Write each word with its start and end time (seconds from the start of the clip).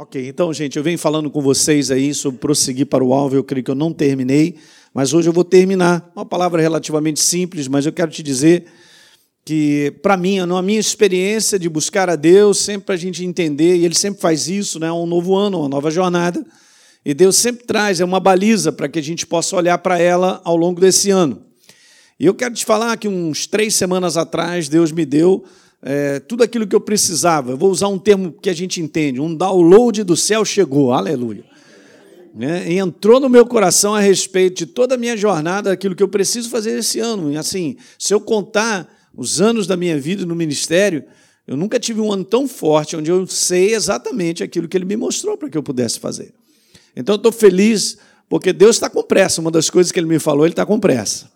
Ok, 0.00 0.28
então, 0.28 0.54
gente, 0.54 0.76
eu 0.76 0.82
venho 0.84 0.96
falando 0.96 1.28
com 1.28 1.42
vocês 1.42 1.90
aí 1.90 2.14
sobre 2.14 2.38
prosseguir 2.38 2.86
para 2.86 3.02
o 3.02 3.12
alvo. 3.12 3.34
Eu 3.34 3.42
creio 3.42 3.64
que 3.64 3.70
eu 3.72 3.74
não 3.74 3.92
terminei, 3.92 4.54
mas 4.94 5.12
hoje 5.12 5.28
eu 5.28 5.32
vou 5.32 5.42
terminar. 5.42 6.08
Uma 6.14 6.24
palavra 6.24 6.62
relativamente 6.62 7.18
simples, 7.18 7.66
mas 7.66 7.84
eu 7.84 7.92
quero 7.92 8.08
te 8.08 8.22
dizer 8.22 8.66
que, 9.44 9.92
para 10.00 10.16
mim, 10.16 10.38
na 10.38 10.62
minha 10.62 10.78
experiência 10.78 11.58
de 11.58 11.68
buscar 11.68 12.08
a 12.08 12.14
Deus, 12.14 12.58
sempre 12.58 12.86
para 12.86 12.94
a 12.94 12.98
gente 12.98 13.24
entender, 13.24 13.74
e 13.74 13.84
Ele 13.84 13.94
sempre 13.96 14.20
faz 14.20 14.46
isso, 14.46 14.78
né? 14.78 14.92
Um 14.92 15.04
novo 15.04 15.34
ano, 15.34 15.58
uma 15.58 15.68
nova 15.68 15.90
jornada. 15.90 16.46
E 17.04 17.12
Deus 17.12 17.34
sempre 17.34 17.66
traz, 17.66 18.00
é 18.00 18.04
uma 18.04 18.20
baliza 18.20 18.70
para 18.70 18.88
que 18.88 19.00
a 19.00 19.02
gente 19.02 19.26
possa 19.26 19.56
olhar 19.56 19.78
para 19.78 19.98
ela 19.98 20.40
ao 20.44 20.56
longo 20.56 20.80
desse 20.80 21.10
ano. 21.10 21.42
E 22.20 22.24
eu 22.24 22.34
quero 22.34 22.54
te 22.54 22.64
falar 22.64 22.96
que 22.98 23.08
uns 23.08 23.48
três 23.48 23.74
semanas 23.74 24.16
atrás, 24.16 24.68
Deus 24.68 24.92
me 24.92 25.04
deu 25.04 25.44
é, 25.82 26.20
tudo 26.20 26.42
aquilo 26.42 26.66
que 26.66 26.74
eu 26.74 26.80
precisava. 26.80 27.52
Eu 27.52 27.56
vou 27.56 27.70
usar 27.70 27.88
um 27.88 27.98
termo 27.98 28.32
que 28.32 28.50
a 28.50 28.54
gente 28.54 28.80
entende: 28.80 29.20
um 29.20 29.34
download 29.34 30.02
do 30.04 30.16
céu 30.16 30.44
chegou, 30.44 30.92
aleluia. 30.92 31.44
Né? 32.34 32.70
E 32.72 32.78
entrou 32.78 33.18
no 33.18 33.28
meu 33.28 33.46
coração 33.46 33.94
a 33.94 34.00
respeito 34.00 34.58
de 34.58 34.66
toda 34.66 34.94
a 34.94 34.98
minha 34.98 35.16
jornada, 35.16 35.72
aquilo 35.72 35.94
que 35.94 36.02
eu 36.02 36.08
preciso 36.08 36.50
fazer 36.50 36.78
esse 36.78 37.00
ano. 37.00 37.32
E 37.32 37.36
assim, 37.36 37.76
se 37.98 38.12
eu 38.12 38.20
contar 38.20 38.88
os 39.14 39.40
anos 39.40 39.66
da 39.66 39.76
minha 39.76 39.98
vida 39.98 40.24
no 40.24 40.36
ministério, 40.36 41.04
eu 41.46 41.56
nunca 41.56 41.80
tive 41.80 42.00
um 42.00 42.12
ano 42.12 42.24
tão 42.24 42.46
forte 42.46 42.94
onde 42.94 43.10
eu 43.10 43.26
sei 43.26 43.74
exatamente 43.74 44.44
aquilo 44.44 44.68
que 44.68 44.76
ele 44.76 44.84
me 44.84 44.96
mostrou 44.96 45.36
para 45.36 45.48
que 45.48 45.58
eu 45.58 45.62
pudesse 45.62 45.98
fazer. 45.98 46.32
Então 46.94 47.14
eu 47.14 47.16
estou 47.16 47.32
feliz 47.32 47.98
porque 48.28 48.52
Deus 48.52 48.76
está 48.76 48.90
com 48.90 49.02
pressa. 49.02 49.40
Uma 49.40 49.50
das 49.50 49.70
coisas 49.70 49.90
que 49.90 49.98
ele 49.98 50.06
me 50.06 50.18
falou, 50.18 50.44
ele 50.44 50.52
está 50.52 50.66
com 50.66 50.78
pressa. 50.78 51.30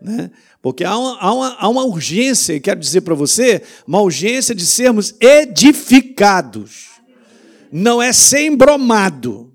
Né? 0.00 0.30
Porque 0.64 0.82
há 0.82 0.96
uma, 0.96 1.18
há, 1.18 1.34
uma, 1.34 1.54
há 1.56 1.68
uma 1.68 1.84
urgência, 1.84 2.58
quero 2.58 2.80
dizer 2.80 3.02
para 3.02 3.14
você, 3.14 3.62
uma 3.86 4.00
urgência 4.00 4.54
de 4.54 4.64
sermos 4.64 5.14
edificados. 5.20 7.02
Não 7.70 8.00
é 8.00 8.14
ser 8.14 8.46
embromado. 8.46 9.54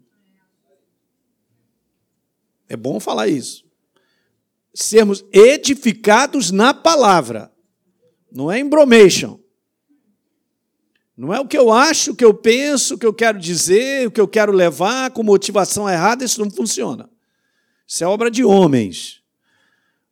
É 2.68 2.78
bom 2.78 3.00
falar 3.00 3.28
isso. 3.28 3.66
Sermos 4.72 5.26
edificados 5.34 6.52
na 6.52 6.76
palavra. 6.76 7.52
Não 8.32 8.52
é 8.52 8.60
embromation. 8.60 9.40
Não 11.18 11.34
é 11.34 11.40
o 11.40 11.48
que 11.48 11.58
eu 11.58 11.72
acho, 11.72 12.12
o 12.12 12.16
que 12.16 12.24
eu 12.24 12.36
penso, 12.36 12.94
o 12.94 12.98
que 13.00 13.06
eu 13.08 13.16
quero 13.16 13.40
dizer, 13.40 14.08
o 14.08 14.12
que 14.12 14.22
eu 14.22 14.28
quero 14.28 14.52
levar 14.52 15.10
com 15.10 15.24
motivação 15.24 15.90
errada, 15.90 16.24
isso 16.24 16.40
não 16.40 16.52
funciona. 16.52 17.10
Isso 17.88 18.04
é 18.04 18.08
obra 18.08 18.30
de 18.30 18.44
homens. 18.44 19.19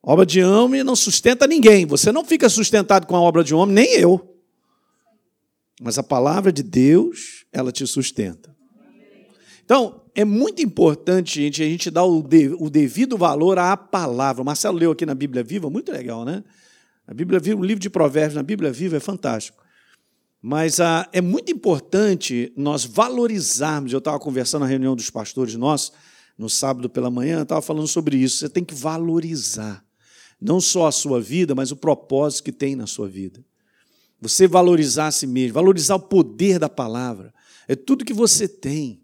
Obra 0.09 0.25
de 0.25 0.41
homem 0.41 0.86
não 0.86 0.95
sustenta 0.95 1.45
ninguém. 1.45 1.86
Você 1.86 2.13
não 2.13 2.23
fica 2.23 2.47
sustentado 2.47 3.05
com 3.05 3.13
a 3.13 3.19
obra 3.19 3.44
de 3.44 3.53
homem, 3.53 3.75
nem 3.75 3.95
eu. 3.95 4.38
Mas 5.81 5.97
a 5.97 6.03
palavra 6.03 6.49
de 6.49 6.64
Deus, 6.64 7.45
ela 7.52 7.73
te 7.73 7.86
sustenta. 7.86 8.55
Então, 9.66 10.03
é 10.16 10.23
muito 10.23 10.61
importante, 10.61 11.41
gente, 11.41 11.61
a 11.61 11.66
gente 11.66 11.91
dar 11.91 12.05
o, 12.05 12.23
devido 12.69 13.17
valor 13.17 13.59
à 13.59 13.75
palavra. 13.75 14.41
O 14.41 14.45
Marcelo 14.45 14.77
leu 14.77 14.91
aqui 14.91 15.05
na 15.05 15.14
Bíblia 15.14 15.44
Viva, 15.44 15.69
muito 15.69 15.91
legal, 15.91 16.23
né? 16.23 16.42
A 17.05 17.14
Bíblia 17.14 17.38
Viva, 17.38 17.59
o 17.59 17.66
livro 17.66 17.81
de 17.81 17.89
Provérbios 17.89 18.36
na 18.36 18.44
Bíblia 18.44 18.71
Viva 18.71 18.95
é 18.95 19.02
fantástico. 19.02 19.61
Mas 20.42 20.80
ah, 20.80 21.05
é 21.11 21.19
muito 21.19 21.52
importante 21.52 22.53
nós 22.55 22.86
valorizarmos. 22.86 23.92
Eu 23.92 23.99
estava 23.99 24.17
conversando 24.19 24.61
na 24.61 24.67
reunião 24.67 24.95
dos 24.95 25.09
pastores 25.09 25.55
nossos, 25.55 25.92
no 26.38 26.49
sábado 26.49 26.89
pela 26.89 27.11
manhã, 27.11 27.42
estava 27.42 27.61
falando 27.61 27.89
sobre 27.89 28.16
isso. 28.16 28.38
Você 28.38 28.47
tem 28.47 28.64
que 28.64 28.73
valorizar 28.73 29.86
não 30.39 30.61
só 30.61 30.88
a 30.88 30.91
sua 30.91 31.19
vida, 31.19 31.55
mas 31.55 31.71
o 31.71 31.75
propósito 31.75 32.43
que 32.45 32.52
tem 32.52 32.75
na 32.75 32.85
sua 32.85 33.07
vida. 33.07 33.43
Você 34.21 34.47
valorizar 34.47 35.07
a 35.07 35.11
si 35.11 35.27
mesmo, 35.27 35.53
valorizar 35.53 35.95
o 35.95 35.99
poder 35.99 36.59
da 36.59 36.69
palavra. 36.69 37.33
É 37.67 37.75
tudo 37.75 38.05
que 38.05 38.13
você 38.13 38.47
tem. 38.47 39.02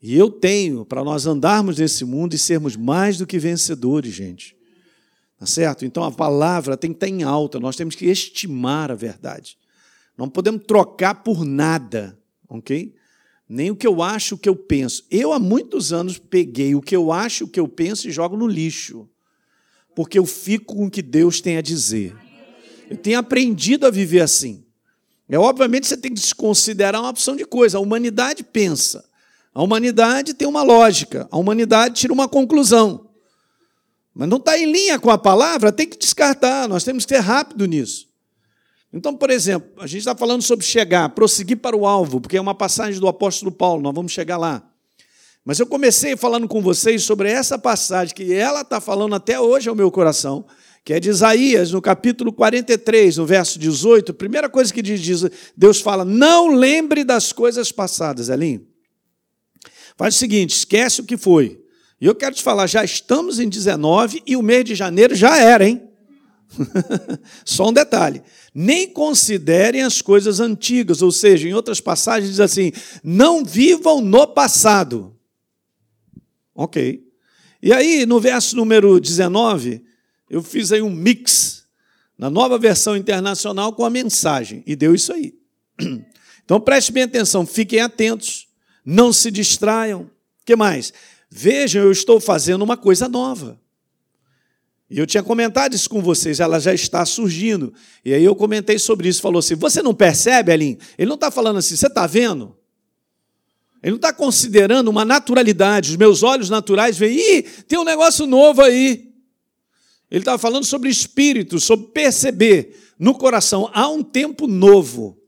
E 0.00 0.16
eu 0.16 0.30
tenho 0.30 0.84
para 0.84 1.04
nós 1.04 1.26
andarmos 1.26 1.78
nesse 1.78 2.04
mundo 2.04 2.34
e 2.34 2.38
sermos 2.38 2.76
mais 2.76 3.18
do 3.18 3.26
que 3.26 3.38
vencedores, 3.38 4.12
gente. 4.12 4.56
Tá 5.38 5.46
certo? 5.46 5.84
Então 5.84 6.04
a 6.04 6.12
palavra 6.12 6.76
tem 6.76 6.90
que 6.90 6.96
estar 6.96 7.08
em 7.08 7.22
alta, 7.22 7.58
nós 7.58 7.76
temos 7.76 7.94
que 7.94 8.06
estimar 8.06 8.90
a 8.90 8.94
verdade. 8.94 9.58
Não 10.16 10.28
podemos 10.28 10.64
trocar 10.66 11.22
por 11.22 11.44
nada, 11.44 12.18
ok? 12.48 12.94
Nem 13.48 13.70
o 13.70 13.76
que 13.76 13.86
eu 13.86 14.02
acho, 14.02 14.36
o 14.36 14.38
que 14.38 14.48
eu 14.48 14.56
penso. 14.56 15.04
Eu, 15.10 15.32
há 15.32 15.38
muitos 15.38 15.92
anos, 15.92 16.18
peguei 16.18 16.74
o 16.74 16.80
que 16.80 16.94
eu 16.94 17.12
acho, 17.12 17.44
o 17.44 17.48
que 17.48 17.58
eu 17.58 17.68
penso 17.68 18.08
e 18.08 18.12
jogo 18.12 18.36
no 18.36 18.46
lixo 18.46 19.08
porque 19.94 20.18
eu 20.18 20.26
fico 20.26 20.76
com 20.76 20.86
o 20.86 20.90
que 20.90 21.02
Deus 21.02 21.40
tem 21.40 21.56
a 21.56 21.62
dizer. 21.62 22.14
Eu 22.90 22.96
tenho 22.96 23.18
aprendido 23.18 23.86
a 23.86 23.90
viver 23.90 24.20
assim. 24.20 24.64
É 25.28 25.38
obviamente 25.38 25.86
você 25.86 25.96
tem 25.96 26.12
que 26.12 26.20
desconsiderar 26.20 27.00
uma 27.00 27.10
opção 27.10 27.34
de 27.34 27.44
coisa. 27.44 27.78
A 27.78 27.80
humanidade 27.80 28.42
pensa. 28.44 29.04
A 29.54 29.62
humanidade 29.62 30.34
tem 30.34 30.46
uma 30.46 30.62
lógica. 30.62 31.26
A 31.30 31.38
humanidade 31.38 31.94
tira 31.94 32.12
uma 32.12 32.28
conclusão. 32.28 33.08
Mas 34.14 34.28
não 34.28 34.36
está 34.36 34.58
em 34.58 34.70
linha 34.70 34.98
com 34.98 35.10
a 35.10 35.18
palavra, 35.18 35.72
tem 35.72 35.88
que 35.88 35.98
descartar. 35.98 36.68
Nós 36.68 36.84
temos 36.84 37.04
que 37.04 37.14
ser 37.14 37.20
rápido 37.20 37.66
nisso. 37.66 38.06
Então, 38.92 39.16
por 39.16 39.28
exemplo, 39.28 39.68
a 39.82 39.88
gente 39.88 40.00
está 40.00 40.14
falando 40.14 40.42
sobre 40.42 40.64
chegar, 40.64 41.08
prosseguir 41.08 41.56
para 41.56 41.76
o 41.76 41.84
alvo, 41.84 42.20
porque 42.20 42.36
é 42.36 42.40
uma 42.40 42.54
passagem 42.54 43.00
do 43.00 43.08
apóstolo 43.08 43.50
Paulo, 43.50 43.82
nós 43.82 43.92
vamos 43.92 44.12
chegar 44.12 44.36
lá. 44.36 44.62
Mas 45.44 45.58
eu 45.58 45.66
comecei 45.66 46.16
falando 46.16 46.48
com 46.48 46.62
vocês 46.62 47.02
sobre 47.02 47.30
essa 47.30 47.58
passagem 47.58 48.14
que 48.14 48.32
ela 48.32 48.62
está 48.62 48.80
falando 48.80 49.14
até 49.14 49.38
hoje 49.38 49.68
ao 49.68 49.74
meu 49.74 49.90
coração, 49.90 50.46
que 50.82 50.94
é 50.94 50.98
de 50.98 51.10
Isaías, 51.10 51.70
no 51.70 51.82
capítulo 51.82 52.32
43, 52.32 53.18
no 53.18 53.26
verso 53.26 53.58
18. 53.58 54.12
A 54.12 54.14
primeira 54.14 54.48
coisa 54.48 54.72
que 54.72 54.80
diz, 54.80 55.24
Deus 55.54 55.82
fala: 55.82 56.02
Não 56.02 56.54
lembre 56.54 57.04
das 57.04 57.30
coisas 57.30 57.70
passadas, 57.70 58.30
Elinho. 58.30 58.66
Faz 59.98 60.14
o 60.14 60.18
seguinte: 60.18 60.56
esquece 60.56 61.02
o 61.02 61.04
que 61.04 61.18
foi. 61.18 61.60
E 62.00 62.06
eu 62.06 62.14
quero 62.14 62.34
te 62.34 62.42
falar, 62.42 62.66
já 62.66 62.82
estamos 62.82 63.38
em 63.38 63.48
19 63.48 64.22
e 64.26 64.36
o 64.36 64.42
mês 64.42 64.64
de 64.64 64.74
janeiro 64.74 65.14
já 65.14 65.38
era, 65.38 65.66
hein? 65.66 65.82
Só 67.44 67.68
um 67.68 67.72
detalhe. 67.72 68.22
Nem 68.54 68.88
considerem 68.88 69.82
as 69.82 70.00
coisas 70.00 70.40
antigas, 70.40 71.02
ou 71.02 71.12
seja, 71.12 71.48
em 71.48 71.54
outras 71.54 71.80
passagens 71.80 72.30
diz 72.30 72.40
assim: 72.40 72.72
não 73.02 73.44
vivam 73.44 74.00
no 74.00 74.26
passado. 74.26 75.13
Ok. 76.54 77.02
E 77.62 77.72
aí, 77.72 78.06
no 78.06 78.20
verso 78.20 78.54
número 78.56 79.00
19, 79.00 79.82
eu 80.28 80.42
fiz 80.42 80.70
aí 80.72 80.82
um 80.82 80.90
mix 80.90 81.64
na 82.16 82.30
nova 82.30 82.58
versão 82.58 82.96
internacional 82.96 83.72
com 83.72 83.84
a 83.84 83.90
mensagem, 83.90 84.62
e 84.66 84.76
deu 84.76 84.94
isso 84.94 85.12
aí. 85.12 85.34
Então 86.44 86.60
preste 86.60 86.92
bem 86.92 87.04
atenção, 87.04 87.46
fiquem 87.46 87.80
atentos, 87.80 88.46
não 88.84 89.14
se 89.14 89.30
distraiam. 89.30 90.10
Que 90.44 90.54
mais? 90.54 90.92
Vejam, 91.30 91.82
eu 91.82 91.90
estou 91.90 92.20
fazendo 92.20 92.60
uma 92.60 92.76
coisa 92.76 93.08
nova. 93.08 93.58
E 94.90 94.98
eu 94.98 95.06
tinha 95.06 95.22
comentado 95.22 95.72
isso 95.72 95.88
com 95.88 96.02
vocês, 96.02 96.40
ela 96.40 96.60
já 96.60 96.74
está 96.74 97.04
surgindo. 97.06 97.72
E 98.04 98.12
aí 98.12 98.22
eu 98.22 98.36
comentei 98.36 98.78
sobre 98.78 99.08
isso, 99.08 99.22
falou 99.22 99.38
assim: 99.38 99.54
você 99.54 99.82
não 99.82 99.94
percebe, 99.94 100.52
Aline? 100.52 100.78
Ele 100.98 101.08
não 101.08 101.14
está 101.14 101.30
falando 101.30 101.56
assim, 101.56 101.76
você 101.76 101.86
está 101.86 102.06
vendo? 102.06 102.54
Ele 103.84 103.90
não 103.90 103.96
está 103.96 104.14
considerando 104.14 104.88
uma 104.88 105.04
naturalidade. 105.04 105.90
Os 105.90 105.96
meus 105.96 106.22
olhos 106.22 106.48
naturais 106.48 106.96
veem, 106.96 107.18
ih, 107.18 107.42
tem 107.42 107.78
um 107.78 107.84
negócio 107.84 108.26
novo 108.26 108.62
aí. 108.62 109.12
Ele 110.10 110.22
estava 110.22 110.38
falando 110.38 110.64
sobre 110.64 110.88
espírito, 110.88 111.60
sobre 111.60 111.88
perceber 111.88 112.94
no 112.98 113.14
coração. 113.14 113.70
Há 113.74 113.86
um 113.86 114.02
tempo 114.02 114.46
novo. 114.46 115.18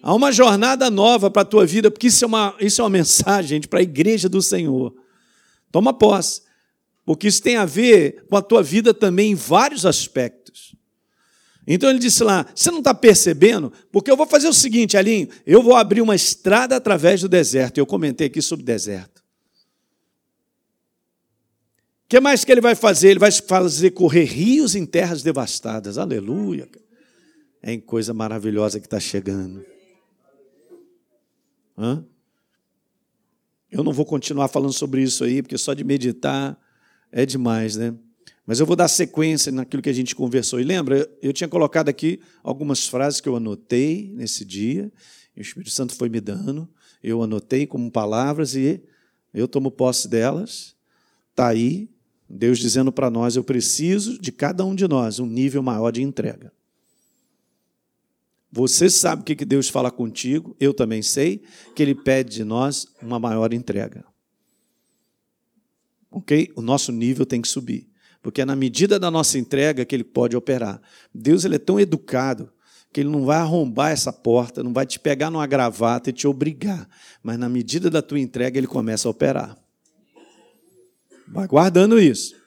Há 0.00 0.14
uma 0.14 0.30
jornada 0.30 0.88
nova 0.88 1.28
para 1.28 1.42
a 1.42 1.44
tua 1.44 1.66
vida, 1.66 1.90
porque 1.90 2.06
isso 2.06 2.24
é 2.24 2.28
uma, 2.28 2.54
isso 2.60 2.80
é 2.80 2.84
uma 2.84 2.90
mensagem, 2.98 3.48
gente, 3.48 3.66
para 3.66 3.80
a 3.80 3.82
igreja 3.82 4.28
do 4.28 4.40
Senhor. 4.40 4.94
Toma 5.72 5.92
posse. 5.92 6.42
Porque 7.04 7.26
isso 7.26 7.42
tem 7.42 7.56
a 7.56 7.64
ver 7.64 8.26
com 8.30 8.36
a 8.36 8.42
tua 8.42 8.62
vida 8.62 8.94
também 8.94 9.32
em 9.32 9.34
vários 9.34 9.84
aspectos. 9.84 10.37
Então 11.70 11.90
ele 11.90 11.98
disse 11.98 12.24
lá: 12.24 12.46
Você 12.54 12.70
não 12.70 12.78
está 12.78 12.94
percebendo? 12.94 13.70
Porque 13.92 14.10
eu 14.10 14.16
vou 14.16 14.26
fazer 14.26 14.48
o 14.48 14.54
seguinte, 14.54 14.96
Alinho: 14.96 15.28
eu 15.46 15.62
vou 15.62 15.76
abrir 15.76 16.00
uma 16.00 16.16
estrada 16.16 16.74
através 16.74 17.20
do 17.20 17.28
deserto. 17.28 17.76
Eu 17.76 17.84
comentei 17.84 18.26
aqui 18.26 18.40
sobre 18.40 18.64
deserto. 18.64 19.18
O 22.04 22.08
que 22.08 22.18
mais 22.20 22.42
que 22.42 22.50
ele 22.50 22.62
vai 22.62 22.74
fazer? 22.74 23.10
Ele 23.10 23.18
vai 23.18 23.30
fazer 23.30 23.90
correr 23.90 24.24
rios 24.24 24.74
em 24.74 24.86
terras 24.86 25.22
devastadas. 25.22 25.98
Aleluia. 25.98 26.66
É 27.62 27.70
em 27.70 27.80
coisa 27.80 28.14
maravilhosa 28.14 28.80
que 28.80 28.86
está 28.86 28.98
chegando. 28.98 29.62
Hã? 31.76 32.02
Eu 33.70 33.84
não 33.84 33.92
vou 33.92 34.06
continuar 34.06 34.48
falando 34.48 34.72
sobre 34.72 35.02
isso 35.02 35.22
aí, 35.22 35.42
porque 35.42 35.58
só 35.58 35.74
de 35.74 35.84
meditar 35.84 36.58
é 37.12 37.26
demais, 37.26 37.76
né? 37.76 37.94
Mas 38.48 38.60
eu 38.60 38.64
vou 38.64 38.74
dar 38.74 38.88
sequência 38.88 39.52
naquilo 39.52 39.82
que 39.82 39.90
a 39.90 39.92
gente 39.92 40.16
conversou. 40.16 40.58
E 40.58 40.64
lembra, 40.64 41.06
eu 41.20 41.34
tinha 41.34 41.46
colocado 41.46 41.90
aqui 41.90 42.18
algumas 42.42 42.86
frases 42.86 43.20
que 43.20 43.28
eu 43.28 43.36
anotei 43.36 44.10
nesse 44.14 44.42
dia, 44.42 44.90
e 45.36 45.40
o 45.40 45.42
Espírito 45.42 45.70
Santo 45.70 45.94
foi 45.94 46.08
me 46.08 46.18
dando, 46.18 46.66
eu 47.04 47.22
anotei 47.22 47.66
como 47.66 47.90
palavras 47.90 48.54
e 48.54 48.82
eu 49.34 49.46
tomo 49.46 49.70
posse 49.70 50.08
delas. 50.08 50.74
Está 51.28 51.48
aí, 51.48 51.90
Deus 52.26 52.58
dizendo 52.58 52.90
para 52.90 53.10
nós: 53.10 53.36
eu 53.36 53.44
preciso 53.44 54.18
de 54.18 54.32
cada 54.32 54.64
um 54.64 54.74
de 54.74 54.88
nós 54.88 55.18
um 55.18 55.26
nível 55.26 55.62
maior 55.62 55.90
de 55.90 56.00
entrega. 56.00 56.50
Você 58.50 58.88
sabe 58.88 59.20
o 59.20 59.24
que 59.26 59.44
Deus 59.44 59.68
fala 59.68 59.90
contigo, 59.90 60.56
eu 60.58 60.72
também 60.72 61.02
sei, 61.02 61.42
que 61.76 61.82
Ele 61.82 61.94
pede 61.94 62.36
de 62.36 62.44
nós 62.44 62.86
uma 63.02 63.18
maior 63.18 63.52
entrega. 63.52 64.06
Ok? 66.10 66.50
O 66.56 66.62
nosso 66.62 66.90
nível 66.90 67.26
tem 67.26 67.42
que 67.42 67.48
subir. 67.48 67.86
Porque 68.22 68.42
é 68.42 68.44
na 68.44 68.56
medida 68.56 68.98
da 68.98 69.10
nossa 69.10 69.38
entrega 69.38 69.84
que 69.84 69.94
Ele 69.94 70.04
pode 70.04 70.36
operar. 70.36 70.80
Deus 71.14 71.44
ele 71.44 71.56
é 71.56 71.58
tão 71.58 71.78
educado 71.78 72.52
que 72.92 73.00
Ele 73.00 73.08
não 73.08 73.24
vai 73.24 73.38
arrombar 73.38 73.92
essa 73.92 74.12
porta, 74.12 74.62
não 74.62 74.72
vai 74.72 74.86
te 74.86 74.98
pegar 74.98 75.30
numa 75.30 75.46
gravata 75.46 76.10
e 76.10 76.12
te 76.12 76.26
obrigar. 76.26 76.88
Mas 77.22 77.38
na 77.38 77.48
medida 77.48 77.90
da 77.90 78.02
tua 78.02 78.18
entrega, 78.18 78.58
Ele 78.58 78.66
começa 78.66 79.08
a 79.08 79.10
operar. 79.10 79.56
Vai 81.26 81.46
guardando 81.46 82.00
isso. 82.00 82.38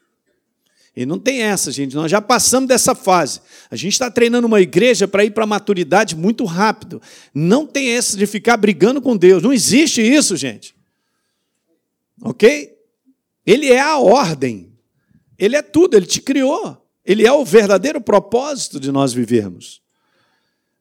E 0.95 1.05
não 1.05 1.17
tem 1.17 1.41
essa, 1.41 1.71
gente. 1.71 1.95
Nós 1.95 2.11
já 2.11 2.21
passamos 2.21 2.67
dessa 2.67 2.93
fase. 2.93 3.39
A 3.69 3.75
gente 3.75 3.93
está 3.93 4.11
treinando 4.11 4.47
uma 4.47 4.59
igreja 4.59 5.07
para 5.07 5.23
ir 5.23 5.31
para 5.31 5.45
a 5.45 5.47
maturidade 5.47 6.15
muito 6.15 6.43
rápido. 6.43 7.01
Não 7.33 7.65
tem 7.65 7.91
essa 7.91 8.17
de 8.17 8.25
ficar 8.25 8.57
brigando 8.57 9.01
com 9.01 9.15
Deus. 9.15 9.41
Não 9.41 9.53
existe 9.53 10.01
isso, 10.01 10.35
gente. 10.35 10.75
Ok? 12.21 12.75
Ele 13.45 13.71
é 13.71 13.79
a 13.79 13.97
ordem. 13.97 14.70
Ele 15.41 15.55
é 15.55 15.61
tudo. 15.63 15.97
Ele 15.97 16.05
te 16.05 16.21
criou. 16.21 16.77
Ele 17.03 17.25
é 17.25 17.31
o 17.33 17.43
verdadeiro 17.43 17.99
propósito 17.99 18.79
de 18.79 18.91
nós 18.91 19.11
vivermos. 19.11 19.81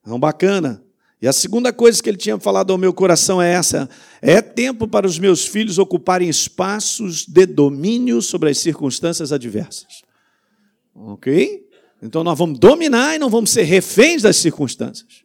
Então, 0.02 0.20
bacana. 0.20 0.84
E 1.22 1.28
a 1.28 1.32
segunda 1.32 1.72
coisa 1.72 2.02
que 2.02 2.08
ele 2.08 2.16
tinha 2.16 2.38
falado 2.38 2.70
ao 2.70 2.78
meu 2.78 2.92
coração 2.92 3.40
é 3.40 3.52
essa: 3.52 3.88
é 4.20 4.40
tempo 4.42 4.86
para 4.86 5.06
os 5.06 5.18
meus 5.18 5.46
filhos 5.46 5.78
ocuparem 5.78 6.28
espaços 6.28 7.26
de 7.26 7.46
domínio 7.46 8.20
sobre 8.20 8.50
as 8.50 8.58
circunstâncias 8.58 9.32
adversas. 9.32 10.02
Ok? 10.94 11.66
Então 12.02 12.24
nós 12.24 12.38
vamos 12.38 12.58
dominar 12.58 13.14
e 13.14 13.18
não 13.18 13.28
vamos 13.28 13.50
ser 13.50 13.62
reféns 13.62 14.22
das 14.22 14.36
circunstâncias. 14.36 15.22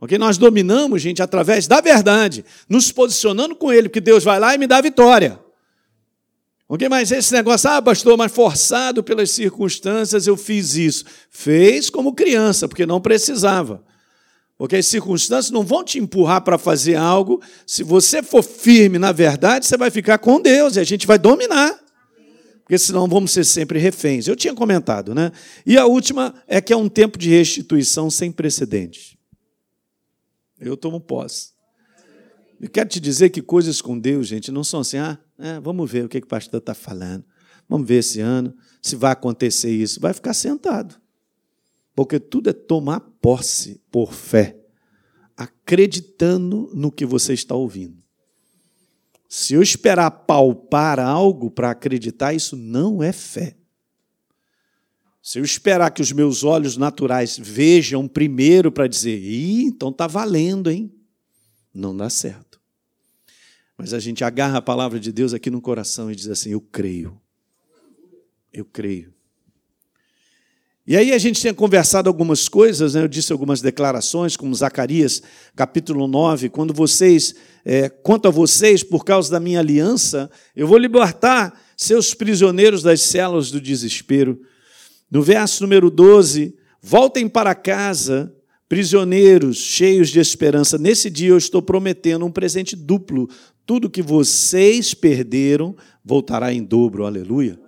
Ok? 0.00 0.16
Nós 0.16 0.38
dominamos, 0.38 1.02
gente, 1.02 1.22
através 1.22 1.66
da 1.66 1.80
verdade, 1.82 2.44
nos 2.66 2.90
posicionando 2.90 3.54
com 3.54 3.70
Ele, 3.70 3.88
porque 3.88 4.00
Deus 4.00 4.24
vai 4.24 4.40
lá 4.40 4.54
e 4.54 4.58
me 4.58 4.66
dá 4.66 4.80
vitória. 4.80 5.38
Ok? 6.72 6.88
Mas 6.88 7.10
esse 7.10 7.32
negócio, 7.32 7.68
ah, 7.68 7.82
pastor, 7.82 8.16
mas 8.16 8.30
forçado 8.30 9.02
pelas 9.02 9.32
circunstâncias 9.32 10.28
eu 10.28 10.36
fiz 10.36 10.76
isso. 10.76 11.04
Fez 11.28 11.90
como 11.90 12.14
criança, 12.14 12.68
porque 12.68 12.86
não 12.86 13.00
precisava. 13.00 13.84
Porque 14.56 14.76
as 14.76 14.86
circunstâncias 14.86 15.50
não 15.50 15.64
vão 15.64 15.82
te 15.82 15.98
empurrar 15.98 16.42
para 16.42 16.56
fazer 16.56 16.94
algo. 16.94 17.42
Se 17.66 17.82
você 17.82 18.22
for 18.22 18.44
firme 18.44 19.00
na 19.00 19.10
verdade, 19.10 19.66
você 19.66 19.76
vai 19.76 19.90
ficar 19.90 20.18
com 20.18 20.40
Deus 20.40 20.76
e 20.76 20.78
a 20.78 20.84
gente 20.84 21.08
vai 21.08 21.18
dominar. 21.18 21.76
Porque 22.62 22.78
senão 22.78 23.08
vamos 23.08 23.32
ser 23.32 23.42
sempre 23.42 23.80
reféns. 23.80 24.28
Eu 24.28 24.36
tinha 24.36 24.54
comentado, 24.54 25.12
né? 25.12 25.32
E 25.66 25.76
a 25.76 25.86
última 25.86 26.32
é 26.46 26.60
que 26.60 26.72
é 26.72 26.76
um 26.76 26.88
tempo 26.88 27.18
de 27.18 27.30
restituição 27.30 28.08
sem 28.08 28.30
precedentes. 28.30 29.16
Eu 30.60 30.76
tomo 30.76 31.00
posse. 31.00 31.48
Eu 32.60 32.68
quero 32.68 32.90
te 32.90 33.00
dizer 33.00 33.30
que 33.30 33.40
coisas 33.40 33.80
com 33.80 33.98
Deus, 33.98 34.26
gente, 34.26 34.52
não 34.52 34.62
são 34.62 34.80
assim, 34.80 34.98
ah, 34.98 35.18
é, 35.38 35.58
vamos 35.60 35.90
ver 35.90 36.04
o 36.04 36.08
que, 36.08 36.20
que 36.20 36.26
o 36.26 36.28
pastor 36.28 36.58
está 36.58 36.74
falando. 36.74 37.24
Vamos 37.66 37.88
ver 37.88 37.96
esse 37.96 38.20
ano 38.20 38.54
se 38.82 38.96
vai 38.96 39.12
acontecer 39.12 39.70
isso. 39.70 39.98
Vai 39.98 40.12
ficar 40.12 40.34
sentado. 40.34 41.00
Porque 41.94 42.20
tudo 42.20 42.50
é 42.50 42.52
tomar 42.52 43.00
posse 43.00 43.80
por 43.90 44.12
fé, 44.12 44.58
acreditando 45.36 46.70
no 46.74 46.92
que 46.92 47.06
você 47.06 47.32
está 47.32 47.54
ouvindo. 47.54 47.96
Se 49.28 49.54
eu 49.54 49.62
esperar 49.62 50.10
palpar 50.10 50.98
algo 50.98 51.50
para 51.50 51.70
acreditar, 51.70 52.34
isso 52.34 52.56
não 52.56 53.02
é 53.02 53.12
fé. 53.12 53.56
Se 55.22 55.38
eu 55.38 55.44
esperar 55.44 55.90
que 55.90 56.02
os 56.02 56.12
meus 56.12 56.42
olhos 56.42 56.76
naturais 56.76 57.38
vejam 57.38 58.08
primeiro 58.08 58.72
para 58.72 58.88
dizer, 58.88 59.16
Ih, 59.18 59.64
então 59.64 59.90
está 59.90 60.06
valendo, 60.06 60.70
hein? 60.70 60.92
Não 61.72 61.96
dá 61.96 62.10
certo. 62.10 62.49
Mas 63.80 63.94
a 63.94 63.98
gente 63.98 64.22
agarra 64.22 64.58
a 64.58 64.62
palavra 64.62 65.00
de 65.00 65.10
Deus 65.10 65.32
aqui 65.32 65.48
no 65.48 65.58
coração 65.58 66.12
e 66.12 66.14
diz 66.14 66.28
assim: 66.28 66.50
Eu 66.50 66.60
creio. 66.60 67.18
Eu 68.52 68.62
creio. 68.62 69.10
E 70.86 70.98
aí 70.98 71.14
a 71.14 71.18
gente 71.18 71.40
tinha 71.40 71.54
conversado 71.54 72.06
algumas 72.06 72.46
coisas, 72.46 72.92
né? 72.92 73.02
eu 73.02 73.08
disse 73.08 73.32
algumas 73.32 73.62
declarações, 73.62 74.36
como 74.36 74.54
Zacarias, 74.54 75.22
capítulo 75.56 76.06
9, 76.06 76.50
quando 76.50 76.74
vocês, 76.74 77.34
é, 77.64 77.88
quanto 77.88 78.28
a 78.28 78.30
vocês, 78.30 78.82
por 78.82 79.02
causa 79.02 79.30
da 79.30 79.40
minha 79.40 79.60
aliança, 79.60 80.30
eu 80.54 80.66
vou 80.66 80.76
libertar 80.76 81.58
seus 81.74 82.12
prisioneiros 82.12 82.82
das 82.82 83.00
celas 83.00 83.50
do 83.50 83.58
desespero. 83.58 84.42
No 85.10 85.22
verso 85.22 85.62
número 85.62 85.90
12, 85.90 86.54
voltem 86.82 87.26
para 87.26 87.54
casa, 87.54 88.30
prisioneiros 88.70 89.56
cheios 89.56 90.10
de 90.10 90.20
esperança. 90.20 90.78
Nesse 90.78 91.10
dia 91.10 91.30
eu 91.30 91.36
estou 91.36 91.60
prometendo 91.60 92.24
um 92.24 92.30
presente 92.30 92.76
duplo. 92.76 93.28
Tudo 93.66 93.90
que 93.90 94.00
vocês 94.00 94.94
perderam 94.94 95.74
voltará 96.04 96.52
em 96.52 96.62
dobro. 96.62 97.04
Aleluia. 97.04 97.58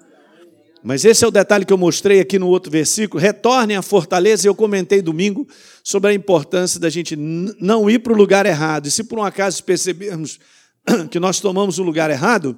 Mas 0.81 1.05
esse 1.05 1.25
é 1.25 1.29
o 1.29 1.33
detalhe 1.33 1.65
que 1.65 1.73
eu 1.73 1.79
mostrei 1.79 2.21
aqui 2.21 2.39
no 2.39 2.47
outro 2.47 2.71
versículo. 2.71 3.21
Retornem 3.21 3.77
à 3.77 3.83
fortaleza. 3.83 4.47
Eu 4.47 4.55
comentei 4.55 5.03
domingo 5.03 5.45
sobre 5.83 6.11
a 6.11 6.15
importância 6.15 6.79
da 6.79 6.89
gente 6.89 7.17
não 7.17 7.91
ir 7.91 7.99
para 7.99 8.13
o 8.13 8.17
lugar 8.17 8.47
errado. 8.47 8.87
E 8.87 8.91
se 8.91 9.03
por 9.03 9.19
um 9.19 9.25
acaso 9.25 9.65
percebermos 9.65 10.39
que 11.11 11.19
nós 11.19 11.41
tomamos 11.41 11.81
o 11.81 11.83
lugar 11.83 12.11
errado, 12.11 12.57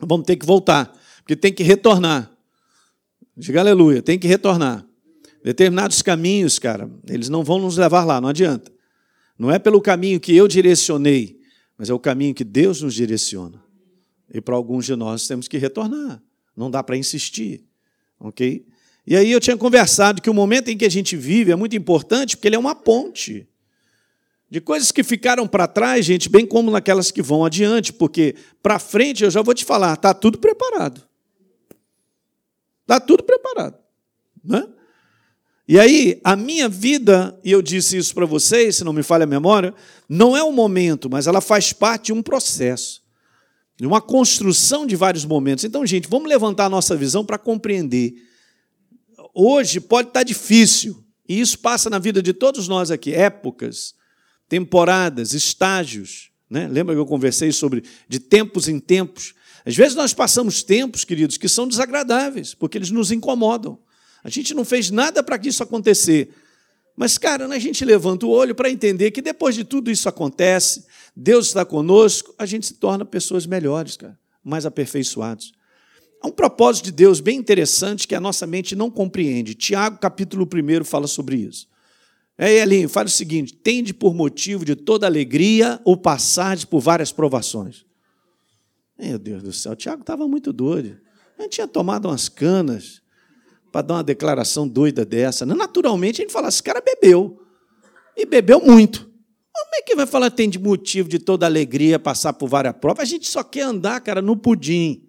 vamos 0.00 0.26
ter 0.26 0.34
que 0.34 0.44
voltar, 0.44 0.92
porque 1.18 1.36
tem 1.36 1.52
que 1.52 1.62
retornar. 1.62 2.28
Diga 3.36 3.60
aleluia, 3.60 4.02
tem 4.02 4.18
que 4.18 4.26
retornar. 4.26 4.84
Determinados 5.44 6.02
caminhos, 6.02 6.58
cara, 6.58 6.90
eles 7.08 7.28
não 7.28 7.42
vão 7.42 7.58
nos 7.58 7.76
levar 7.76 8.04
lá, 8.04 8.20
não 8.20 8.28
adianta. 8.28 8.70
Não 9.38 9.50
é 9.50 9.58
pelo 9.58 9.80
caminho 9.80 10.20
que 10.20 10.34
eu 10.36 10.46
direcionei, 10.46 11.40
mas 11.76 11.90
é 11.90 11.94
o 11.94 11.98
caminho 11.98 12.34
que 12.34 12.44
Deus 12.44 12.82
nos 12.82 12.94
direciona. 12.94 13.62
E 14.32 14.40
para 14.40 14.54
alguns 14.54 14.86
de 14.86 14.94
nós 14.94 15.26
temos 15.26 15.48
que 15.48 15.58
retornar. 15.58 16.22
Não 16.56 16.70
dá 16.70 16.82
para 16.82 16.96
insistir. 16.96 17.64
Ok? 18.20 18.64
E 19.06 19.16
aí 19.16 19.32
eu 19.32 19.40
tinha 19.40 19.56
conversado 19.56 20.22
que 20.22 20.30
o 20.30 20.34
momento 20.34 20.68
em 20.68 20.78
que 20.78 20.84
a 20.84 20.90
gente 20.90 21.16
vive 21.16 21.50
é 21.50 21.56
muito 21.56 21.76
importante 21.76 22.36
porque 22.36 22.48
ele 22.48 22.56
é 22.56 22.58
uma 22.58 22.74
ponte 22.74 23.48
de 24.48 24.60
coisas 24.60 24.92
que 24.92 25.02
ficaram 25.02 25.48
para 25.48 25.66
trás, 25.66 26.04
gente, 26.04 26.28
bem 26.28 26.44
como 26.44 26.70
naquelas 26.70 27.10
que 27.10 27.22
vão 27.22 27.42
adiante, 27.42 27.90
porque 27.90 28.36
para 28.62 28.78
frente 28.78 29.24
eu 29.24 29.30
já 29.30 29.40
vou 29.40 29.54
te 29.54 29.64
falar, 29.64 29.94
está 29.94 30.12
tudo 30.12 30.38
preparado. 30.38 31.02
Está 32.82 33.00
tudo 33.00 33.24
preparado. 33.24 33.78
Né? 34.44 34.62
E 35.72 35.80
aí, 35.80 36.20
a 36.22 36.36
minha 36.36 36.68
vida, 36.68 37.34
e 37.42 37.50
eu 37.50 37.62
disse 37.62 37.96
isso 37.96 38.14
para 38.14 38.26
vocês, 38.26 38.76
se 38.76 38.84
não 38.84 38.92
me 38.92 39.02
falha 39.02 39.24
a 39.24 39.26
memória, 39.26 39.72
não 40.06 40.36
é 40.36 40.44
um 40.44 40.52
momento, 40.52 41.08
mas 41.08 41.26
ela 41.26 41.40
faz 41.40 41.72
parte 41.72 42.08
de 42.08 42.12
um 42.12 42.22
processo 42.22 43.00
de 43.78 43.86
uma 43.86 43.98
construção 43.98 44.86
de 44.86 44.94
vários 44.94 45.24
momentos. 45.24 45.64
Então, 45.64 45.86
gente, 45.86 46.06
vamos 46.08 46.28
levantar 46.28 46.66
a 46.66 46.68
nossa 46.68 46.94
visão 46.94 47.24
para 47.24 47.38
compreender. 47.38 48.12
Hoje 49.34 49.80
pode 49.80 50.08
estar 50.08 50.22
difícil, 50.24 51.02
e 51.26 51.40
isso 51.40 51.58
passa 51.58 51.88
na 51.88 51.98
vida 51.98 52.22
de 52.22 52.34
todos 52.34 52.68
nós 52.68 52.90
aqui, 52.90 53.14
épocas, 53.14 53.94
temporadas, 54.50 55.32
estágios. 55.32 56.32
Né? 56.50 56.68
Lembra 56.68 56.94
que 56.94 57.00
eu 57.00 57.06
conversei 57.06 57.50
sobre 57.50 57.82
de 58.06 58.20
tempos 58.20 58.68
em 58.68 58.78
tempos? 58.78 59.32
Às 59.64 59.74
vezes 59.74 59.94
nós 59.94 60.12
passamos 60.12 60.62
tempos, 60.62 61.02
queridos, 61.02 61.38
que 61.38 61.48
são 61.48 61.66
desagradáveis, 61.66 62.52
porque 62.52 62.76
eles 62.76 62.90
nos 62.90 63.10
incomodam. 63.10 63.78
A 64.22 64.30
gente 64.30 64.54
não 64.54 64.64
fez 64.64 64.90
nada 64.90 65.22
para 65.22 65.38
que 65.38 65.48
isso 65.48 65.62
acontecer. 65.62 66.30
Mas, 66.96 67.18
cara, 67.18 67.46
a 67.46 67.58
gente 67.58 67.84
levanta 67.84 68.26
o 68.26 68.30
olho 68.30 68.54
para 68.54 68.70
entender 68.70 69.10
que 69.10 69.22
depois 69.22 69.54
de 69.54 69.64
tudo 69.64 69.90
isso 69.90 70.08
acontece, 70.08 70.84
Deus 71.16 71.48
está 71.48 71.64
conosco, 71.64 72.34
a 72.38 72.46
gente 72.46 72.66
se 72.66 72.74
torna 72.74 73.04
pessoas 73.04 73.46
melhores, 73.46 73.96
cara, 73.96 74.18
mais 74.44 74.66
aperfeiçoados. 74.66 75.52
Há 76.22 76.28
um 76.28 76.32
propósito 76.32 76.84
de 76.84 76.92
Deus 76.92 77.18
bem 77.18 77.36
interessante 77.36 78.06
que 78.06 78.14
a 78.14 78.20
nossa 78.20 78.46
mente 78.46 78.76
não 78.76 78.90
compreende. 78.90 79.54
Tiago, 79.54 79.98
capítulo 79.98 80.46
1, 80.46 80.84
fala 80.84 81.08
sobre 81.08 81.36
isso. 81.36 81.66
É, 82.38 82.58
Elinho, 82.58 82.88
fala 82.88 83.06
o 83.06 83.10
seguinte: 83.10 83.52
tende 83.52 83.92
por 83.92 84.14
motivo 84.14 84.64
de 84.64 84.76
toda 84.76 85.06
alegria 85.06 85.80
ou 85.84 85.96
passar 85.96 86.64
por 86.66 86.80
várias 86.80 87.10
provações. 87.10 87.84
Meu 88.96 89.18
Deus 89.18 89.42
do 89.42 89.52
céu, 89.52 89.74
Tiago 89.74 90.02
estava 90.02 90.28
muito 90.28 90.52
doido. 90.52 90.96
Gente 91.40 91.54
tinha 91.54 91.66
tomado 91.66 92.06
umas 92.06 92.28
canas 92.28 93.01
para 93.72 93.82
dar 93.82 93.94
uma 93.94 94.04
declaração 94.04 94.68
doida 94.68 95.04
dessa. 95.04 95.46
Naturalmente, 95.46 96.20
a 96.20 96.24
gente 96.24 96.32
fala: 96.32 96.48
esse 96.48 96.62
cara 96.62 96.80
bebeu. 96.80 97.40
E 98.14 98.26
bebeu 98.26 98.60
muito. 98.60 99.10
Como 99.52 99.74
é 99.74 99.82
que 99.82 99.96
vai 99.96 100.06
falar 100.06 100.30
tem 100.30 100.48
de 100.48 100.58
motivo 100.58 101.08
de 101.08 101.18
toda 101.18 101.46
alegria 101.46 101.98
passar 101.98 102.34
por 102.34 102.48
várias 102.48 102.74
provas? 102.74 103.02
A 103.02 103.06
gente 103.06 103.26
só 103.26 103.42
quer 103.42 103.62
andar, 103.62 104.00
cara, 104.00 104.20
no 104.20 104.36
pudim. 104.36 105.08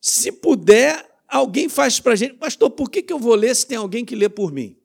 Se 0.00 0.32
puder, 0.32 1.06
alguém 1.28 1.68
faz 1.68 2.00
para 2.00 2.14
a 2.14 2.16
gente. 2.16 2.34
Pastor, 2.34 2.70
por 2.70 2.90
que, 2.90 3.02
que 3.02 3.12
eu 3.12 3.18
vou 3.18 3.34
ler 3.34 3.54
se 3.54 3.66
tem 3.66 3.76
alguém 3.76 4.02
que 4.02 4.16
lê 4.16 4.30
por 4.30 4.50
mim? 4.50 4.76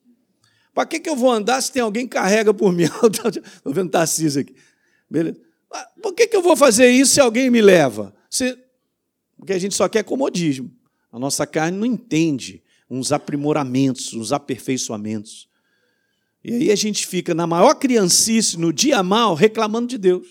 Para 0.74 0.86
que, 0.86 1.00
que 1.00 1.10
eu 1.10 1.16
vou 1.16 1.32
andar 1.32 1.62
se 1.62 1.72
tem 1.72 1.82
alguém 1.82 2.06
que 2.06 2.16
carrega 2.16 2.54
por 2.54 2.74
mim? 2.74 2.84
Estou 3.00 3.74
vendo 3.74 3.90
Tarcísio 3.90 4.42
aqui. 4.42 4.54
Beleza? 5.10 5.40
Por 6.02 6.14
que, 6.14 6.28
que 6.28 6.36
eu 6.36 6.42
vou 6.42 6.56
fazer 6.58 6.90
isso 6.90 7.14
se 7.14 7.22
alguém 7.22 7.50
me 7.50 7.62
leva? 7.62 8.14
Se... 8.30 8.58
Porque 9.38 9.54
a 9.54 9.60
gente 9.60 9.74
só 9.74 9.88
quer 9.88 10.04
comodismo. 10.04 10.70
A 11.16 11.20
nossa 11.20 11.48
carne 11.48 11.78
não 11.78 11.86
entende 11.86 12.62
uns 12.92 13.14
aprimoramentos, 13.14 14.14
uns 14.14 14.34
aperfeiçoamentos. 14.34 15.48
E 16.44 16.54
aí 16.54 16.72
a 16.74 16.76
gente 16.76 17.08
fica 17.08 17.34
na 17.34 17.48
maior 17.48 17.76
criancice, 17.76 18.60
no 18.60 18.74
dia 18.74 19.02
mal, 19.02 19.34
reclamando 19.34 19.88
de 19.88 19.98
Deus, 19.98 20.28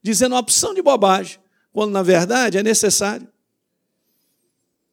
dizendo 0.00 0.36
uma 0.36 0.40
opção 0.40 0.72
de 0.74 0.80
bobagem, 0.80 1.40
quando 1.72 1.90
na 1.90 2.04
verdade 2.04 2.56
é 2.56 2.62
necessário. 2.62 3.26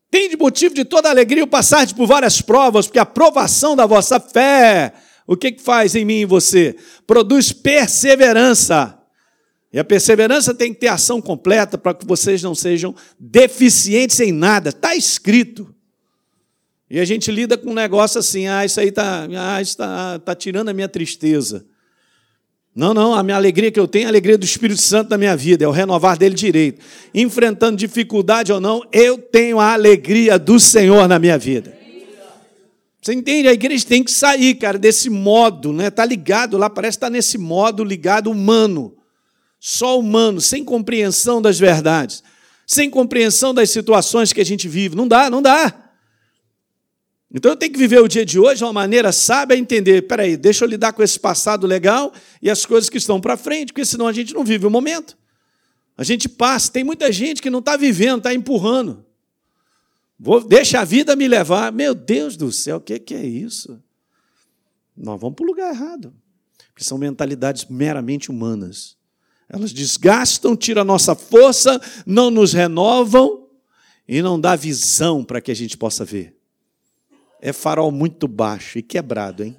Tem 0.09 0.27
de 0.27 0.35
motivo 0.35 0.73
de 0.73 0.83
toda 0.83 1.11
alegria 1.11 1.43
o 1.43 1.47
passar 1.47 1.87
por 1.93 2.07
várias 2.07 2.41
provas, 2.41 2.87
porque 2.87 2.97
a 2.97 3.05
provação 3.05 3.75
da 3.75 3.85
vossa 3.85 4.19
fé, 4.19 4.95
o 5.27 5.37
que, 5.37 5.51
que 5.51 5.61
faz 5.61 5.93
em 5.93 6.05
mim 6.05 6.21
e 6.21 6.25
você? 6.25 6.75
Produz 7.05 7.51
perseverança. 7.51 8.98
E 9.71 9.77
a 9.77 9.83
perseverança 9.83 10.53
tem 10.53 10.73
que 10.73 10.79
ter 10.79 10.87
ação 10.87 11.21
completa 11.21 11.77
para 11.77 11.93
que 11.93 12.05
vocês 12.05 12.41
não 12.41 12.55
sejam 12.55 12.95
deficientes 13.19 14.19
em 14.19 14.31
nada. 14.31 14.69
Está 14.69 14.95
escrito. 14.95 15.73
E 16.89 16.99
a 16.99 17.05
gente 17.05 17.31
lida 17.31 17.55
com 17.55 17.69
um 17.69 17.75
negócio 17.75 18.19
assim, 18.19 18.47
ah, 18.47 18.65
isso 18.65 18.79
aí 18.79 18.87
está 18.89 19.25
ah, 19.25 19.61
tá, 19.77 20.19
tá 20.19 20.35
tirando 20.35 20.69
a 20.69 20.73
minha 20.73 20.89
tristeza. 20.89 21.65
Não, 22.75 22.93
não, 22.93 23.13
a 23.13 23.21
minha 23.21 23.35
alegria 23.35 23.71
que 23.71 23.79
eu 23.79 23.87
tenho 23.87 24.03
é 24.03 24.05
a 24.05 24.09
alegria 24.09 24.37
do 24.37 24.45
Espírito 24.45 24.81
Santo 24.81 25.09
na 25.09 25.17
minha 25.17 25.35
vida, 25.35 25.65
é 25.65 25.67
o 25.67 25.71
renovar 25.71 26.17
dele 26.17 26.33
direito. 26.33 26.81
Enfrentando 27.13 27.77
dificuldade 27.77 28.51
ou 28.51 28.59
não, 28.59 28.81
eu 28.91 29.17
tenho 29.17 29.59
a 29.59 29.73
alegria 29.73 30.39
do 30.39 30.59
Senhor 30.59 31.07
na 31.07 31.19
minha 31.19 31.37
vida. 31.37 31.77
Você 33.01 33.13
entende? 33.13 33.47
A 33.47 33.53
igreja 33.53 33.85
tem 33.85 34.03
que 34.03 34.11
sair, 34.11 34.55
cara, 34.55 34.77
desse 34.77 35.09
modo, 35.09 35.71
né? 35.71 35.89
Tá 35.89 36.05
ligado 36.05 36.57
lá, 36.57 36.69
parece 36.69 36.97
estar 36.97 37.07
tá 37.07 37.11
nesse 37.11 37.37
modo 37.37 37.83
ligado 37.83 38.31
humano. 38.31 38.98
Só 39.59 39.99
humano, 39.99 40.39
sem 40.39 40.63
compreensão 40.63 41.41
das 41.41 41.59
verdades, 41.59 42.23
sem 42.65 42.89
compreensão 42.89 43.53
das 43.53 43.69
situações 43.69 44.31
que 44.31 44.39
a 44.39 44.45
gente 44.45 44.67
vive. 44.67 44.95
Não 44.95 45.07
dá, 45.07 45.29
não 45.29 45.41
dá. 45.41 45.89
Então 47.31 47.51
eu 47.51 47.55
tenho 47.55 47.71
que 47.71 47.77
viver 47.77 47.99
o 47.99 48.07
dia 48.07 48.25
de 48.25 48.39
hoje 48.39 48.57
de 48.57 48.63
uma 48.63 48.73
maneira 48.73 49.11
sábia 49.11 49.55
entender, 49.55 50.07
peraí, 50.07 50.35
deixa 50.35 50.65
eu 50.65 50.69
lidar 50.69 50.93
com 50.93 51.03
esse 51.03 51.19
passado 51.19 51.67
legal 51.67 52.11
e 52.41 52.49
as 52.49 52.65
coisas 52.65 52.89
que 52.89 52.97
estão 52.97 53.21
para 53.21 53.37
frente, 53.37 53.71
porque 53.71 53.85
senão 53.85 54.07
a 54.07 54.13
gente 54.13 54.33
não 54.33 54.43
vive 54.43 54.65
o 54.65 54.69
momento. 54.69 55.17
A 55.95 56.03
gente 56.03 56.27
passa, 56.27 56.71
tem 56.71 56.83
muita 56.83 57.11
gente 57.11 57.41
que 57.41 57.49
não 57.49 57.59
está 57.59 57.75
vivendo, 57.77 58.19
está 58.19 58.33
empurrando. 58.33 59.05
Vou, 60.17 60.43
deixa 60.43 60.79
a 60.79 60.85
vida 60.85 61.15
me 61.15 61.27
levar. 61.27 61.71
Meu 61.71 61.93
Deus 61.93 62.35
do 62.35 62.51
céu, 62.51 62.77
o 62.77 62.81
que, 62.81 62.97
que 62.99 63.13
é 63.13 63.25
isso? 63.25 63.81
Nós 64.95 65.19
vamos 65.19 65.35
para 65.35 65.43
o 65.43 65.47
lugar 65.47 65.73
errado. 65.73 66.13
Porque 66.73 66.83
são 66.83 66.97
mentalidades 66.97 67.65
meramente 67.65 68.31
humanas. 68.31 68.97
Elas 69.49 69.73
desgastam, 69.73 70.55
tiram 70.55 70.83
a 70.83 70.85
nossa 70.85 71.15
força, 71.15 71.81
não 72.05 72.29
nos 72.29 72.53
renovam 72.53 73.47
e 74.07 74.21
não 74.21 74.39
dá 74.39 74.55
visão 74.55 75.23
para 75.23 75.41
que 75.41 75.51
a 75.51 75.55
gente 75.55 75.75
possa 75.75 76.05
ver 76.05 76.39
é 77.41 77.53
farol 77.53 77.91
muito 77.91 78.27
baixo 78.27 78.77
e 78.77 78.83
quebrado, 78.83 79.43
hein? 79.43 79.57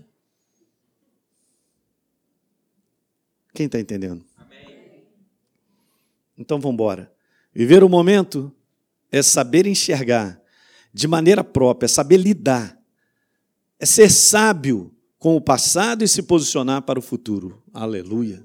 Quem 3.55 3.67
está 3.67 3.81
entendendo? 3.81 4.25
Amém. 4.37 5.05
Então 6.37 6.61
vamos 6.61 6.75
embora. 6.75 7.13
Viver 7.53 7.83
o 7.83 7.89
momento 7.89 8.55
é 9.11 9.23
saber 9.23 9.67
enxergar 9.67 10.41
de 10.93 11.09
maneira 11.09 11.43
própria, 11.43 11.87
é 11.87 11.89
saber 11.89 12.19
lidar, 12.19 12.79
é 13.79 13.87
ser 13.87 14.11
sábio 14.11 14.95
com 15.19 15.37
o 15.37 15.41
passado 15.41 16.05
e 16.05 16.09
se 16.09 16.23
posicionar 16.23 16.83
para 16.83 16.99
o 16.99 17.03
futuro. 17.03 17.63
Aleluia. 17.73 18.45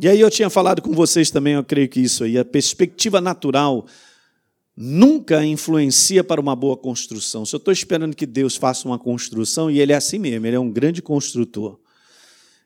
E 0.00 0.08
aí 0.08 0.20
eu 0.20 0.30
tinha 0.30 0.50
falado 0.50 0.82
com 0.82 0.92
vocês 0.92 1.30
também, 1.30 1.54
eu 1.54 1.62
creio 1.62 1.88
que 1.88 2.00
isso 2.00 2.24
aí, 2.24 2.36
a 2.36 2.44
perspectiva 2.44 3.20
natural 3.20 3.86
nunca 4.76 5.44
influencia 5.44 6.24
para 6.24 6.40
uma 6.40 6.56
boa 6.56 6.76
construção. 6.76 7.46
Se 7.46 7.54
eu 7.54 7.58
estou 7.58 7.72
esperando 7.72 8.16
que 8.16 8.26
Deus 8.26 8.56
faça 8.56 8.88
uma 8.88 8.98
construção, 8.98 9.70
e 9.70 9.78
Ele 9.78 9.92
é 9.92 9.96
assim 9.96 10.18
mesmo, 10.18 10.46
Ele 10.46 10.56
é 10.56 10.60
um 10.60 10.70
grande 10.70 11.00
construtor, 11.00 11.78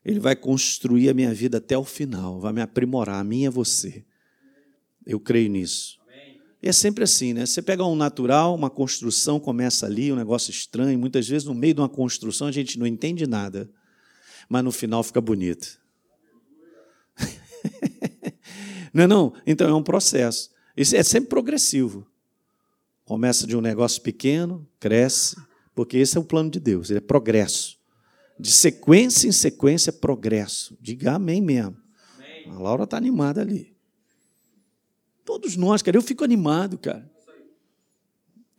Ele 0.02 0.18
vai 0.18 0.34
construir 0.34 1.10
a 1.10 1.14
minha 1.14 1.34
vida 1.34 1.58
até 1.58 1.76
o 1.76 1.84
final, 1.84 2.40
vai 2.40 2.52
me 2.52 2.62
aprimorar, 2.62 3.20
a 3.20 3.24
minha 3.24 3.48
e 3.48 3.50
você. 3.50 4.04
Eu 5.04 5.20
creio 5.20 5.50
nisso. 5.50 5.98
E 6.62 6.68
é 6.68 6.72
sempre 6.72 7.04
assim, 7.04 7.32
né? 7.32 7.46
Você 7.46 7.62
pega 7.62 7.84
um 7.84 7.94
natural, 7.94 8.54
uma 8.54 8.68
construção 8.68 9.38
começa 9.38 9.86
ali, 9.86 10.12
um 10.12 10.16
negócio 10.16 10.50
estranho, 10.50 10.98
muitas 10.98 11.28
vezes 11.28 11.46
no 11.46 11.54
meio 11.54 11.74
de 11.74 11.80
uma 11.80 11.88
construção 11.88 12.48
a 12.48 12.52
gente 12.52 12.78
não 12.78 12.86
entende 12.86 13.26
nada, 13.26 13.70
mas 14.48 14.64
no 14.64 14.72
final 14.72 15.02
fica 15.04 15.20
bonito. 15.20 15.78
Não 18.92 19.04
é 19.04 19.06
não? 19.06 19.32
Então 19.46 19.68
é 19.68 19.74
um 19.74 19.82
processo. 19.82 20.50
Isso 20.76 20.96
é 20.96 21.02
sempre 21.02 21.28
progressivo. 21.28 22.06
Começa 23.04 23.46
de 23.46 23.56
um 23.56 23.60
negócio 23.60 24.02
pequeno, 24.02 24.66
cresce, 24.78 25.36
porque 25.74 25.96
esse 25.96 26.16
é 26.16 26.20
o 26.20 26.24
plano 26.24 26.50
de 26.50 26.60
Deus, 26.60 26.90
ele 26.90 26.98
é 26.98 27.00
progresso. 27.00 27.78
De 28.38 28.50
sequência 28.50 29.26
em 29.26 29.32
sequência, 29.32 29.92
progresso. 29.92 30.76
Diga 30.80 31.14
amém 31.14 31.40
mesmo. 31.40 31.76
Amém. 32.16 32.50
A 32.50 32.58
Laura 32.58 32.84
está 32.84 32.96
animada 32.96 33.40
ali. 33.40 33.74
Todos 35.24 35.56
nós, 35.56 35.82
cara, 35.82 35.96
eu 35.96 36.02
fico 36.02 36.22
animado, 36.22 36.78
cara. 36.78 37.10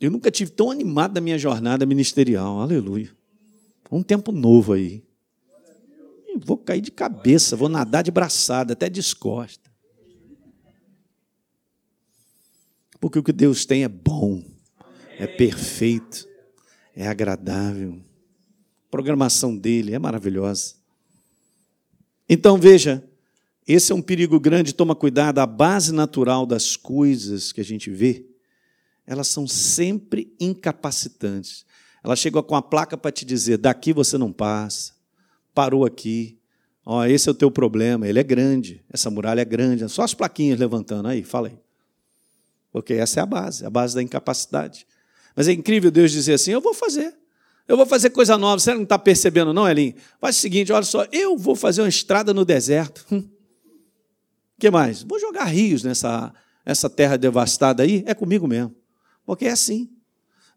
Eu 0.00 0.10
nunca 0.10 0.30
tive 0.30 0.50
tão 0.50 0.70
animado 0.70 1.14
na 1.14 1.20
minha 1.20 1.38
jornada 1.38 1.86
ministerial. 1.86 2.60
Aleluia. 2.60 3.10
Um 3.90 4.02
tempo 4.02 4.32
novo 4.32 4.72
aí. 4.72 5.04
Vou 6.44 6.56
cair 6.56 6.80
de 6.80 6.90
cabeça, 6.90 7.56
vou 7.56 7.68
nadar 7.68 8.02
de 8.02 8.10
braçada, 8.10 8.72
até 8.72 8.88
descosta. 8.88 9.69
Porque 13.00 13.18
o 13.18 13.22
que 13.22 13.32
Deus 13.32 13.64
tem 13.64 13.82
é 13.82 13.88
bom, 13.88 14.44
é 15.18 15.26
perfeito, 15.26 16.28
é 16.94 17.08
agradável. 17.08 17.98
A 18.86 18.90
programação 18.90 19.56
dele 19.56 19.94
é 19.94 19.98
maravilhosa. 19.98 20.74
Então 22.28 22.58
veja, 22.58 23.02
esse 23.66 23.90
é 23.90 23.94
um 23.94 24.02
perigo 24.02 24.38
grande, 24.38 24.74
toma 24.74 24.94
cuidado, 24.94 25.38
a 25.38 25.46
base 25.46 25.92
natural 25.92 26.44
das 26.44 26.76
coisas 26.76 27.52
que 27.52 27.60
a 27.60 27.64
gente 27.64 27.90
vê, 27.90 28.26
elas 29.06 29.28
são 29.28 29.46
sempre 29.46 30.34
incapacitantes. 30.38 31.64
Ela 32.02 32.16
chega 32.16 32.42
com 32.42 32.54
a 32.54 32.62
placa 32.62 32.96
para 32.96 33.10
te 33.10 33.24
dizer: 33.24 33.58
daqui 33.58 33.92
você 33.92 34.16
não 34.18 34.32
passa, 34.32 34.92
parou 35.54 35.84
aqui, 35.84 36.38
ó, 36.84 37.04
esse 37.06 37.28
é 37.28 37.32
o 37.32 37.34
teu 37.34 37.50
problema, 37.50 38.08
ele 38.08 38.18
é 38.18 38.24
grande, 38.24 38.84
essa 38.90 39.10
muralha 39.10 39.40
é 39.40 39.44
grande, 39.44 39.88
só 39.88 40.02
as 40.02 40.14
plaquinhas 40.14 40.58
levantando 40.58 41.08
aí, 41.08 41.22
fala 41.22 41.48
aí. 41.48 41.58
Porque 42.72 42.94
essa 42.94 43.20
é 43.20 43.22
a 43.22 43.26
base, 43.26 43.64
a 43.64 43.70
base 43.70 43.94
da 43.94 44.02
incapacidade. 44.02 44.86
Mas 45.34 45.48
é 45.48 45.52
incrível 45.52 45.90
Deus 45.90 46.10
dizer 46.12 46.34
assim: 46.34 46.52
eu 46.52 46.60
vou 46.60 46.74
fazer. 46.74 47.14
Eu 47.66 47.76
vou 47.76 47.86
fazer 47.86 48.10
coisa 48.10 48.36
nova. 48.36 48.58
Você 48.58 48.74
não 48.74 48.82
está 48.82 48.98
percebendo, 48.98 49.52
não, 49.52 49.68
Elinho? 49.68 49.94
Faz 50.20 50.36
o 50.36 50.40
seguinte: 50.40 50.72
olha 50.72 50.84
só, 50.84 51.06
eu 51.12 51.36
vou 51.36 51.54
fazer 51.54 51.82
uma 51.82 51.88
estrada 51.88 52.34
no 52.34 52.44
deserto. 52.44 53.06
O 53.10 53.24
que 54.58 54.70
mais? 54.70 55.02
Vou 55.02 55.18
jogar 55.18 55.44
rios 55.44 55.82
nessa 55.82 56.32
essa 56.64 56.88
terra 56.90 57.16
devastada 57.16 57.82
aí. 57.82 58.04
É 58.06 58.14
comigo 58.14 58.46
mesmo. 58.46 58.74
Porque 59.24 59.46
é 59.46 59.50
assim. 59.50 59.88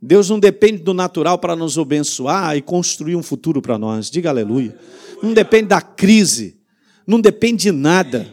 Deus 0.01 0.29
não 0.29 0.39
depende 0.39 0.83
do 0.83 0.93
natural 0.93 1.39
para 1.39 1.55
nos 1.55 1.77
abençoar 1.77 2.57
e 2.57 2.61
construir 2.61 3.15
um 3.15 3.23
futuro 3.23 3.61
para 3.61 3.77
nós. 3.77 4.09
Diga 4.09 4.29
aleluia. 4.29 4.77
Não 5.21 5.33
depende 5.33 5.67
da 5.67 5.81
crise. 5.81 6.59
Não 7.07 7.21
depende 7.21 7.63
de 7.63 7.71
nada. 7.71 8.27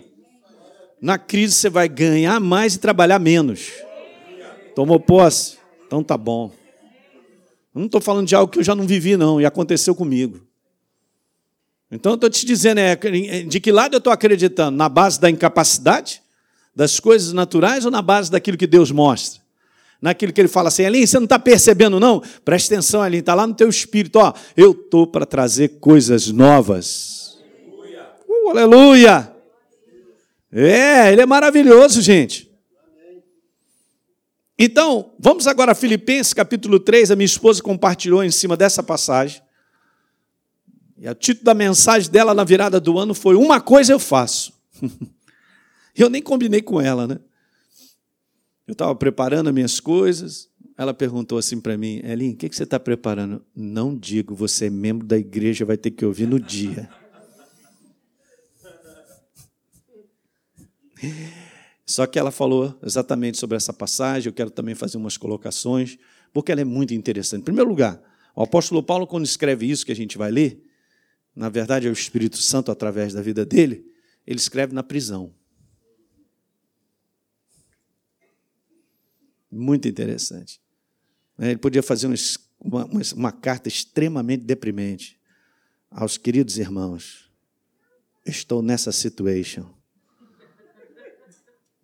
Na 1.00 1.18
crise 1.18 1.54
você 1.54 1.70
vai 1.70 1.88
ganhar 1.88 2.38
mais 2.38 2.74
e 2.74 2.78
trabalhar 2.78 3.18
menos. 3.18 3.70
Tomou 4.74 5.00
posse? 5.00 5.56
Então 5.86 6.02
tá 6.02 6.16
bom. 6.16 6.52
Não 7.74 7.86
estou 7.86 8.00
falando 8.00 8.26
de 8.26 8.34
algo 8.34 8.52
que 8.52 8.58
eu 8.58 8.64
já 8.64 8.74
não 8.74 8.86
vivi, 8.86 9.16
não, 9.16 9.40
e 9.40 9.46
aconteceu 9.46 9.94
comigo. 9.94 10.40
Então 11.90 12.12
eu 12.12 12.14
estou 12.16 12.30
te 12.30 12.44
dizendo, 12.44 12.78
é, 12.78 12.94
de 12.94 13.60
que 13.60 13.72
lado 13.72 13.94
eu 13.94 13.98
estou 13.98 14.12
acreditando? 14.12 14.76
Na 14.76 14.88
base 14.88 15.20
da 15.20 15.30
incapacidade, 15.30 16.22
das 16.74 17.00
coisas 17.00 17.32
naturais, 17.32 17.84
ou 17.84 17.90
na 17.90 18.02
base 18.02 18.30
daquilo 18.30 18.56
que 18.56 18.66
Deus 18.66 18.90
mostra? 18.90 19.40
Naquilo 20.00 20.32
que 20.32 20.40
ele 20.40 20.48
fala 20.48 20.68
assim, 20.68 20.84
Aline, 20.84 21.06
você 21.06 21.18
não 21.18 21.24
está 21.24 21.38
percebendo, 21.38 21.98
não? 21.98 22.22
Presta 22.44 22.74
atenção, 22.74 23.02
Aline, 23.02 23.20
está 23.20 23.34
lá 23.34 23.46
no 23.46 23.54
teu 23.54 23.68
espírito, 23.68 24.18
ó, 24.18 24.32
eu 24.56 24.72
estou 24.72 25.06
para 25.06 25.26
trazer 25.26 25.80
coisas 25.80 26.28
novas. 26.28 27.38
Uh, 28.28 28.50
aleluia! 28.50 29.39
É, 30.52 31.12
ele 31.12 31.20
é 31.20 31.26
maravilhoso, 31.26 32.00
gente. 32.00 32.50
Então, 34.58 35.14
vamos 35.18 35.46
agora 35.46 35.72
a 35.72 35.74
Filipenses 35.74 36.34
capítulo 36.34 36.78
3. 36.78 37.10
A 37.10 37.16
minha 37.16 37.24
esposa 37.24 37.62
compartilhou 37.62 38.22
em 38.22 38.30
cima 38.30 38.56
dessa 38.56 38.82
passagem. 38.82 39.40
E 40.98 41.08
o 41.08 41.14
título 41.14 41.46
da 41.46 41.54
mensagem 41.54 42.10
dela 42.10 42.34
na 42.34 42.44
virada 42.44 42.78
do 42.78 42.98
ano 42.98 43.14
foi: 43.14 43.36
Uma 43.36 43.60
coisa 43.60 43.92
eu 43.92 43.98
faço. 43.98 44.52
eu 45.96 46.10
nem 46.10 46.20
combinei 46.20 46.60
com 46.60 46.78
ela, 46.78 47.06
né? 47.06 47.18
Eu 48.66 48.72
estava 48.72 48.94
preparando 48.94 49.48
as 49.48 49.54
minhas 49.54 49.80
coisas. 49.80 50.50
Ela 50.76 50.92
perguntou 50.92 51.38
assim 51.38 51.58
para 51.58 51.78
mim: 51.78 52.02
Elin, 52.04 52.32
o 52.32 52.36
que 52.36 52.54
você 52.54 52.64
está 52.64 52.78
preparando? 52.78 53.42
Não 53.56 53.96
digo, 53.96 54.34
você 54.34 54.66
é 54.66 54.70
membro 54.70 55.06
da 55.06 55.16
igreja, 55.16 55.64
vai 55.64 55.78
ter 55.78 55.90
que 55.90 56.04
ouvir 56.04 56.26
no 56.26 56.38
dia. 56.38 56.90
Só 61.86 62.06
que 62.06 62.18
ela 62.18 62.30
falou 62.30 62.78
exatamente 62.82 63.38
sobre 63.38 63.56
essa 63.56 63.72
passagem, 63.72 64.28
eu 64.28 64.32
quero 64.32 64.50
também 64.50 64.74
fazer 64.74 64.96
umas 64.96 65.16
colocações, 65.16 65.98
porque 66.32 66.52
ela 66.52 66.60
é 66.60 66.64
muito 66.64 66.94
interessante. 66.94 67.40
Em 67.40 67.44
primeiro 67.44 67.68
lugar, 67.68 68.00
O 68.34 68.42
apóstolo 68.42 68.82
Paulo, 68.82 69.06
quando 69.06 69.24
escreve 69.24 69.70
isso 69.70 69.84
que 69.84 69.92
a 69.92 69.96
gente 69.96 70.16
vai 70.16 70.30
ler, 70.30 70.64
na 71.34 71.48
verdade 71.48 71.86
é 71.86 71.90
o 71.90 71.92
Espírito 71.92 72.38
Santo 72.38 72.70
através 72.70 73.12
da 73.12 73.22
vida 73.22 73.44
dele, 73.44 73.84
ele 74.26 74.38
escreve 74.38 74.74
na 74.74 74.82
prisão. 74.82 75.34
Muito 79.50 79.88
interessante. 79.88 80.60
Ele 81.38 81.56
podia 81.56 81.82
fazer 81.82 82.06
uma, 82.06 82.84
uma, 82.86 83.02
uma 83.14 83.32
carta 83.32 83.68
extremamente 83.68 84.44
deprimente 84.44 85.18
aos 85.90 86.16
queridos 86.16 86.56
irmãos. 86.58 87.30
Estou 88.24 88.62
nessa 88.62 88.92
situation. 88.92 89.68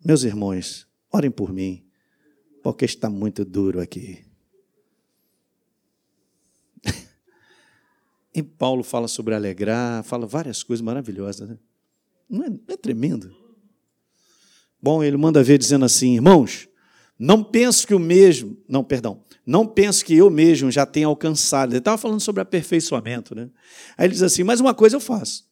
Meus 0.07 0.23
irmãos, 0.23 0.87
orem 1.11 1.29
por 1.29 1.51
mim, 1.51 1.83
porque 2.63 2.85
está 2.85 3.09
muito 3.09 3.43
duro 3.43 3.81
aqui. 3.81 4.23
E 8.33 8.41
Paulo 8.41 8.83
fala 8.83 9.09
sobre 9.09 9.35
alegrar, 9.35 10.03
fala 10.03 10.25
várias 10.25 10.63
coisas 10.63 10.81
maravilhosas, 10.81 11.49
né? 11.49 11.57
Não 12.29 12.45
é, 12.45 12.49
não 12.49 12.59
é 12.69 12.77
tremendo? 12.77 13.35
Bom, 14.81 15.03
ele 15.03 15.17
manda 15.17 15.43
ver 15.43 15.57
dizendo 15.57 15.83
assim, 15.83 16.15
irmãos, 16.15 16.69
não 17.19 17.43
penso 17.43 17.85
que 17.85 17.93
o 17.93 17.99
mesmo, 17.99 18.55
não, 18.65 18.85
perdão, 18.85 19.25
não 19.45 19.67
penso 19.67 20.05
que 20.05 20.15
eu 20.15 20.29
mesmo 20.29 20.71
já 20.71 20.85
tenha 20.85 21.07
alcançado. 21.07 21.71
Ele 21.71 21.79
estava 21.79 21.97
falando 21.97 22.21
sobre 22.21 22.41
aperfeiçoamento, 22.41 23.35
né? 23.35 23.49
Aí 23.97 24.05
ele 24.05 24.13
diz 24.13 24.23
assim: 24.23 24.43
mas 24.43 24.61
uma 24.61 24.73
coisa 24.73 24.95
eu 24.95 25.01
faço. 25.01 25.45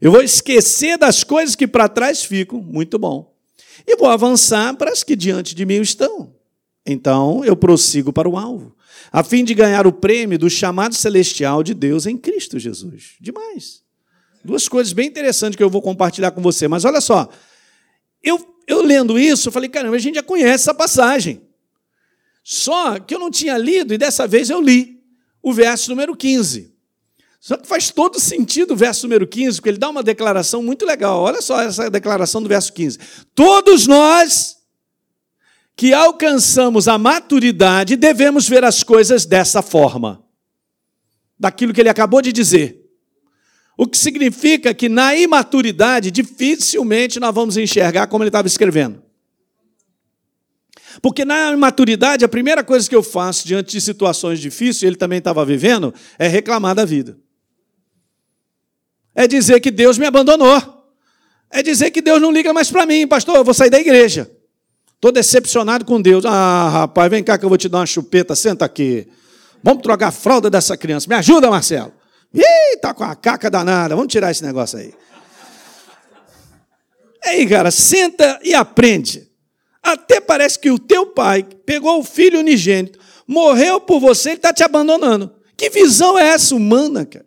Eu 0.00 0.10
vou 0.10 0.22
esquecer 0.22 0.98
das 0.98 1.22
coisas 1.22 1.54
que 1.54 1.68
para 1.68 1.88
trás 1.88 2.24
ficam, 2.24 2.60
muito 2.60 2.98
bom, 2.98 3.31
e 3.86 3.96
vou 3.96 4.08
avançar 4.08 4.76
para 4.76 4.90
as 4.90 5.02
que 5.02 5.16
diante 5.16 5.54
de 5.54 5.64
mim 5.64 5.80
estão. 5.80 6.34
Então 6.84 7.44
eu 7.44 7.56
prossigo 7.56 8.12
para 8.12 8.28
o 8.28 8.36
alvo, 8.36 8.76
a 9.10 9.22
fim 9.22 9.44
de 9.44 9.54
ganhar 9.54 9.86
o 9.86 9.92
prêmio 9.92 10.38
do 10.38 10.50
chamado 10.50 10.94
celestial 10.94 11.62
de 11.62 11.74
Deus 11.74 12.06
em 12.06 12.16
Cristo 12.16 12.58
Jesus. 12.58 13.14
Demais. 13.20 13.82
Duas 14.44 14.68
coisas 14.68 14.92
bem 14.92 15.08
interessantes 15.08 15.56
que 15.56 15.62
eu 15.62 15.70
vou 15.70 15.80
compartilhar 15.80 16.32
com 16.32 16.42
você. 16.42 16.66
Mas 16.66 16.84
olha 16.84 17.00
só, 17.00 17.28
eu 18.22 18.52
eu 18.66 18.82
lendo 18.82 19.18
isso, 19.18 19.48
eu 19.48 19.52
falei, 19.52 19.68
caramba, 19.68 19.96
a 19.96 19.98
gente 19.98 20.16
já 20.16 20.22
conhece 20.22 20.64
essa 20.64 20.74
passagem. 20.74 21.42
Só 22.44 22.98
que 22.98 23.14
eu 23.14 23.18
não 23.18 23.30
tinha 23.30 23.56
lido, 23.56 23.94
e 23.94 23.98
dessa 23.98 24.26
vez 24.26 24.50
eu 24.50 24.60
li 24.60 25.00
o 25.42 25.52
verso 25.52 25.90
número 25.90 26.16
15. 26.16 26.71
Só 27.42 27.56
que 27.56 27.66
faz 27.66 27.90
todo 27.90 28.20
sentido 28.20 28.72
o 28.72 28.76
verso 28.76 29.04
número 29.04 29.26
15, 29.26 29.56
porque 29.56 29.70
ele 29.70 29.78
dá 29.78 29.90
uma 29.90 30.00
declaração 30.04 30.62
muito 30.62 30.86
legal. 30.86 31.20
Olha 31.20 31.42
só 31.42 31.60
essa 31.60 31.90
declaração 31.90 32.40
do 32.40 32.48
verso 32.48 32.72
15. 32.72 33.00
Todos 33.34 33.88
nós 33.88 34.58
que 35.74 35.92
alcançamos 35.92 36.86
a 36.86 36.96
maturidade 36.96 37.96
devemos 37.96 38.48
ver 38.48 38.64
as 38.64 38.84
coisas 38.84 39.26
dessa 39.26 39.60
forma. 39.60 40.24
Daquilo 41.36 41.72
que 41.72 41.80
ele 41.80 41.88
acabou 41.88 42.22
de 42.22 42.32
dizer. 42.32 42.80
O 43.76 43.88
que 43.88 43.98
significa 43.98 44.72
que 44.72 44.88
na 44.88 45.16
imaturidade 45.16 46.12
dificilmente 46.12 47.18
nós 47.18 47.34
vamos 47.34 47.56
enxergar 47.56 48.06
como 48.06 48.22
ele 48.22 48.28
estava 48.28 48.46
escrevendo. 48.46 49.02
Porque 51.00 51.24
na 51.24 51.50
imaturidade, 51.50 52.24
a 52.24 52.28
primeira 52.28 52.62
coisa 52.62 52.88
que 52.88 52.94
eu 52.94 53.02
faço 53.02 53.48
diante 53.48 53.72
de 53.72 53.80
situações 53.80 54.38
difíceis, 54.38 54.84
ele 54.84 54.94
também 54.94 55.18
estava 55.18 55.44
vivendo, 55.44 55.92
é 56.16 56.28
reclamar 56.28 56.76
da 56.76 56.84
vida. 56.84 57.18
É 59.14 59.26
dizer 59.26 59.60
que 59.60 59.70
Deus 59.70 59.98
me 59.98 60.06
abandonou. 60.06 60.60
É 61.50 61.62
dizer 61.62 61.90
que 61.90 62.00
Deus 62.00 62.20
não 62.20 62.32
liga 62.32 62.52
mais 62.52 62.70
para 62.70 62.86
mim, 62.86 63.06
pastor, 63.06 63.36
eu 63.36 63.44
vou 63.44 63.52
sair 63.52 63.68
da 63.68 63.78
igreja. 63.78 64.30
Estou 64.94 65.12
decepcionado 65.12 65.84
com 65.84 66.00
Deus. 66.00 66.24
Ah, 66.24 66.68
rapaz, 66.70 67.10
vem 67.10 67.22
cá 67.22 67.36
que 67.36 67.44
eu 67.44 67.48
vou 67.48 67.58
te 67.58 67.68
dar 67.68 67.78
uma 67.78 67.86
chupeta, 67.86 68.34
senta 68.34 68.64
aqui. 68.64 69.06
Vamos 69.62 69.82
trocar 69.82 70.08
a 70.08 70.12
fralda 70.12 70.48
dessa 70.48 70.76
criança. 70.76 71.06
Me 71.08 71.14
ajuda, 71.14 71.50
Marcelo. 71.50 71.92
Ih, 72.34 72.78
tá 72.80 72.94
com 72.94 73.04
a 73.04 73.14
caca 73.14 73.50
danada, 73.50 73.94
vamos 73.94 74.10
tirar 74.10 74.30
esse 74.30 74.42
negócio 74.42 74.78
aí. 74.78 74.94
Aí, 77.24 77.46
cara, 77.46 77.70
senta 77.70 78.40
e 78.42 78.54
aprende. 78.54 79.30
Até 79.82 80.20
parece 80.20 80.58
que 80.58 80.70
o 80.70 80.78
teu 80.78 81.06
pai 81.06 81.46
pegou 81.66 81.98
o 81.98 82.04
filho 82.04 82.38
unigênito, 82.38 82.98
morreu 83.26 83.80
por 83.80 84.00
você, 84.00 84.30
ele 84.30 84.36
está 84.36 84.52
te 84.52 84.62
abandonando. 84.62 85.34
Que 85.56 85.68
visão 85.68 86.18
é 86.18 86.28
essa 86.28 86.54
humana, 86.54 87.04
cara? 87.04 87.26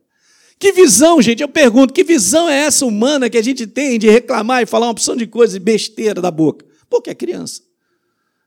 Que 0.58 0.72
visão, 0.72 1.22
gente? 1.22 1.42
Eu 1.42 1.50
pergunto, 1.50 1.94
que 1.94 2.04
visão 2.04 2.50
é 2.50 2.66
essa 2.66 2.86
humana 2.86 3.30
que 3.30 3.38
a 3.38 3.42
gente 3.42 3.68
tem 3.68 4.00
de 4.00 4.10
reclamar 4.10 4.64
e 4.64 4.66
falar 4.66 4.88
uma 4.88 4.92
opção 4.94 5.16
de 5.16 5.28
coisa 5.28 5.60
besteira 5.60 6.22
da 6.22 6.32
boca? 6.32 6.66
Porque 6.90 7.10
é 7.10 7.16
criança. 7.16 7.62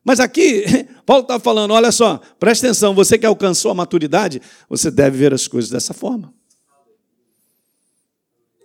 Mas 0.04 0.20
aqui, 0.20 0.64
Paulo 1.04 1.22
está 1.22 1.38
falando: 1.38 1.72
olha 1.72 1.92
só, 1.92 2.20
presta 2.40 2.66
atenção, 2.66 2.94
você 2.94 3.18
que 3.18 3.26
alcançou 3.26 3.70
a 3.70 3.74
maturidade, 3.74 4.40
você 4.68 4.90
deve 4.90 5.18
ver 5.18 5.34
as 5.34 5.46
coisas 5.46 5.70
dessa 5.70 5.92
forma. 5.92 6.32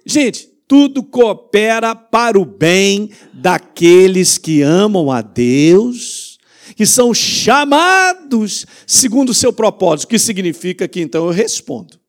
Gente, 0.06 0.50
tudo 0.68 1.04
coopera 1.04 1.94
para 1.94 2.40
o 2.40 2.46
bem 2.46 3.10
daqueles 3.34 4.38
que 4.38 4.62
amam 4.62 5.12
a 5.12 5.22
Deus, 5.22 6.38
que 6.76 6.86
são 6.86 7.14
chamados 7.14 8.66
segundo 8.88 9.30
o 9.30 9.34
seu 9.34 9.52
propósito, 9.52 10.08
que 10.08 10.20
significa 10.20 10.88
que 10.88 11.02
então 11.02 11.26
eu 11.26 11.32
respondo. 11.32 12.03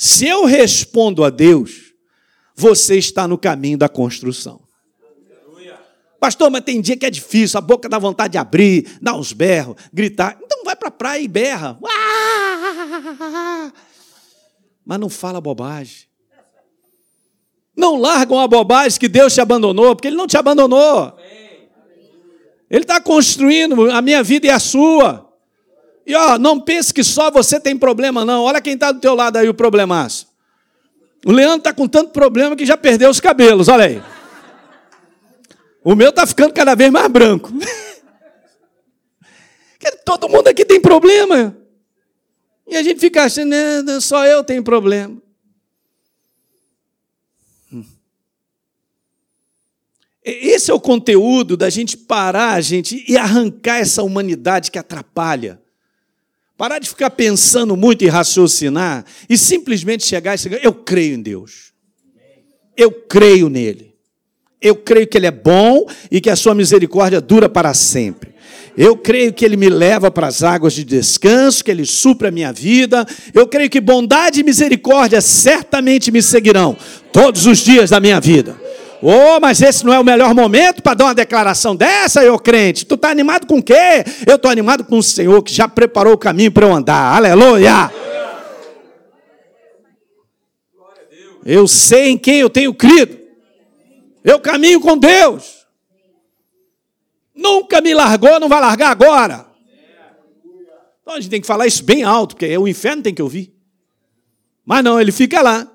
Se 0.00 0.28
eu 0.28 0.44
respondo 0.44 1.24
a 1.24 1.30
Deus, 1.30 1.92
você 2.54 2.96
está 2.96 3.26
no 3.26 3.36
caminho 3.36 3.76
da 3.76 3.88
construção. 3.88 4.62
Pastor, 6.20 6.50
mas 6.50 6.62
tem 6.62 6.80
dia 6.80 6.96
que 6.96 7.04
é 7.04 7.10
difícil, 7.10 7.58
a 7.58 7.60
boca 7.60 7.88
dá 7.88 7.98
vontade 7.98 8.32
de 8.32 8.38
abrir, 8.38 8.96
dá 9.02 9.14
uns 9.14 9.32
berros, 9.32 9.74
gritar. 9.92 10.38
Então 10.40 10.62
vai 10.64 10.76
para 10.76 10.86
a 10.86 10.92
praia 10.92 11.20
e 11.20 11.26
berra. 11.26 11.76
Mas 14.86 15.00
não 15.00 15.08
fala 15.08 15.40
bobagem. 15.40 16.06
Não 17.76 17.96
largam 17.96 18.38
a 18.38 18.46
bobagem 18.46 18.98
que 19.00 19.08
Deus 19.08 19.34
te 19.34 19.40
abandonou, 19.40 19.96
porque 19.96 20.08
Ele 20.08 20.16
não 20.16 20.26
te 20.28 20.36
abandonou. 20.36 21.16
Ele 22.70 22.82
está 22.82 23.00
construindo 23.00 23.90
a 23.90 24.00
minha 24.00 24.22
vida 24.22 24.46
e 24.46 24.50
a 24.50 24.60
sua. 24.60 25.27
E 26.08 26.14
ó, 26.14 26.38
não 26.38 26.58
pense 26.58 26.92
que 26.92 27.04
só 27.04 27.30
você 27.30 27.60
tem 27.60 27.76
problema, 27.76 28.24
não. 28.24 28.44
Olha 28.44 28.62
quem 28.62 28.72
está 28.72 28.90
do 28.90 28.98
teu 28.98 29.14
lado 29.14 29.36
aí, 29.36 29.46
o 29.46 29.52
problemaço. 29.52 30.26
O 31.22 31.30
Leandro 31.30 31.58
está 31.58 31.74
com 31.74 31.86
tanto 31.86 32.12
problema 32.12 32.56
que 32.56 32.64
já 32.64 32.78
perdeu 32.78 33.10
os 33.10 33.20
cabelos, 33.20 33.68
olha 33.68 33.84
aí. 33.84 34.02
O 35.84 35.94
meu 35.94 36.08
está 36.08 36.26
ficando 36.26 36.54
cada 36.54 36.74
vez 36.74 36.90
mais 36.90 37.08
branco. 37.08 37.52
Todo 40.02 40.30
mundo 40.30 40.48
aqui 40.48 40.64
tem 40.64 40.80
problema. 40.80 41.54
E 42.66 42.74
a 42.74 42.82
gente 42.82 43.00
fica 43.00 43.24
achando, 43.24 43.50
né, 43.50 44.00
só 44.00 44.26
eu 44.26 44.42
tenho 44.42 44.64
problema. 44.64 45.20
Esse 50.24 50.70
é 50.70 50.74
o 50.74 50.80
conteúdo 50.80 51.54
da 51.54 51.68
gente 51.68 51.98
parar, 51.98 52.58
gente, 52.62 53.04
e 53.06 53.18
arrancar 53.18 53.76
essa 53.76 54.02
humanidade 54.02 54.70
que 54.70 54.78
atrapalha. 54.78 55.60
Parar 56.58 56.80
de 56.80 56.88
ficar 56.88 57.10
pensando 57.10 57.76
muito 57.76 58.04
e 58.04 58.08
raciocinar 58.08 59.04
e 59.30 59.38
simplesmente 59.38 60.04
chegar 60.04 60.34
e 60.34 60.38
chegar. 60.38 60.58
Eu 60.62 60.74
creio 60.74 61.14
em 61.14 61.22
Deus. 61.22 61.72
Eu 62.76 62.90
creio 62.90 63.48
nele. 63.48 63.94
Eu 64.60 64.74
creio 64.74 65.06
que 65.06 65.16
ele 65.16 65.28
é 65.28 65.30
bom 65.30 65.86
e 66.10 66.20
que 66.20 66.28
a 66.28 66.34
sua 66.34 66.56
misericórdia 66.56 67.20
dura 67.20 67.48
para 67.48 67.72
sempre. 67.74 68.34
Eu 68.76 68.96
creio 68.96 69.32
que 69.32 69.44
Ele 69.44 69.56
me 69.56 69.68
leva 69.68 70.08
para 70.08 70.28
as 70.28 70.44
águas 70.44 70.72
de 70.72 70.84
descanso, 70.84 71.64
que 71.64 71.70
Ele 71.70 71.84
supra 71.84 72.28
a 72.28 72.30
minha 72.30 72.52
vida. 72.52 73.04
Eu 73.34 73.48
creio 73.48 73.68
que 73.68 73.80
bondade 73.80 74.38
e 74.38 74.44
misericórdia 74.44 75.20
certamente 75.20 76.12
me 76.12 76.22
seguirão 76.22 76.76
todos 77.12 77.44
os 77.46 77.58
dias 77.58 77.90
da 77.90 77.98
minha 77.98 78.20
vida. 78.20 78.56
Oh, 79.00 79.38
mas 79.40 79.62
esse 79.62 79.84
não 79.84 79.92
é 79.92 79.98
o 79.98 80.04
melhor 80.04 80.34
momento 80.34 80.82
para 80.82 80.94
dar 80.94 81.04
uma 81.04 81.14
declaração 81.14 81.76
dessa, 81.76 82.24
eu 82.24 82.38
crente. 82.38 82.84
Tu 82.84 82.94
está 82.96 83.10
animado 83.10 83.46
com 83.46 83.58
o 83.58 83.62
quê? 83.62 84.04
Eu 84.26 84.36
estou 84.36 84.50
animado 84.50 84.84
com 84.84 84.98
o 84.98 85.02
Senhor 85.02 85.40
que 85.42 85.52
já 85.52 85.68
preparou 85.68 86.14
o 86.14 86.18
caminho 86.18 86.50
para 86.50 86.66
eu 86.66 86.74
andar. 86.74 87.16
Aleluia! 87.16 87.90
Eu 91.44 91.66
sei 91.68 92.10
em 92.10 92.18
quem 92.18 92.40
eu 92.40 92.50
tenho 92.50 92.74
crido. 92.74 93.18
Eu 94.24 94.40
caminho 94.40 94.80
com 94.80 94.98
Deus. 94.98 95.66
Nunca 97.34 97.80
me 97.80 97.94
largou, 97.94 98.40
não 98.40 98.48
vai 98.48 98.60
largar 98.60 98.90
agora. 98.90 99.46
Então 101.00 101.14
a 101.14 101.20
gente 101.20 101.30
tem 101.30 101.40
que 101.40 101.46
falar 101.46 101.66
isso 101.66 101.84
bem 101.84 102.02
alto, 102.02 102.34
porque 102.34 102.58
o 102.58 102.66
inferno 102.66 103.02
tem 103.02 103.14
que 103.14 103.22
ouvir. 103.22 103.54
Mas 104.66 104.84
não, 104.84 105.00
ele 105.00 105.12
fica 105.12 105.40
lá 105.40 105.66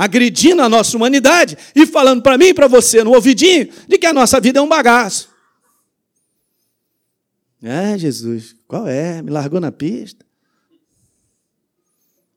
agredindo 0.00 0.62
a 0.62 0.68
nossa 0.68 0.96
humanidade 0.96 1.58
e 1.76 1.84
falando 1.84 2.22
para 2.22 2.38
mim 2.38 2.46
e 2.46 2.54
para 2.54 2.66
você 2.66 3.04
no 3.04 3.12
ouvidinho 3.12 3.70
de 3.86 3.98
que 3.98 4.06
a 4.06 4.14
nossa 4.14 4.40
vida 4.40 4.58
é 4.58 4.62
um 4.62 4.68
bagaço. 4.68 5.28
É, 7.62 7.98
Jesus, 7.98 8.56
qual 8.66 8.88
é? 8.88 9.20
Me 9.20 9.30
largou 9.30 9.60
na 9.60 9.70
pista. 9.70 10.24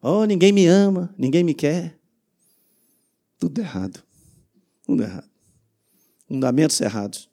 Oh, 0.01 0.25
ninguém 0.25 0.51
me 0.51 0.67
ama, 0.67 1.15
ninguém 1.17 1.41
me 1.41 1.53
quer. 1.53 1.97
Tudo 3.39 3.61
errado. 3.61 4.03
Tudo 4.85 5.01
errado. 5.01 5.29
Fundamentos 6.27 6.81
errados. 6.81 7.29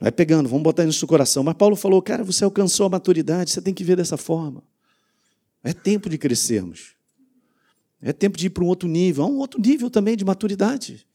Vai 0.00 0.10
pegando, 0.10 0.48
vamos 0.48 0.64
botar 0.64 0.82
isso 0.82 0.88
no 0.88 0.92
seu 0.94 1.06
coração. 1.06 1.44
Mas 1.44 1.54
Paulo 1.54 1.76
falou, 1.76 2.02
cara, 2.02 2.24
você 2.24 2.42
alcançou 2.42 2.86
a 2.86 2.88
maturidade, 2.88 3.52
você 3.52 3.62
tem 3.62 3.72
que 3.72 3.84
ver 3.84 3.96
dessa 3.96 4.16
forma. 4.16 4.60
É 5.62 5.72
tempo 5.72 6.10
de 6.10 6.18
crescermos. 6.18 6.98
É 8.02 8.12
tempo 8.12 8.38
de 8.38 8.46
ir 8.46 8.50
para 8.50 8.64
um 8.64 8.66
outro 8.66 8.88
nível, 8.88 9.24
a 9.24 9.26
um 9.26 9.38
outro 9.38 9.60
nível 9.60 9.90
também 9.90 10.16
de 10.16 10.24
maturidade. 10.24 11.06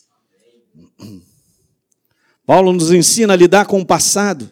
Paulo 2.45 2.71
nos 2.71 2.91
ensina 2.91 3.33
a 3.33 3.35
lidar 3.35 3.65
com 3.65 3.81
o 3.81 3.85
passado 3.85 4.51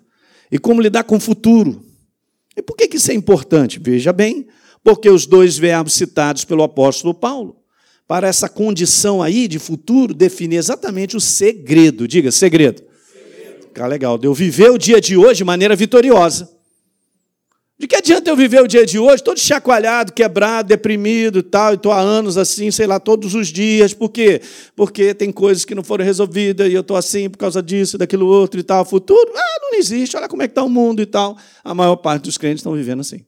e 0.52 0.58
como 0.58 0.82
lidar 0.82 1.04
com 1.04 1.17
o 1.17 1.19
futuro. 1.19 1.86
E 2.58 2.62
por 2.62 2.76
que 2.76 2.96
isso 2.96 3.12
é 3.12 3.13
importante? 3.13 3.80
Veja 3.80 4.12
bem, 4.12 4.48
porque 4.84 5.10
os 5.10 5.26
dois 5.28 5.58
verbos 5.58 5.93
citados 5.93 6.43
pelo 6.43 6.63
apóstolo 6.63 7.13
Paulo, 7.13 7.58
para 8.08 8.28
essa 8.28 8.50
condição 8.50 9.22
aí 9.22 9.48
de 9.48 9.60
futuro, 9.60 10.13
definem 10.13 10.58
exatamente 10.58 11.15
o 11.15 11.22
segredo. 11.22 12.08
Diga, 12.08 12.32
segredo. 12.32 12.84
segredo. 13.12 13.67
Fica 13.67 13.88
legal, 13.88 14.17
de 14.17 14.28
eu 14.28 14.34
viver 14.34 14.72
o 14.72 14.78
dia 14.78 15.00
de 15.00 15.15
hoje 15.15 15.38
de 15.38 15.43
maneira 15.43 15.76
vitoriosa. 15.76 16.50
De 17.78 17.88
que 17.88 17.96
adianta 17.96 18.30
eu 18.30 18.36
viver 18.36 18.62
o 18.62 18.68
dia 18.68 18.86
de 18.86 19.00
hoje 19.00 19.24
todo 19.24 19.40
chacoalhado, 19.40 20.14
quebrado, 20.14 20.70
deprimido 20.70 21.40
e 21.40 21.44
tal, 21.44 21.72
e 21.72 21.76
estou 21.76 21.92
há 21.92 22.00
anos 22.00 22.38
assim, 22.38 22.70
sei 22.70 22.86
lá, 22.86 23.00
todos 23.00 23.34
os 23.34 23.48
dias. 23.48 23.94
Por 23.94 24.10
quê? 24.10 24.42
Porque 24.76 25.14
tem 25.14 25.32
coisas 25.32 25.66
que 25.66 25.74
não 25.74 25.84
foram 25.84 26.06
resolvidas 26.06 26.70
e 26.70 26.74
eu 26.74 26.82
estou 26.82 26.96
assim 26.96 27.30
por 27.30 27.38
causa 27.38 27.64
disso, 27.64 27.98
daquilo 27.98 28.28
outro 28.28 28.60
e 28.60 28.64
tal. 28.64 28.86
Futuro? 28.86 29.32
Ah, 29.36 29.60
não 29.62 29.80
existe, 29.80 30.16
olha 30.16 30.30
como 30.30 30.44
é 30.44 30.48
que 30.48 30.52
está 30.52 30.64
o 30.64 30.70
mundo 30.70 31.02
e 31.02 31.06
tal. 31.06 31.36
A 31.64 31.74
maior 31.74 31.96
parte 31.96 32.24
dos 32.24 32.38
crentes 32.38 32.60
estão 32.60 32.74
vivendo 32.74 33.00
assim. 33.00 33.26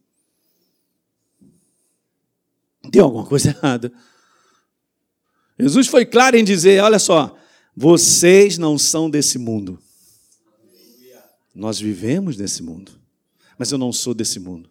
Tem 2.92 3.02
alguma 3.02 3.26
coisa 3.26 3.50
errada. 3.58 3.92
Jesus 5.60 5.88
foi 5.88 6.06
claro 6.06 6.38
em 6.38 6.44
dizer: 6.44 6.84
olha 6.84 7.00
só, 7.00 7.36
vocês 7.76 8.60
não 8.60 8.78
são 8.78 9.10
desse 9.10 9.40
mundo. 9.40 9.80
Nós 11.54 11.80
vivemos 11.80 12.38
nesse 12.38 12.62
mundo 12.62 13.05
mas 13.58 13.72
eu 13.72 13.78
não 13.78 13.91
sou 13.91 14.13
desse 14.13 14.39
mundo. 14.39 14.70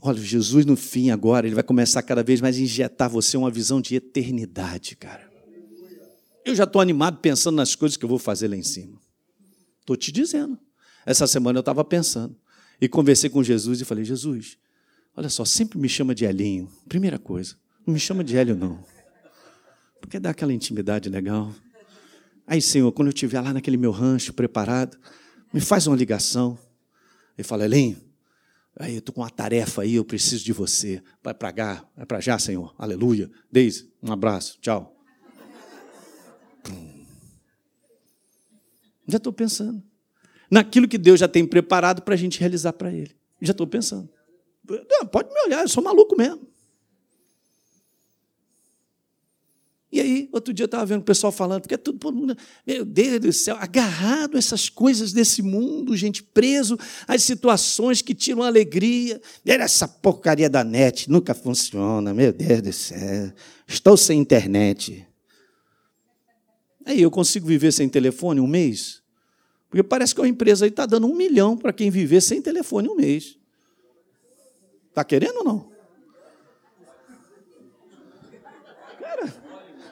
Olha, 0.00 0.20
Jesus 0.20 0.66
no 0.66 0.76
fim 0.76 1.10
agora, 1.10 1.46
ele 1.46 1.54
vai 1.54 1.62
começar 1.62 2.02
cada 2.02 2.22
vez 2.22 2.40
mais 2.40 2.56
a 2.56 2.60
injetar 2.60 3.08
você 3.08 3.36
uma 3.36 3.50
visão 3.50 3.80
de 3.80 3.94
eternidade, 3.94 4.96
cara. 4.96 5.30
Eu 6.44 6.54
já 6.54 6.64
estou 6.64 6.80
animado 6.80 7.18
pensando 7.18 7.56
nas 7.56 7.74
coisas 7.74 7.96
que 7.96 8.04
eu 8.04 8.08
vou 8.08 8.18
fazer 8.18 8.48
lá 8.48 8.56
em 8.56 8.62
cima. 8.62 8.98
Estou 9.80 9.96
te 9.96 10.10
dizendo. 10.10 10.58
Essa 11.04 11.26
semana 11.26 11.58
eu 11.58 11.60
estava 11.60 11.84
pensando 11.84 12.36
e 12.80 12.88
conversei 12.88 13.30
com 13.30 13.42
Jesus 13.42 13.80
e 13.80 13.84
falei: 13.84 14.04
Jesus, 14.04 14.58
olha 15.16 15.28
só, 15.28 15.44
sempre 15.44 15.78
me 15.78 15.88
chama 15.88 16.14
de 16.14 16.24
Elinho. 16.24 16.68
Primeira 16.88 17.18
coisa, 17.18 17.56
não 17.86 17.94
me 17.94 18.00
chama 18.00 18.24
de 18.24 18.36
Hélio, 18.36 18.56
não. 18.56 18.84
Porque 20.00 20.18
dá 20.18 20.30
aquela 20.30 20.52
intimidade 20.52 21.08
legal. 21.08 21.52
Aí, 22.46 22.60
Senhor, 22.60 22.90
quando 22.92 23.08
eu 23.08 23.12
estiver 23.12 23.40
lá 23.40 23.52
naquele 23.52 23.76
meu 23.76 23.90
rancho 23.90 24.32
preparado, 24.32 24.96
me 25.52 25.60
faz 25.60 25.86
uma 25.86 25.96
ligação. 25.96 26.58
Ele 27.36 27.46
fala, 27.46 27.64
Elinho, 27.64 28.00
aí 28.78 28.94
eu 28.94 28.98
estou 28.98 29.14
com 29.14 29.20
uma 29.20 29.30
tarefa 29.30 29.82
aí, 29.82 29.94
eu 29.94 30.04
preciso 30.04 30.44
de 30.44 30.52
você. 30.52 31.02
Vai 31.22 31.34
para 31.34 31.52
cá, 31.52 31.88
vai 31.96 32.06
para 32.06 32.20
já, 32.20 32.38
Senhor. 32.38 32.74
Aleluia. 32.78 33.30
Deise, 33.50 33.92
um 34.02 34.12
abraço. 34.12 34.58
Tchau. 34.60 34.96
Já 39.08 39.18
estou 39.18 39.32
pensando. 39.32 39.82
Naquilo 40.50 40.88
que 40.88 40.98
Deus 40.98 41.20
já 41.20 41.28
tem 41.28 41.46
preparado 41.46 42.02
para 42.02 42.14
a 42.14 42.16
gente 42.16 42.40
realizar 42.40 42.72
para 42.72 42.92
Ele. 42.92 43.14
Já 43.40 43.52
estou 43.52 43.66
pensando. 43.66 44.08
Pode 45.12 45.32
me 45.32 45.40
olhar, 45.46 45.62
eu 45.62 45.68
sou 45.68 45.82
maluco 45.82 46.16
mesmo. 46.16 46.48
E 49.96 50.00
aí, 50.00 50.28
outro 50.30 50.52
dia 50.52 50.64
eu 50.64 50.66
estava 50.66 50.84
vendo 50.84 51.00
o 51.00 51.04
pessoal 51.04 51.32
falando, 51.32 51.62
porque 51.62 51.72
é 51.72 51.78
tudo, 51.78 51.98
meu 52.66 52.84
Deus 52.84 53.18
do 53.18 53.32
céu, 53.32 53.56
agarrado 53.58 54.34
a 54.34 54.38
essas 54.38 54.68
coisas 54.68 55.10
desse 55.10 55.40
mundo, 55.40 55.96
gente, 55.96 56.22
preso 56.22 56.78
às 57.08 57.22
situações 57.22 58.02
que 58.02 58.14
tiram 58.14 58.42
alegria. 58.42 59.18
Era 59.42 59.64
essa 59.64 59.88
porcaria 59.88 60.50
da 60.50 60.62
net, 60.62 61.10
nunca 61.10 61.32
funciona, 61.32 62.12
meu 62.12 62.30
Deus 62.30 62.60
do 62.60 62.72
céu. 62.74 63.32
Estou 63.66 63.96
sem 63.96 64.20
internet. 64.20 65.08
Aí 66.84 67.00
eu 67.00 67.10
consigo 67.10 67.46
viver 67.46 67.72
sem 67.72 67.88
telefone 67.88 68.38
um 68.38 68.46
mês? 68.46 69.00
Porque 69.70 69.82
parece 69.82 70.14
que 70.14 70.20
uma 70.20 70.28
empresa 70.28 70.66
aí 70.66 70.70
está 70.70 70.84
dando 70.84 71.06
um 71.06 71.16
milhão 71.16 71.56
para 71.56 71.72
quem 71.72 71.90
viver 71.90 72.20
sem 72.20 72.42
telefone 72.42 72.86
um 72.86 72.96
mês. 72.96 73.38
Está 74.90 75.02
querendo 75.02 75.38
ou 75.38 75.44
não? 75.44 75.75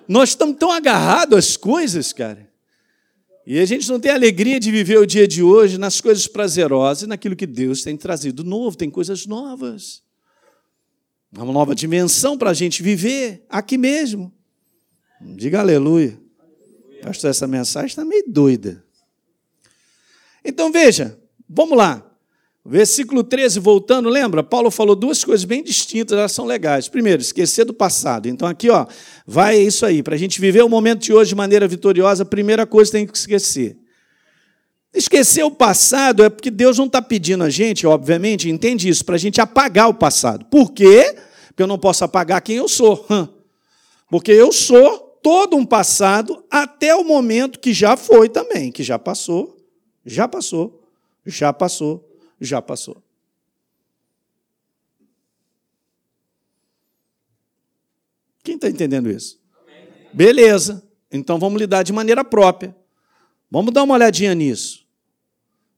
Nós 0.06 0.30
estamos 0.30 0.56
tão 0.58 0.70
agarrados 0.70 1.38
às 1.38 1.56
coisas, 1.56 2.12
cara. 2.12 2.52
E 3.46 3.58
a 3.58 3.64
gente 3.64 3.88
não 3.88 4.00
tem 4.00 4.10
alegria 4.10 4.58
de 4.58 4.70
viver 4.70 4.98
o 4.98 5.06
dia 5.06 5.28
de 5.28 5.42
hoje 5.42 5.76
nas 5.76 6.00
coisas 6.00 6.26
prazerosas, 6.26 7.06
naquilo 7.06 7.36
que 7.36 7.46
Deus 7.46 7.82
tem 7.82 7.96
trazido 7.96 8.42
novo, 8.42 8.76
tem 8.76 8.90
coisas 8.90 9.26
novas. 9.26 10.02
Uma 11.30 11.52
nova 11.52 11.74
dimensão 11.74 12.38
para 12.38 12.50
a 12.50 12.54
gente 12.54 12.82
viver 12.82 13.44
aqui 13.48 13.76
mesmo. 13.76 14.32
Diga 15.20 15.60
aleluia. 15.60 16.18
Pastor, 17.02 17.30
essa 17.30 17.46
mensagem 17.46 17.88
está 17.88 18.04
meio 18.04 18.24
doida. 18.26 18.82
Então 20.44 20.72
veja, 20.72 21.18
vamos 21.48 21.76
lá. 21.76 22.13
Versículo 22.66 23.22
13, 23.22 23.61
voltando, 23.61 24.09
lembra? 24.09 24.42
Paulo 24.42 24.70
falou 24.70 24.96
duas 24.96 25.22
coisas 25.22 25.44
bem 25.44 25.62
distintas, 25.62 26.16
elas 26.16 26.33
são 26.33 26.46
legais. 26.46 26.88
Primeiro, 26.88 27.20
esquecer 27.20 27.66
do 27.66 27.74
passado. 27.74 28.27
Então, 28.27 28.48
aqui, 28.48 28.70
ó, 28.70 28.87
vai 29.27 29.59
isso 29.59 29.85
aí. 29.85 30.03
Para 30.03 30.14
a 30.14 30.18
gente 30.18 30.40
viver 30.40 30.62
o 30.64 30.68
momento 30.68 31.03
de 31.03 31.12
hoje 31.12 31.29
de 31.29 31.35
maneira 31.35 31.68
vitoriosa, 31.68 32.22
a 32.22 32.27
primeira 32.27 32.66
coisa 32.66 32.92
tem 32.92 33.07
que 33.07 33.18
esquecer. 33.18 33.77
Esquecer 34.94 35.42
o 35.42 35.50
passado 35.50 36.24
é 36.24 36.31
porque 36.31 36.50
Deus 36.50 36.79
não 36.79 36.87
está 36.87 37.03
pedindo 37.03 37.44
a 37.44 37.50
gente, 37.50 37.87
obviamente, 37.87 38.48
entende 38.48 38.88
isso, 38.88 39.05
para 39.05 39.16
a 39.16 39.18
gente 39.18 39.42
apagar 39.42 39.90
o 39.90 39.94
passado. 39.94 40.46
Por 40.46 40.72
quê? 40.72 41.14
Porque 41.48 41.62
eu 41.62 41.66
não 41.66 41.79
posso 41.79 42.03
apagar 42.03 42.40
quem 42.40 42.57
eu 42.57 42.68
sou. 42.68 43.07
Porque 44.09 44.31
eu 44.31 44.53
sou 44.53 45.18
todo 45.22 45.57
um 45.57 45.66
passado 45.66 46.44
até 46.50 46.94
o 46.94 47.05
momento 47.05 47.59
que 47.59 47.72
já 47.74 47.96
foi 47.96 48.29
também, 48.29 48.70
que 48.70 48.83
já 48.83 48.98
passou, 48.98 49.57
já 50.07 50.29
passou, 50.29 50.83
já 51.27 51.53
passou 51.53 52.13
já 52.40 52.61
passou. 52.61 53.03
Quem 58.42 58.57
está 58.57 58.68
entendendo 58.68 59.11
isso? 59.11 59.40
Beleza. 60.12 60.87
Então 61.11 61.38
vamos 61.38 61.61
lidar 61.61 61.83
de 61.83 61.92
maneira 61.92 62.25
própria. 62.25 62.77
Vamos 63.51 63.73
dar 63.73 63.83
uma 63.83 63.94
olhadinha 63.94 64.35
nisso. 64.35 64.85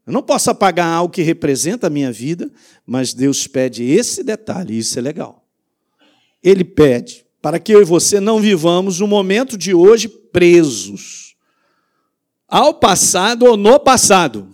Eu 0.06 0.12
não 0.12 0.22
posso 0.22 0.50
apagar 0.50 0.86
algo 0.86 1.12
que 1.12 1.22
representa 1.22 1.88
a 1.88 1.90
minha 1.90 2.12
vida, 2.12 2.50
mas 2.86 3.12
Deus 3.12 3.46
pede 3.46 3.84
esse 3.84 4.22
detalhe, 4.22 4.74
e 4.74 4.78
isso 4.78 4.98
é 4.98 5.02
legal. 5.02 5.44
Ele 6.42 6.64
pede 6.64 7.26
para 7.42 7.58
que 7.58 7.72
eu 7.72 7.82
e 7.82 7.84
você 7.84 8.20
não 8.20 8.40
vivamos 8.40 9.00
o 9.00 9.06
momento 9.06 9.58
de 9.58 9.74
hoje 9.74 10.08
presos 10.08 11.36
ao 12.48 12.74
passado 12.74 13.44
ou 13.46 13.56
no 13.56 13.78
passado. 13.80 14.48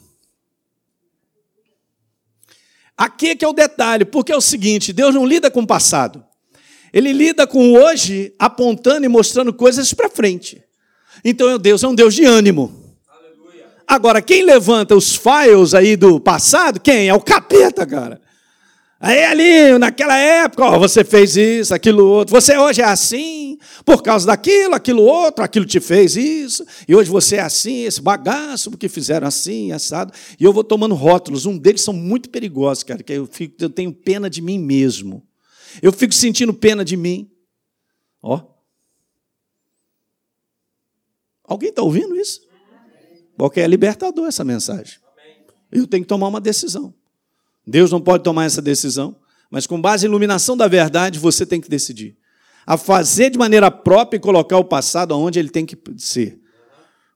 Aqui 2.97 3.31
é 3.31 3.37
que 3.37 3.45
é 3.45 3.49
o 3.49 3.53
detalhe, 3.53 4.05
porque 4.05 4.33
é 4.33 4.37
o 4.37 4.41
seguinte: 4.41 4.93
Deus 4.93 5.15
não 5.15 5.27
lida 5.27 5.51
com 5.51 5.61
o 5.61 5.67
passado. 5.67 6.25
Ele 6.93 7.13
lida 7.13 7.47
com 7.47 7.73
o 7.73 7.83
hoje, 7.83 8.35
apontando 8.39 9.07
e 9.07 9.09
mostrando 9.09 9.53
coisas 9.53 9.93
para 9.95 10.11
frente. 10.11 10.63
Então, 11.25 11.59
Deus 11.59 11.83
é 11.83 11.89
um 11.89 11.95
Deus 11.95 12.15
de 12.15 12.25
ânimo. 12.25 12.83
Agora, 13.87 14.23
quem 14.23 14.43
levanta 14.43 14.95
os 14.95 15.15
files 15.15 15.75
aí 15.75 15.97
do 15.97 16.21
passado, 16.21 16.81
quem? 16.81 17.09
É 17.09 17.15
o 17.15 17.21
capeta, 17.21 17.87
cara. 17.87 18.22
Aí 19.05 19.25
ali, 19.25 19.79
naquela 19.81 20.17
época, 20.17 20.65
ó, 20.65 20.79
você 20.79 21.03
fez 21.03 21.37
isso, 21.37 21.75
aquilo 21.75 22.07
outro. 22.07 22.33
Você 22.41 22.57
hoje 22.57 22.83
é 22.83 22.85
assim, 22.85 23.59
por 23.85 24.01
causa 24.01 24.25
daquilo, 24.25 24.77
aquilo 24.77 25.03
outro, 25.03 25.43
aquilo 25.43 25.67
te 25.67 25.81
fez 25.81 26.15
isso. 26.15 26.65
E 26.87 26.95
hoje 26.95 27.11
você 27.11 27.35
é 27.35 27.41
assim, 27.41 27.83
esse 27.83 28.01
bagaço, 28.01 28.71
porque 28.71 28.89
fizeram 28.89 29.27
assim, 29.27 29.73
assado. 29.73 30.13
E 30.39 30.45
eu 30.45 30.53
vou 30.53 30.63
tomando 30.63 30.95
rótulos. 30.95 31.47
Um 31.47 31.59
deles 31.59 31.81
são 31.81 31.93
muito 31.93 32.31
perigosos, 32.31 32.85
cara, 32.85 33.03
que 33.03 33.13
eu, 33.13 33.27
fico, 33.27 33.57
eu 33.59 33.69
tenho 33.69 33.93
pena 33.93 34.31
de 34.31 34.41
mim 34.41 34.57
mesmo. 34.57 35.27
Eu 35.83 35.93
fico 35.93 36.15
sentindo 36.15 36.55
pena 36.55 36.85
de 36.85 36.97
mim. 36.97 37.29
Ó. 38.23 38.41
Alguém 41.43 41.71
está 41.71 41.83
ouvindo 41.83 42.15
isso? 42.15 42.41
Porque 43.37 43.59
é 43.59 43.67
libertador 43.67 44.29
essa 44.29 44.45
mensagem. 44.45 45.01
Eu 45.73 45.89
tenho 45.89 46.05
que 46.05 46.09
tomar 46.09 46.29
uma 46.29 46.41
decisão. 46.41 46.95
Deus 47.67 47.91
não 47.91 48.01
pode 48.01 48.25
tomar 48.25 48.45
essa 48.45 48.61
decisão, 48.61 49.17
mas 49.51 49.67
com 49.67 49.81
base 49.81 50.07
em 50.07 50.09
iluminação 50.09 50.57
da 50.57 50.67
verdade, 50.67 51.19
você 51.19 51.45
tem 51.47 51.61
que 51.61 51.69
decidir. 51.69 52.17
A 52.67 52.77
fazer 52.77 53.31
de 53.31 53.39
maneira 53.39 53.71
própria 53.71 54.17
e 54.17 54.21
colocar 54.21 54.59
o 54.59 54.65
passado 54.65 55.17
onde 55.17 55.39
ele 55.39 55.51
tem 55.51 55.67
que 55.67 55.77
ser. 55.97 56.41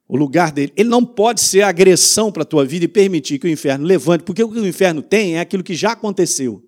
O 0.09 0.16
lugar 0.16 0.52
dele. 0.52 0.72
Ele 0.76 0.88
não 0.88 1.04
pode 1.04 1.40
ser 1.40 1.62
agressão 1.62 2.30
para 2.30 2.42
a 2.42 2.46
tua 2.46 2.64
vida 2.64 2.85
e 2.85 2.88
permitir 2.88 3.38
que 3.38 3.46
o 3.46 3.50
inferno 3.50 3.85
levante, 3.85 4.22
porque 4.22 4.42
o 4.42 4.50
que 4.50 4.59
o 4.59 4.66
inferno 4.66 5.02
tem 5.02 5.37
é 5.37 5.40
aquilo 5.40 5.64
que 5.64 5.74
já 5.74 5.92
aconteceu. 5.92 6.62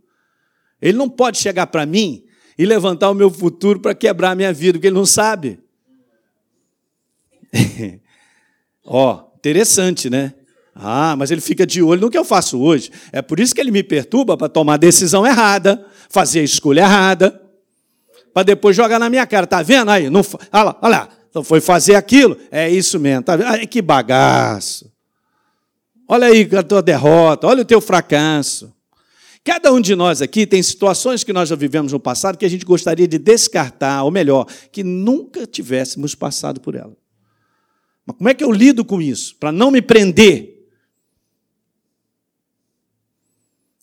Ele 0.80 0.96
não 0.96 1.08
pode 1.08 1.38
chegar 1.38 1.66
para 1.68 1.86
mim 1.86 2.24
e 2.56 2.66
levantar 2.66 3.10
o 3.10 3.14
meu 3.14 3.30
futuro 3.30 3.78
para 3.80 3.94
quebrar 3.94 4.32
a 4.32 4.34
minha 4.34 4.52
vida, 4.52 4.74
porque 4.74 4.88
ele 4.88 4.96
não 4.96 5.06
sabe. 5.06 5.60
Ó, 8.84 9.14
oh, 9.14 9.36
interessante, 9.36 10.10
né? 10.10 10.34
Ah, 10.80 11.16
mas 11.16 11.32
ele 11.32 11.40
fica 11.40 11.66
de 11.66 11.82
olho 11.82 12.02
no 12.02 12.10
que 12.10 12.16
eu 12.16 12.24
faço 12.24 12.60
hoje. 12.60 12.92
É 13.10 13.20
por 13.20 13.40
isso 13.40 13.52
que 13.52 13.60
ele 13.60 13.72
me 13.72 13.82
perturba 13.82 14.36
para 14.36 14.48
tomar 14.48 14.74
a 14.74 14.76
decisão 14.76 15.26
errada, 15.26 15.84
fazer 16.08 16.38
a 16.38 16.44
escolha 16.44 16.82
errada, 16.82 17.42
para 18.32 18.44
depois 18.44 18.76
jogar 18.76 19.00
na 19.00 19.10
minha 19.10 19.26
cara. 19.26 19.44
Tá 19.44 19.60
vendo 19.60 19.90
aí? 19.90 20.08
Não, 20.08 20.20
olha 20.20 20.62
lá, 20.62 20.78
olha 20.80 20.90
lá. 20.90 21.08
Então 21.28 21.42
foi 21.42 21.60
fazer 21.60 21.96
aquilo. 21.96 22.38
É 22.48 22.70
isso 22.70 23.00
mesmo. 23.00 23.24
Tá 23.24 23.34
vendo? 23.34 23.48
Ai, 23.48 23.66
que 23.66 23.82
bagaço. 23.82 24.88
Olha 26.06 26.28
aí 26.28 26.48
a 26.56 26.62
tua 26.62 26.80
derrota, 26.80 27.48
olha 27.48 27.62
o 27.62 27.66
teu 27.66 27.80
fracasso. 27.80 28.72
Cada 29.42 29.72
um 29.72 29.80
de 29.80 29.96
nós 29.96 30.22
aqui 30.22 30.46
tem 30.46 30.62
situações 30.62 31.24
que 31.24 31.32
nós 31.32 31.48
já 31.48 31.56
vivemos 31.56 31.92
no 31.92 31.98
passado 31.98 32.38
que 32.38 32.46
a 32.46 32.48
gente 32.48 32.64
gostaria 32.64 33.08
de 33.08 33.18
descartar, 33.18 34.04
ou 34.04 34.10
melhor, 34.10 34.46
que 34.70 34.84
nunca 34.84 35.44
tivéssemos 35.44 36.14
passado 36.14 36.60
por 36.60 36.76
ela. 36.76 36.96
Mas 38.06 38.16
como 38.16 38.28
é 38.28 38.34
que 38.34 38.44
eu 38.44 38.52
lido 38.52 38.84
com 38.84 39.02
isso? 39.02 39.36
Para 39.40 39.50
não 39.50 39.70
me 39.70 39.82
prender 39.82 40.57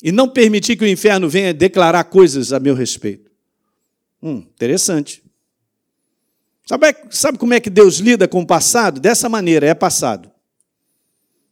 e 0.05 0.11
não 0.11 0.29
permitir 0.29 0.75
que 0.75 0.83
o 0.83 0.87
inferno 0.87 1.27
venha 1.27 1.51
declarar 1.51 2.03
coisas 2.03 2.53
a 2.53 2.59
meu 2.59 2.75
respeito. 2.75 3.31
Hum, 4.21 4.37
interessante. 4.37 5.23
Sabe, 6.63 6.95
sabe 7.09 7.39
como 7.39 7.55
é 7.55 7.59
que 7.59 7.71
Deus 7.71 7.95
lida 7.95 8.27
com 8.27 8.41
o 8.41 8.45
passado? 8.45 8.99
Dessa 8.99 9.27
maneira, 9.27 9.65
é 9.65 9.73
passado. 9.73 10.29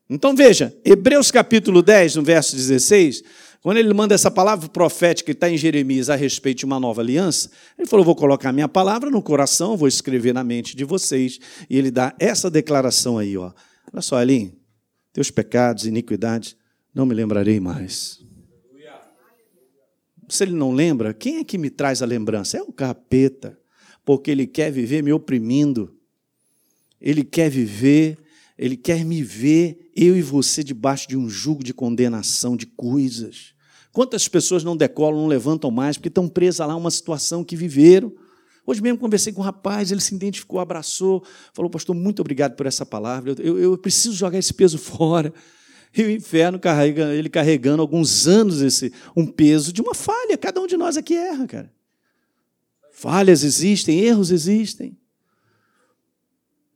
Então 0.07 0.35
veja, 0.35 0.71
Hebreus 0.85 1.31
capítulo 1.31 1.81
10, 1.81 2.17
no 2.17 2.23
verso 2.23 2.55
16, 2.55 3.23
quando 3.59 3.77
ele 3.77 3.91
manda 3.91 4.13
essa 4.13 4.29
palavra 4.29 4.69
profética 4.69 5.25
que 5.25 5.31
está 5.31 5.49
em 5.49 5.57
Jeremias 5.57 6.11
a 6.11 6.15
respeito 6.15 6.59
de 6.59 6.65
uma 6.65 6.79
nova 6.79 7.01
aliança, 7.01 7.49
ele 7.75 7.87
falou: 7.87 8.05
Vou 8.05 8.15
colocar 8.15 8.53
minha 8.53 8.67
palavra 8.67 9.09
no 9.09 9.21
coração, 9.23 9.75
vou 9.75 9.87
escrever 9.87 10.31
na 10.31 10.43
mente 10.43 10.77
de 10.77 10.85
vocês. 10.85 11.39
E 11.67 11.75
ele 11.75 11.89
dá 11.89 12.13
essa 12.19 12.51
declaração 12.51 13.17
aí, 13.17 13.35
ó. 13.35 13.51
Olha 13.91 14.01
só, 14.03 14.21
Elim, 14.21 14.53
teus 15.11 15.31
pecados, 15.31 15.87
iniquidades, 15.87 16.55
não 16.93 17.07
me 17.07 17.15
lembrarei 17.15 17.59
mais. 17.59 18.22
Se 20.33 20.43
ele 20.43 20.53
não 20.53 20.71
lembra, 20.71 21.13
quem 21.13 21.37
é 21.37 21.43
que 21.43 21.59
me 21.59 21.69
traz 21.69 22.01
a 22.01 22.07
lembrança? 22.07 22.57
É 22.57 22.61
o 22.63 22.73
capeta, 22.73 23.55
porque 24.03 24.31
ele 24.31 24.47
quer 24.47 24.71
viver 24.71 25.03
me 25.03 25.13
oprimindo. 25.13 25.95
Ele 26.99 27.23
quer 27.23 27.51
viver, 27.51 28.17
ele 28.57 28.75
quer 28.75 29.05
me 29.05 29.21
ver, 29.21 29.91
eu 29.95 30.17
e 30.17 30.23
você, 30.23 30.63
debaixo 30.63 31.07
de 31.07 31.15
um 31.15 31.29
jugo 31.29 31.63
de 31.63 31.71
condenação 31.71 32.57
de 32.57 32.65
coisas. 32.65 33.53
Quantas 33.91 34.27
pessoas 34.27 34.63
não 34.63 34.75
decolam, 34.75 35.21
não 35.21 35.27
levantam 35.27 35.69
mais, 35.69 35.97
porque 35.97 36.09
estão 36.09 36.27
presas 36.27 36.65
lá 36.65 36.73
a 36.73 36.77
uma 36.77 36.89
situação 36.89 37.43
que 37.43 37.55
viveram. 37.55 38.11
Hoje 38.65 38.81
mesmo 38.81 38.97
conversei 38.97 39.31
com 39.31 39.41
um 39.41 39.43
rapaz, 39.43 39.91
ele 39.91 40.01
se 40.01 40.15
identificou, 40.15 40.59
abraçou, 40.59 41.23
falou, 41.53 41.69
pastor, 41.69 41.95
muito 41.95 42.21
obrigado 42.21 42.55
por 42.55 42.65
essa 42.65 42.83
palavra, 42.83 43.35
eu, 43.37 43.59
eu 43.59 43.77
preciso 43.77 44.15
jogar 44.15 44.39
esse 44.39 44.55
peso 44.55 44.79
fora. 44.81 45.31
E 45.95 46.03
o 46.03 46.09
inferno 46.09 46.59
carrega, 46.59 47.13
ele 47.13 47.29
carregando 47.29 47.81
alguns 47.81 48.27
anos 48.27 48.61
esse 48.61 48.91
um 49.15 49.25
peso 49.25 49.71
de 49.71 49.81
uma 49.81 49.93
falha. 49.93 50.37
Cada 50.37 50.59
um 50.59 50.67
de 50.67 50.75
nós 50.75 50.97
aqui 50.97 51.15
erra, 51.15 51.45
cara. 51.45 51.71
Falhas 52.91 53.43
existem, 53.43 53.99
erros 53.99 54.31
existem. 54.31 54.97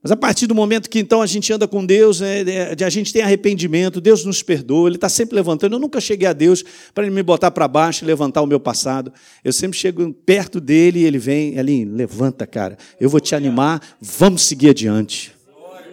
Mas 0.02 0.12
a 0.12 0.16
partir 0.16 0.46
do 0.46 0.54
momento 0.54 0.90
que 0.90 1.00
então 1.00 1.22
a 1.22 1.26
gente 1.26 1.52
anda 1.52 1.68
com 1.68 1.86
Deus, 1.86 2.22
né, 2.22 2.44
a 2.86 2.90
gente 2.90 3.12
tem 3.12 3.24
arrependimento, 3.24 4.00
Deus 4.00 4.24
nos 4.24 4.44
perdoa, 4.44 4.88
Ele 4.88 4.96
está 4.96 5.10
sempre 5.10 5.36
levantando. 5.36 5.76
Eu 5.76 5.80
nunca 5.80 6.00
cheguei 6.00 6.28
a 6.28 6.34
Deus 6.34 6.64
para 6.94 7.04
Ele 7.04 7.14
me 7.14 7.24
botar 7.24 7.50
para 7.52 7.68
baixo 7.68 8.06
e 8.06 8.08
levantar 8.08 8.42
o 8.42 8.46
meu 8.46 8.60
passado. 8.60 9.12
Eu 9.44 9.52
sempre 9.52 9.78
chego 9.78 10.14
perto 10.14 10.62
dele 10.62 11.00
e 11.00 11.04
Ele 11.04 11.18
vem, 11.18 11.58
ali, 11.58 11.84
levanta, 11.84 12.46
cara. 12.46 12.78
Eu 13.02 13.10
vou 13.10 13.20
te 13.20 13.36
animar, 13.36 13.82
vamos 14.00 14.44
seguir 14.44 14.70
adiante. 14.70 15.34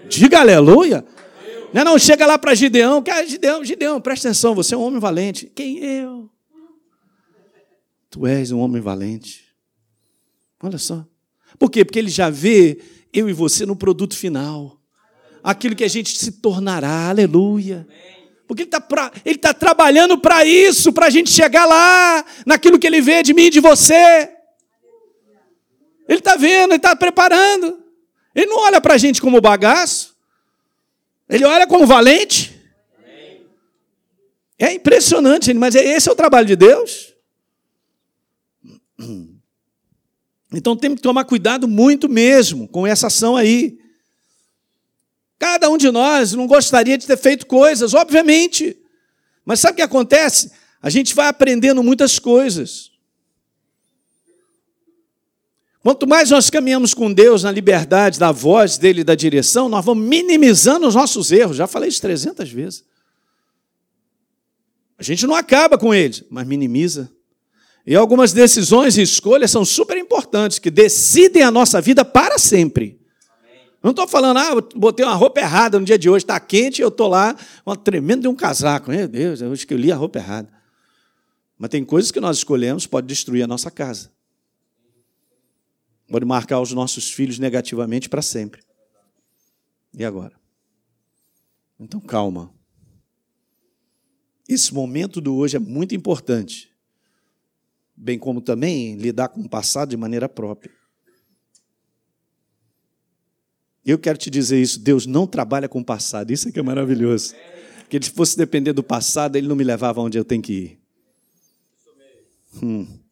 Diga 0.08 0.40
aleluia. 0.40 1.04
Não, 1.74 1.82
não, 1.82 1.98
chega 1.98 2.24
lá 2.24 2.38
para 2.38 2.54
Gideão, 2.54 3.02
cara, 3.02 3.26
Gideão, 3.26 3.64
Gideão, 3.64 4.00
presta 4.00 4.28
atenção, 4.28 4.54
você 4.54 4.76
é 4.76 4.78
um 4.78 4.82
homem 4.82 5.00
valente. 5.00 5.50
Quem 5.52 5.78
eu? 5.78 6.30
Tu 8.08 8.24
és 8.28 8.52
um 8.52 8.60
homem 8.60 8.80
valente. 8.80 9.44
Olha 10.62 10.78
só. 10.78 11.04
Por 11.58 11.68
quê? 11.68 11.84
Porque 11.84 11.98
ele 11.98 12.10
já 12.10 12.30
vê 12.30 12.80
eu 13.12 13.28
e 13.28 13.32
você 13.32 13.66
no 13.66 13.74
produto 13.74 14.16
final. 14.16 14.80
Aquilo 15.42 15.74
que 15.74 15.82
a 15.82 15.88
gente 15.88 16.16
se 16.16 16.40
tornará, 16.40 17.08
aleluia. 17.08 17.88
Porque 18.46 18.62
ele 18.62 18.70
está 19.34 19.52
tá 19.52 19.52
trabalhando 19.52 20.16
para 20.16 20.44
isso, 20.44 20.92
para 20.92 21.06
a 21.06 21.10
gente 21.10 21.28
chegar 21.28 21.66
lá, 21.66 22.24
naquilo 22.46 22.78
que 22.78 22.86
ele 22.86 23.00
vê 23.00 23.20
de 23.20 23.34
mim 23.34 23.46
e 23.46 23.50
de 23.50 23.58
você. 23.58 24.30
Ele 26.08 26.20
está 26.20 26.36
vendo, 26.36 26.70
ele 26.70 26.76
está 26.76 26.94
preparando. 26.94 27.82
Ele 28.32 28.46
não 28.46 28.60
olha 28.60 28.80
para 28.80 28.94
a 28.94 28.98
gente 28.98 29.20
como 29.20 29.40
bagaço, 29.40 30.13
ele 31.28 31.44
olha 31.44 31.66
como 31.66 31.86
valente. 31.86 32.52
É 34.58 34.72
impressionante, 34.72 35.52
mas 35.52 35.74
esse 35.74 36.08
é 36.08 36.12
o 36.12 36.16
trabalho 36.16 36.46
de 36.46 36.56
Deus. 36.56 37.14
Então 40.52 40.76
temos 40.76 40.96
que 40.96 41.02
tomar 41.02 41.24
cuidado 41.24 41.66
muito 41.66 42.08
mesmo 42.08 42.68
com 42.68 42.86
essa 42.86 43.08
ação 43.08 43.36
aí. 43.36 43.78
Cada 45.38 45.68
um 45.68 45.76
de 45.76 45.90
nós 45.90 46.32
não 46.32 46.46
gostaria 46.46 46.96
de 46.96 47.06
ter 47.06 47.16
feito 47.16 47.46
coisas, 47.46 47.92
obviamente. 47.92 48.76
Mas 49.44 49.60
sabe 49.60 49.72
o 49.72 49.76
que 49.76 49.82
acontece? 49.82 50.52
A 50.80 50.88
gente 50.88 51.14
vai 51.14 51.26
aprendendo 51.26 51.82
muitas 51.82 52.18
coisas. 52.18 52.93
Quanto 55.84 56.08
mais 56.08 56.30
nós 56.30 56.48
caminhamos 56.48 56.94
com 56.94 57.12
Deus 57.12 57.42
na 57.42 57.50
liberdade 57.50 58.18
da 58.18 58.32
voz 58.32 58.78
dele, 58.78 59.04
da 59.04 59.14
direção, 59.14 59.68
nós 59.68 59.84
vamos 59.84 60.08
minimizando 60.08 60.88
os 60.88 60.94
nossos 60.94 61.30
erros. 61.30 61.58
Já 61.58 61.66
falei 61.66 61.90
isso 61.90 62.00
300 62.00 62.50
vezes. 62.50 62.84
A 64.96 65.02
gente 65.02 65.26
não 65.26 65.34
acaba 65.34 65.76
com 65.76 65.92
eles, 65.92 66.24
mas 66.30 66.46
minimiza. 66.46 67.12
E 67.86 67.94
algumas 67.94 68.32
decisões 68.32 68.96
e 68.96 69.02
escolhas 69.02 69.50
são 69.50 69.62
super 69.62 69.98
importantes, 69.98 70.58
que 70.58 70.70
decidem 70.70 71.42
a 71.42 71.50
nossa 71.50 71.82
vida 71.82 72.02
para 72.02 72.38
sempre. 72.38 72.98
Não 73.82 73.90
estou 73.90 74.08
falando, 74.08 74.38
ah, 74.38 74.52
botei 74.74 75.04
uma 75.04 75.14
roupa 75.14 75.40
errada 75.40 75.78
no 75.78 75.84
dia 75.84 75.98
de 75.98 76.08
hoje, 76.08 76.24
está 76.24 76.40
quente, 76.40 76.80
eu 76.80 76.88
estou 76.88 77.08
lá, 77.08 77.36
uma 77.66 77.76
tremenda 77.76 78.22
de 78.22 78.28
um 78.28 78.34
casaco. 78.34 78.90
Meu 78.90 79.06
Deus, 79.06 79.42
eu 79.42 79.52
escolhi 79.52 79.92
a 79.92 79.96
roupa 79.96 80.18
errada. 80.18 80.48
Mas 81.58 81.68
tem 81.68 81.84
coisas 81.84 82.10
que 82.10 82.20
nós 82.20 82.38
escolhemos, 82.38 82.86
pode 82.86 83.06
destruir 83.06 83.42
a 83.42 83.46
nossa 83.46 83.70
casa. 83.70 84.14
Pode 86.14 86.24
marcar 86.24 86.60
os 86.60 86.70
nossos 86.70 87.10
filhos 87.10 87.40
negativamente 87.40 88.08
para 88.08 88.22
sempre. 88.22 88.62
E 89.92 90.04
agora? 90.04 90.32
Então 91.76 91.98
calma. 91.98 92.54
Esse 94.48 94.72
momento 94.72 95.20
do 95.20 95.34
hoje 95.34 95.56
é 95.56 95.58
muito 95.58 95.92
importante 95.92 96.72
bem 97.96 98.16
como 98.16 98.40
também 98.40 98.94
lidar 98.94 99.28
com 99.28 99.40
o 99.40 99.48
passado 99.48 99.88
de 99.88 99.96
maneira 99.96 100.28
própria. 100.28 100.70
Eu 103.84 103.98
quero 103.98 104.16
te 104.16 104.30
dizer 104.30 104.62
isso: 104.62 104.78
Deus 104.78 105.06
não 105.06 105.26
trabalha 105.26 105.68
com 105.68 105.80
o 105.80 105.84
passado, 105.84 106.30
isso 106.30 106.48
é 106.48 106.52
que 106.52 106.60
é 106.60 106.62
maravilhoso. 106.62 107.34
Porque 107.80 108.00
se 108.00 108.10
fosse 108.12 108.36
depender 108.36 108.72
do 108.72 108.84
passado, 108.84 109.34
Ele 109.34 109.48
não 109.48 109.56
me 109.56 109.64
levava 109.64 110.00
onde 110.00 110.16
eu 110.16 110.24
tenho 110.24 110.42
que 110.42 110.52
ir. 110.52 110.80
Hum. 112.62 113.03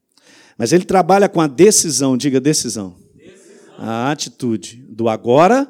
Mas 0.57 0.73
Ele 0.73 0.85
trabalha 0.85 1.29
com 1.29 1.41
a 1.41 1.47
decisão, 1.47 2.17
diga 2.17 2.41
decisão. 2.41 2.97
decisão. 3.15 3.75
A 3.79 4.11
atitude 4.11 4.77
do 4.89 5.09
agora 5.09 5.69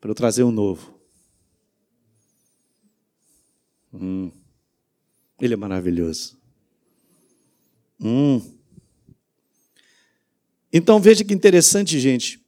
para 0.00 0.10
eu 0.10 0.14
trazer 0.14 0.42
o 0.42 0.48
um 0.48 0.52
novo. 0.52 0.98
Hum. 3.92 4.30
Ele 5.40 5.54
é 5.54 5.56
maravilhoso. 5.56 6.36
Hum. 8.00 8.40
Então 10.72 11.00
veja 11.00 11.24
que 11.24 11.34
interessante, 11.34 11.98
gente. 11.98 12.44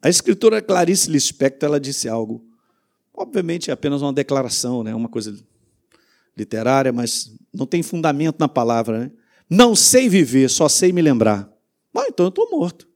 A 0.00 0.08
escritora 0.08 0.60
Clarice 0.60 1.10
Lispector 1.10 1.68
ela 1.68 1.80
disse 1.80 2.08
algo. 2.08 2.44
Obviamente 3.12 3.70
é 3.70 3.72
apenas 3.72 4.02
uma 4.02 4.12
declaração, 4.12 4.82
né? 4.82 4.94
uma 4.94 5.08
coisa 5.08 5.36
literária, 6.36 6.92
mas 6.92 7.34
não 7.52 7.66
tem 7.66 7.82
fundamento 7.82 8.36
na 8.38 8.48
palavra. 8.48 9.00
Né? 9.00 9.12
Não 9.54 9.76
sei 9.76 10.08
viver, 10.08 10.50
só 10.50 10.68
sei 10.68 10.92
me 10.92 11.00
lembrar. 11.00 11.48
Ah, 11.94 12.06
então 12.08 12.26
eu 12.26 12.30
estou 12.30 12.50
morto. 12.50 12.88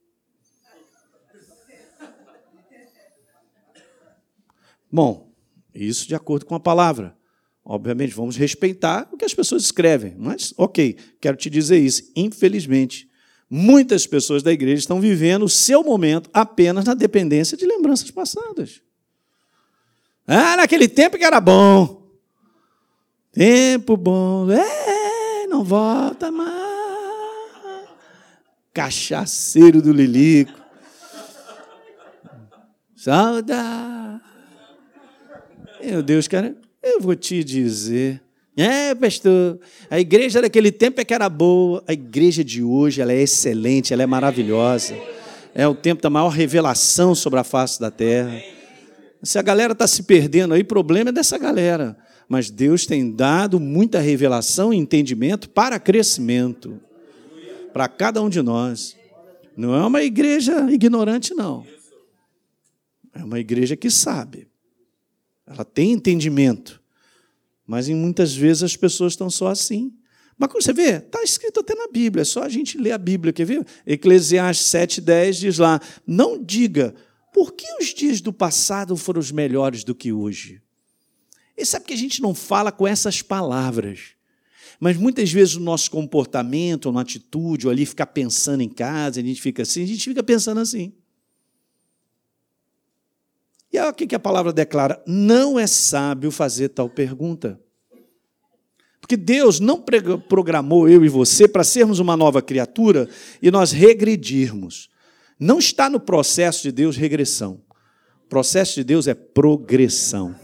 Bom, 4.90 5.30
isso 5.72 6.08
de 6.08 6.16
acordo 6.16 6.44
com 6.44 6.56
a 6.56 6.60
palavra. 6.60 7.16
Obviamente, 7.64 8.12
vamos 8.12 8.36
respeitar 8.36 9.08
o 9.12 9.16
que 9.16 9.24
as 9.24 9.34
pessoas 9.34 9.62
escrevem, 9.62 10.16
mas, 10.18 10.52
ok, 10.56 10.96
quero 11.20 11.36
te 11.36 11.48
dizer 11.48 11.78
isso. 11.78 12.10
Infelizmente, 12.16 13.08
muitas 13.48 14.04
pessoas 14.04 14.42
da 14.42 14.50
igreja 14.50 14.80
estão 14.80 15.00
vivendo 15.00 15.44
o 15.44 15.48
seu 15.48 15.84
momento 15.84 16.28
apenas 16.32 16.84
na 16.86 16.94
dependência 16.94 17.56
de 17.56 17.66
lembranças 17.66 18.10
passadas. 18.10 18.82
Ah, 20.26 20.56
naquele 20.56 20.88
tempo 20.88 21.16
que 21.16 21.24
era 21.24 21.40
bom. 21.40 22.10
Tempo 23.30 23.96
bom. 23.96 24.50
É, 24.50 24.97
não 25.48 25.64
volta 25.64 26.30
mais. 26.30 26.68
Cachaceiro 28.72 29.82
do 29.82 29.92
Lilico. 29.92 30.52
Saudade. 32.94 34.20
Meu 35.82 36.02
Deus, 36.02 36.28
cara. 36.28 36.54
Eu 36.82 37.00
vou 37.00 37.14
te 37.14 37.42
dizer, 37.42 38.22
É, 38.56 38.92
pastor, 38.92 39.60
a 39.88 40.00
igreja 40.00 40.42
daquele 40.42 40.72
tempo 40.72 41.00
é 41.00 41.04
que 41.04 41.14
era 41.14 41.28
boa, 41.28 41.80
a 41.86 41.92
igreja 41.92 42.42
de 42.42 42.60
hoje 42.60 43.00
ela 43.00 43.12
é 43.12 43.22
excelente, 43.22 43.92
ela 43.92 44.02
é 44.02 44.06
maravilhosa. 44.06 44.96
É 45.54 45.66
o 45.68 45.76
tempo 45.76 46.02
da 46.02 46.10
maior 46.10 46.30
revelação 46.30 47.14
sobre 47.14 47.38
a 47.38 47.44
face 47.44 47.78
da 47.80 47.88
terra. 47.88 48.42
Se 49.22 49.38
a 49.38 49.42
galera 49.42 49.74
está 49.74 49.86
se 49.86 50.02
perdendo 50.02 50.54
aí, 50.54 50.64
problema 50.64 51.10
é 51.10 51.12
dessa 51.12 51.38
galera. 51.38 51.96
Mas 52.28 52.50
Deus 52.50 52.84
tem 52.84 53.10
dado 53.10 53.58
muita 53.58 54.00
revelação 54.00 54.72
e 54.72 54.76
entendimento 54.76 55.48
para 55.48 55.80
crescimento 55.80 56.80
para 57.72 57.88
cada 57.88 58.22
um 58.22 58.28
de 58.28 58.42
nós. 58.42 58.96
Não 59.56 59.74
é 59.74 59.86
uma 59.86 60.02
igreja 60.02 60.70
ignorante, 60.70 61.34
não. 61.34 61.66
É 63.14 63.24
uma 63.24 63.38
igreja 63.38 63.76
que 63.76 63.90
sabe. 63.90 64.48
Ela 65.46 65.64
tem 65.64 65.92
entendimento. 65.92 66.82
Mas 67.66 67.88
em 67.88 67.94
muitas 67.94 68.34
vezes 68.34 68.62
as 68.62 68.76
pessoas 68.76 69.12
estão 69.12 69.30
só 69.30 69.48
assim. 69.48 69.92
Mas 70.36 70.50
quando 70.50 70.62
você 70.62 70.72
vê, 70.72 70.98
está 70.98 71.22
escrito 71.22 71.60
até 71.60 71.74
na 71.74 71.88
Bíblia, 71.88 72.22
é 72.22 72.24
só 72.24 72.42
a 72.42 72.48
gente 72.48 72.78
ler 72.78 72.92
a 72.92 72.98
Bíblia, 72.98 73.32
quer 73.32 73.44
ver? 73.44 73.66
Eclesiastes 73.86 74.66
7,10 74.68 75.32
diz 75.32 75.58
lá: 75.58 75.80
Não 76.06 76.42
diga, 76.42 76.94
por 77.32 77.52
que 77.52 77.66
os 77.80 77.86
dias 77.94 78.20
do 78.20 78.32
passado 78.32 78.96
foram 78.96 79.18
os 79.18 79.32
melhores 79.32 79.82
do 79.82 79.94
que 79.94 80.12
hoje? 80.12 80.62
E 81.58 81.66
sabe 81.66 81.86
que 81.86 81.92
a 81.92 81.96
gente 81.96 82.22
não 82.22 82.32
fala 82.32 82.70
com 82.70 82.86
essas 82.86 83.20
palavras. 83.20 84.10
Mas 84.78 84.96
muitas 84.96 85.32
vezes 85.32 85.56
o 85.56 85.60
nosso 85.60 85.90
comportamento, 85.90 86.96
a 86.96 87.00
atitude, 87.00 87.66
ou 87.66 87.72
ali 87.72 87.84
ficar 87.84 88.06
pensando 88.06 88.62
em 88.62 88.68
casa, 88.68 89.18
a 89.18 89.24
gente 89.24 89.42
fica 89.42 89.62
assim, 89.62 89.82
a 89.82 89.86
gente 89.86 90.04
fica 90.04 90.22
pensando 90.22 90.60
assim. 90.60 90.92
E 93.72 93.78
olha 93.78 93.90
o 93.90 93.92
que 93.92 94.14
a 94.14 94.20
palavra 94.20 94.52
declara: 94.52 95.02
não 95.04 95.58
é 95.58 95.66
sábio 95.66 96.30
fazer 96.30 96.68
tal 96.68 96.88
pergunta. 96.88 97.60
Porque 99.00 99.16
Deus 99.16 99.58
não 99.58 99.82
programou 100.28 100.88
eu 100.88 101.04
e 101.04 101.08
você 101.08 101.48
para 101.48 101.64
sermos 101.64 101.98
uma 101.98 102.16
nova 102.16 102.40
criatura 102.40 103.08
e 103.42 103.50
nós 103.50 103.72
regredirmos. 103.72 104.90
Não 105.40 105.58
está 105.58 105.90
no 105.90 105.98
processo 105.98 106.62
de 106.62 106.70
Deus 106.70 106.96
regressão. 106.96 107.60
O 108.26 108.28
processo 108.28 108.74
de 108.74 108.84
Deus 108.84 109.08
é 109.08 109.14
progressão. 109.14 110.36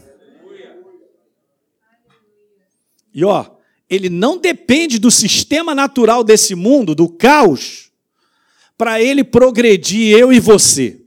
E 3.15 3.23
ó, 3.23 3.45
ele 3.89 4.09
não 4.09 4.37
depende 4.37 4.99
do 4.99 5.09
sistema 5.09 5.73
natural 5.73 6.21
desse 6.21 6.53
mundo, 6.53 6.93
do 6.93 7.07
caos, 7.07 7.89
para 8.77 9.01
ele 9.01 9.23
progredir 9.23 10.17
eu 10.17 10.33
e 10.33 10.39
você. 10.39 10.99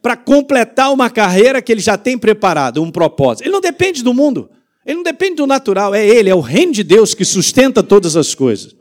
Para 0.00 0.16
completar 0.16 0.92
uma 0.92 1.10
carreira 1.10 1.60
que 1.60 1.72
ele 1.72 1.80
já 1.80 1.98
tem 1.98 2.16
preparado, 2.16 2.80
um 2.80 2.90
propósito. 2.90 3.44
Ele 3.44 3.52
não 3.52 3.60
depende 3.60 4.02
do 4.02 4.14
mundo. 4.14 4.48
Ele 4.86 4.96
não 4.96 5.02
depende 5.02 5.36
do 5.36 5.46
natural, 5.46 5.94
é 5.94 6.06
ele, 6.06 6.28
é 6.28 6.34
o 6.34 6.40
reino 6.40 6.72
de 6.72 6.82
Deus 6.82 7.14
que 7.14 7.24
sustenta 7.24 7.82
todas 7.82 8.16
as 8.16 8.34
coisas. 8.34 8.74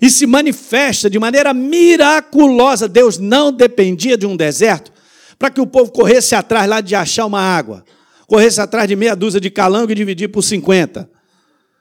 E 0.00 0.10
se 0.10 0.26
manifesta 0.26 1.08
de 1.08 1.18
maneira 1.18 1.54
miraculosa. 1.54 2.88
Deus 2.88 3.18
não 3.18 3.52
dependia 3.52 4.16
de 4.16 4.26
um 4.26 4.36
deserto 4.36 4.92
para 5.38 5.50
que 5.50 5.60
o 5.60 5.66
povo 5.66 5.92
corresse 5.92 6.34
atrás 6.34 6.68
lá 6.68 6.80
de 6.80 6.94
achar 6.94 7.26
uma 7.26 7.40
água, 7.40 7.84
corresse 8.26 8.60
atrás 8.60 8.88
de 8.88 8.96
meia 8.96 9.14
dúzia 9.14 9.40
de 9.40 9.50
calango 9.50 9.92
e 9.92 9.94
dividir 9.94 10.28
por 10.28 10.42
50. 10.42 11.15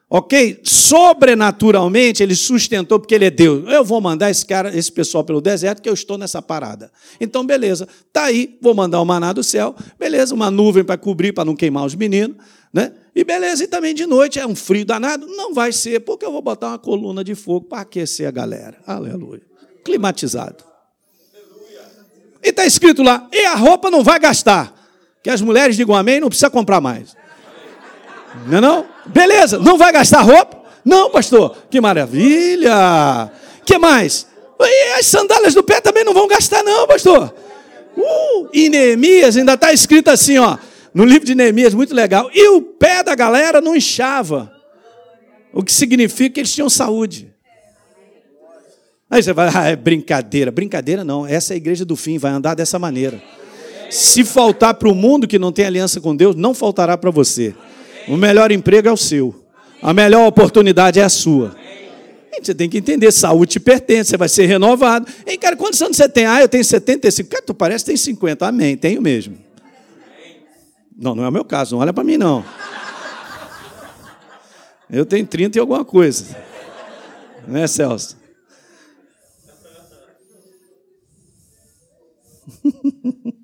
Ok? 0.08 0.62
Sobrenaturalmente 0.64 2.22
ele 2.22 2.36
sustentou 2.36 3.00
porque 3.00 3.16
ele 3.16 3.26
é 3.26 3.32
Deus. 3.32 3.68
Eu 3.68 3.84
vou 3.84 4.00
mandar 4.00 4.30
esse 4.30 4.46
cara, 4.46 4.76
esse 4.76 4.92
pessoal 4.92 5.24
pelo 5.24 5.42
deserto, 5.42 5.82
que 5.82 5.90
eu 5.90 5.94
estou 5.94 6.18
nessa 6.18 6.42
parada. 6.42 6.92
Então, 7.20 7.46
beleza, 7.46 7.88
tá 8.14 8.26
aí, 8.26 8.58
vou 8.62 8.76
mandar 8.76 9.02
o 9.02 9.06
maná 9.06 9.34
do 9.34 9.44
céu, 9.44 9.76
beleza, 9.98 10.34
uma 10.34 10.52
nuvem 10.52 10.84
para 10.84 10.98
cobrir, 10.98 11.34
para 11.34 11.44
não 11.44 11.56
queimar 11.56 11.86
os 11.86 11.96
meninos, 11.96 12.38
né? 12.72 12.94
E 13.16 13.24
beleza, 13.24 13.64
e 13.64 13.68
também 13.68 13.96
de 13.96 14.06
noite 14.06 14.40
é 14.40 14.46
um 14.46 14.56
frio 14.56 14.86
danado? 14.86 15.26
Não 15.26 15.54
vai 15.54 15.72
ser, 15.72 16.02
porque 16.02 16.26
eu 16.26 16.32
vou 16.32 16.42
botar 16.42 16.70
uma 16.70 16.80
coluna 16.80 17.24
de 17.24 17.34
fogo 17.34 17.68
para 17.68 17.82
aquecer 17.82 18.28
a 18.28 18.32
galera. 18.32 18.78
Aleluia. 18.86 19.42
Climatizado. 19.84 20.64
E 22.44 22.50
está 22.50 22.64
escrito 22.64 23.02
lá, 23.02 23.28
e 23.34 23.46
a 23.46 23.56
roupa 23.56 23.90
não 23.90 24.04
vai 24.04 24.20
gastar. 24.20 24.74
Que 25.24 25.32
as 25.32 25.42
mulheres 25.42 25.76
digam 25.76 25.96
amém, 25.96 26.20
não 26.20 26.28
precisa 26.28 26.52
comprar 26.52 26.80
mais. 26.80 27.16
Não 28.48 28.58
é 28.58 28.62
não? 28.62 28.86
Beleza, 29.06 29.60
não 29.60 29.78
vai 29.78 29.92
gastar 29.92 30.22
roupa? 30.22 30.64
Não, 30.84 31.10
pastor. 31.10 31.58
Que 31.70 31.82
maravilha. 31.82 33.32
que 33.66 33.78
mais? 33.78 34.28
E 34.60 35.00
as 35.00 35.06
sandálias 35.06 35.54
do 35.54 35.64
pé 35.64 35.82
também 35.82 36.04
não 36.04 36.14
vão 36.14 36.28
gastar 36.28 36.64
não, 36.64 36.88
pastor. 36.88 37.34
Uh, 37.98 38.50
e 38.54 38.70
Neemias 38.70 39.36
ainda 39.38 39.54
está 39.54 39.74
escrito 39.74 40.10
assim, 40.10 40.38
ó, 40.38 40.58
no 40.94 41.04
livro 41.04 41.26
de 41.26 41.36
Neemias, 41.36 41.74
muito 41.74 41.94
legal. 41.94 42.30
E 42.34 42.48
o 42.50 42.62
pé 42.62 43.04
da 43.04 43.16
galera 43.16 43.60
não 43.60 43.76
inchava. 43.76 44.52
O 45.54 45.64
que 45.64 45.74
significa 45.74 46.36
que 46.36 46.40
eles 46.42 46.54
tinham 46.54 46.70
saúde. 46.70 47.34
Aí 49.10 49.22
você 49.22 49.34
vai, 49.34 49.50
ah, 49.54 49.68
é 49.70 49.76
brincadeira. 49.76 50.52
Brincadeira 50.52 51.04
não, 51.04 51.26
essa 51.26 51.54
é 51.54 51.56
a 51.56 51.58
igreja 51.58 51.86
do 51.86 51.96
fim, 51.96 52.18
vai 52.18 52.32
andar 52.32 52.56
dessa 52.56 52.78
maneira. 52.78 53.22
Se 53.90 54.24
faltar 54.24 54.74
para 54.74 54.90
o 54.90 54.96
mundo 54.96 55.28
que 55.28 55.40
não 55.40 55.52
tem 55.52 55.66
aliança 55.66 56.02
com 56.02 56.16
Deus, 56.16 56.36
não 56.36 56.54
faltará 56.54 56.98
para 56.98 57.12
você. 57.12 57.54
O 58.08 58.18
melhor 58.18 58.52
emprego 58.52 58.88
é 58.88 58.92
o 58.92 58.98
seu. 58.98 59.44
A 59.82 59.94
melhor 59.94 60.28
oportunidade 60.28 61.00
é 61.00 61.04
a 61.04 61.10
sua. 61.10 61.56
Você 62.42 62.54
tem 62.54 62.70
que 62.70 62.78
entender, 62.78 63.12
saúde 63.12 63.54
te 63.54 63.60
pertence, 63.60 64.12
você 64.12 64.18
vai 64.18 64.30
ser 64.30 64.46
renovado. 64.46 65.08
Ei, 65.26 65.38
cara, 65.38 65.56
quantos 65.56 65.82
anos 65.82 65.98
você 65.98 66.08
tem? 66.08 66.26
Ah, 66.26 66.42
eu 66.42 66.50
tenho 66.50 66.64
75. 66.64 67.30
Cara, 67.30 67.44
tu 67.44 67.54
parece 67.54 67.86
que 67.86 67.92
tem 67.92 67.98
50. 67.98 68.46
Amém, 68.46 68.78
tenho 68.78 69.02
mesmo. 69.02 69.38
Não, 70.96 71.16
não 71.16 71.24
é 71.24 71.30
o 71.30 71.32
meu 71.32 71.44
caso, 71.44 71.76
não 71.76 71.82
olha 71.82 71.94
para 71.94 72.04
mim, 72.04 72.18
não. 72.18 72.46
Eu 74.90 75.06
tenho 75.06 75.26
30 75.26 75.58
e 75.58 75.60
alguma 75.60 75.84
coisa. 75.84 76.38
Né, 77.48 77.66
Celso? 77.68 78.18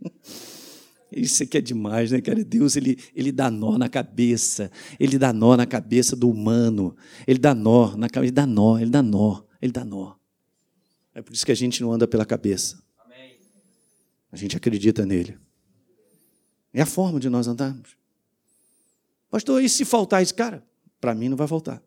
Isso 1.12 1.43
aqui 1.43 1.58
é 1.58 1.62
demais, 1.62 2.12
né, 2.12 2.21
cara? 2.21 2.43
Deus, 2.43 2.78
ele, 2.78 2.97
ele 3.13 3.32
dá 3.32 3.52
nó 3.52 3.78
na 3.78 3.89
cabeça. 3.89 4.71
Ele 4.97 5.17
dá 5.17 5.34
nó 5.34 5.58
na 5.58 5.65
cabeça 5.65 6.15
do 6.15 6.30
humano. 6.30 6.95
Ele 7.28 7.38
dá 7.38 7.54
nó 7.54 7.97
na 7.97 8.10
cabeça. 8.10 8.30
Ele 8.30 8.36
dá 8.36 8.45
nó, 8.45 8.80
ele 8.80 8.89
dá 8.89 9.02
nó, 9.02 9.43
ele 9.62 9.71
dá 9.74 9.84
nó. 9.84 10.15
É 11.13 11.21
por 11.21 11.34
isso 11.34 11.45
que 11.45 11.52
a 11.52 11.56
gente 11.56 11.82
não 11.82 11.91
anda 11.91 12.08
pela 12.08 12.26
cabeça. 12.26 12.82
A 14.32 14.38
gente 14.38 14.56
acredita 14.56 15.06
nele. 15.06 15.38
É 16.74 16.82
a 16.82 16.86
forma 16.86 17.19
de 17.19 17.30
nós 17.30 17.47
andarmos. 17.47 17.97
Pastor, 19.30 19.62
e 19.62 19.67
se 19.67 19.84
faltar 19.84 20.24
isso? 20.24 20.34
Cara, 20.34 20.65
para 21.02 21.13
mim 21.13 21.28
não 21.28 21.36
vai 21.36 21.47
faltar. 21.47 21.84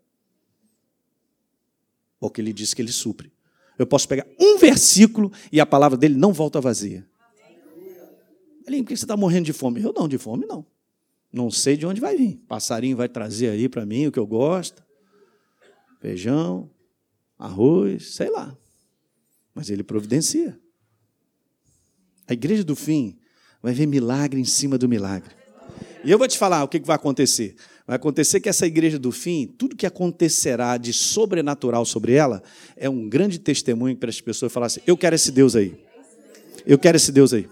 Porque 2.20 2.40
ele 2.40 2.52
diz 2.52 2.74
que 2.74 2.82
ele 2.82 2.92
supre. 2.92 3.32
Eu 3.78 3.86
posso 3.86 4.06
pegar 4.06 4.26
um 4.38 4.58
versículo 4.58 5.32
e 5.50 5.58
a 5.60 5.66
palavra 5.66 5.96
dele 5.96 6.14
não 6.14 6.32
volta 6.32 6.60
vazia. 6.60 7.06
Ele, 8.66 8.82
por 8.82 8.88
que 8.88 8.96
você 8.96 9.04
está 9.04 9.16
morrendo 9.16 9.46
de 9.46 9.52
fome? 9.52 9.82
Eu 9.82 9.92
não, 9.92 10.08
de 10.08 10.18
fome 10.18 10.46
não. 10.46 10.64
Não 11.32 11.50
sei 11.50 11.76
de 11.76 11.84
onde 11.84 12.00
vai 12.00 12.16
vir. 12.16 12.36
Passarinho 12.48 12.96
vai 12.96 13.08
trazer 13.08 13.48
aí 13.48 13.68
para 13.68 13.84
mim 13.84 14.06
o 14.06 14.12
que 14.12 14.18
eu 14.18 14.26
gosto. 14.26 14.82
Feijão, 16.00 16.70
arroz, 17.38 18.14
sei 18.14 18.30
lá. 18.30 18.56
Mas 19.54 19.70
ele 19.70 19.82
providencia. 19.82 20.58
A 22.26 22.32
igreja 22.32 22.64
do 22.64 22.76
fim 22.76 23.18
vai 23.62 23.72
ver 23.72 23.86
milagre 23.86 24.40
em 24.40 24.44
cima 24.44 24.78
do 24.78 24.88
milagre. 24.88 25.34
E 26.04 26.10
eu 26.10 26.18
vou 26.18 26.28
te 26.28 26.38
falar 26.38 26.62
o 26.62 26.68
que 26.68 26.78
vai 26.80 26.96
acontecer. 26.96 27.56
Vai 27.86 27.96
acontecer 27.96 28.40
que 28.40 28.48
essa 28.48 28.66
igreja 28.66 28.98
do 28.98 29.10
fim, 29.10 29.46
tudo 29.46 29.76
que 29.76 29.86
acontecerá 29.86 30.76
de 30.76 30.92
sobrenatural 30.92 31.84
sobre 31.84 32.12
ela, 32.12 32.42
é 32.76 32.88
um 32.88 33.08
grande 33.08 33.38
testemunho 33.38 33.96
para 33.96 34.08
as 34.08 34.20
pessoas 34.20 34.52
falarem 34.52 34.74
assim: 34.74 34.80
eu 34.86 34.96
quero 34.96 35.14
esse 35.14 35.32
Deus 35.32 35.56
aí. 35.56 35.74
Eu 36.66 36.78
quero 36.78 36.96
esse 36.96 37.12
Deus 37.12 37.32
aí. 37.32 37.48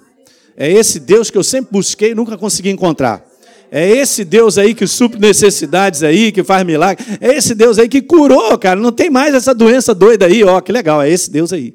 É 0.57 0.71
esse 0.71 1.01
Deus 1.01 1.31
que 1.31 1.38
eu 1.38 1.45
sempre 1.45 1.73
busquei 1.73 2.11
e 2.11 2.15
nunca 2.15 2.37
consegui 2.37 2.71
encontrar. 2.71 3.25
É 3.71 3.88
esse 3.88 4.23
Deus 4.23 4.59
aí 4.59 4.75
que 4.75 4.87
supre 4.87 5.19
necessidades 5.19 6.03
aí, 6.03 6.31
que 6.31 6.45
faz 6.45 6.62
milagre. 6.65 7.03
É 7.23 7.35
esse 7.35 7.55
Deus 7.55 7.79
aí 7.79 7.89
que 7.89 8.03
curou, 8.03 8.59
cara. 8.59 8.79
Não 8.79 8.93
tem 8.93 9.09
mais 9.09 9.35
essa 9.35 9.55
doença 9.55 9.95
doida 9.95 10.26
aí, 10.26 10.45
ó, 10.45 10.61
que 10.61 10.70
legal. 10.70 11.01
É 11.01 11.09
esse 11.09 11.31
Deus 11.31 11.55
aí. 11.55 11.74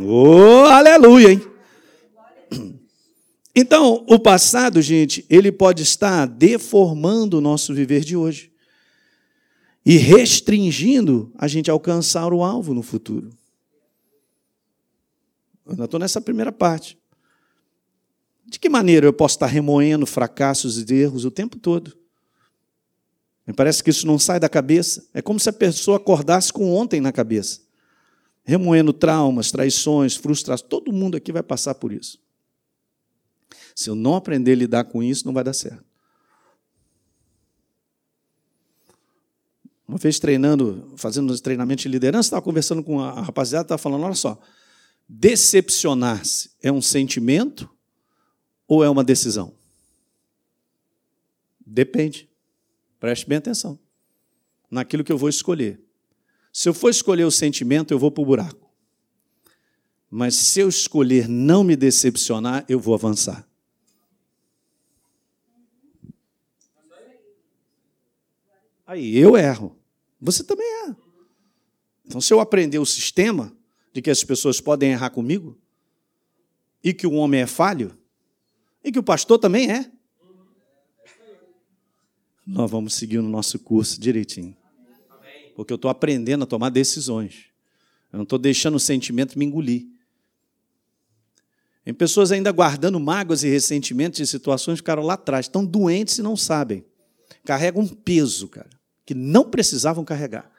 Oh, 0.00 0.64
aleluia, 0.66 1.32
hein? 1.32 1.42
Então, 3.54 4.02
o 4.08 4.18
passado, 4.18 4.80
gente, 4.80 5.26
ele 5.28 5.52
pode 5.52 5.82
estar 5.82 6.24
deformando 6.24 7.36
o 7.36 7.40
nosso 7.40 7.74
viver 7.74 8.00
de 8.00 8.16
hoje 8.16 8.50
e 9.84 9.98
restringindo 9.98 11.30
a 11.36 11.46
gente 11.46 11.70
alcançar 11.70 12.32
o 12.32 12.42
alvo 12.42 12.72
no 12.72 12.82
futuro. 12.82 13.28
Eu 15.66 15.84
estou 15.84 16.00
nessa 16.00 16.18
primeira 16.18 16.50
parte. 16.50 16.96
De 18.52 18.58
que 18.58 18.68
maneira 18.68 19.06
eu 19.06 19.14
posso 19.14 19.36
estar 19.36 19.46
remoendo 19.46 20.04
fracassos 20.04 20.78
e 20.78 20.94
erros 20.94 21.24
o 21.24 21.30
tempo 21.30 21.58
todo? 21.58 21.96
Me 23.46 23.54
parece 23.54 23.82
que 23.82 23.88
isso 23.88 24.06
não 24.06 24.18
sai 24.18 24.38
da 24.38 24.46
cabeça. 24.46 25.08
É 25.14 25.22
como 25.22 25.40
se 25.40 25.48
a 25.48 25.52
pessoa 25.54 25.96
acordasse 25.96 26.52
com 26.52 26.70
ontem 26.70 27.00
na 27.00 27.10
cabeça. 27.10 27.62
Remoendo 28.44 28.92
traumas, 28.92 29.50
traições, 29.50 30.16
frustrações. 30.16 30.68
Todo 30.68 30.92
mundo 30.92 31.16
aqui 31.16 31.32
vai 31.32 31.42
passar 31.42 31.76
por 31.76 31.94
isso. 31.94 32.20
Se 33.74 33.88
eu 33.88 33.94
não 33.94 34.16
aprender 34.16 34.52
a 34.52 34.56
lidar 34.56 34.84
com 34.84 35.02
isso, 35.02 35.24
não 35.24 35.32
vai 35.32 35.44
dar 35.44 35.54
certo. 35.54 35.86
Uma 39.88 39.96
vez 39.96 40.18
treinando, 40.18 40.92
fazendo 40.98 41.34
treinamento 41.40 41.84
de 41.84 41.88
liderança, 41.88 42.26
estava 42.26 42.42
conversando 42.42 42.82
com 42.82 43.00
a 43.00 43.18
rapaziada, 43.22 43.64
estava 43.64 43.78
falando: 43.78 44.04
olha 44.04 44.14
só, 44.14 44.38
decepcionar-se 45.08 46.50
é 46.62 46.70
um 46.70 46.82
sentimento 46.82 47.71
ou 48.66 48.82
é 48.82 48.88
uma 48.88 49.04
decisão? 49.04 49.54
Depende. 51.64 52.28
Preste 52.98 53.28
bem 53.28 53.38
atenção 53.38 53.78
naquilo 54.70 55.04
que 55.04 55.12
eu 55.12 55.18
vou 55.18 55.28
escolher. 55.28 55.78
Se 56.50 56.68
eu 56.68 56.72
for 56.72 56.88
escolher 56.88 57.24
o 57.24 57.30
sentimento, 57.30 57.92
eu 57.92 57.98
vou 57.98 58.10
para 58.10 58.22
o 58.22 58.26
buraco. 58.26 58.70
Mas 60.10 60.34
se 60.34 60.60
eu 60.60 60.68
escolher 60.68 61.28
não 61.28 61.62
me 61.62 61.76
decepcionar, 61.76 62.64
eu 62.68 62.80
vou 62.80 62.94
avançar. 62.94 63.46
Aí 68.86 69.16
eu 69.16 69.36
erro. 69.36 69.76
Você 70.20 70.42
também 70.42 70.66
erra. 70.84 70.96
Então, 72.04 72.20
se 72.20 72.32
eu 72.32 72.40
aprender 72.40 72.78
o 72.78 72.86
sistema 72.86 73.56
de 73.92 74.02
que 74.02 74.10
as 74.10 74.22
pessoas 74.24 74.60
podem 74.60 74.92
errar 74.92 75.10
comigo, 75.10 75.58
e 76.82 76.92
que 76.92 77.06
o 77.06 77.12
homem 77.12 77.40
é 77.40 77.46
falho, 77.46 77.96
e 78.84 78.90
que 78.90 78.98
o 78.98 79.02
pastor 79.02 79.38
também 79.38 79.70
é, 79.70 79.90
nós 82.46 82.70
vamos 82.70 82.94
seguir 82.94 83.18
o 83.18 83.22
nosso 83.22 83.58
curso 83.58 84.00
direitinho. 84.00 84.56
Porque 85.54 85.72
eu 85.72 85.76
estou 85.76 85.90
aprendendo 85.90 86.44
a 86.44 86.46
tomar 86.46 86.70
decisões. 86.70 87.46
Eu 88.12 88.18
não 88.18 88.24
estou 88.24 88.38
deixando 88.38 88.74
o 88.74 88.80
sentimento 88.80 89.38
me 89.38 89.44
engolir. 89.44 89.86
Tem 91.84 91.94
pessoas 91.94 92.30
ainda 92.30 92.52
guardando 92.52 93.00
mágoas 93.00 93.42
e 93.42 93.48
ressentimentos 93.48 94.18
de 94.18 94.26
situações 94.26 94.74
que 94.74 94.82
ficaram 94.82 95.02
lá 95.02 95.14
atrás, 95.14 95.46
estão 95.46 95.64
doentes 95.64 96.18
e 96.18 96.22
não 96.22 96.36
sabem. 96.36 96.84
Carregam 97.44 97.82
um 97.82 97.88
peso, 97.88 98.48
cara, 98.48 98.70
que 99.04 99.14
não 99.14 99.50
precisavam 99.50 100.04
carregar. 100.04 100.51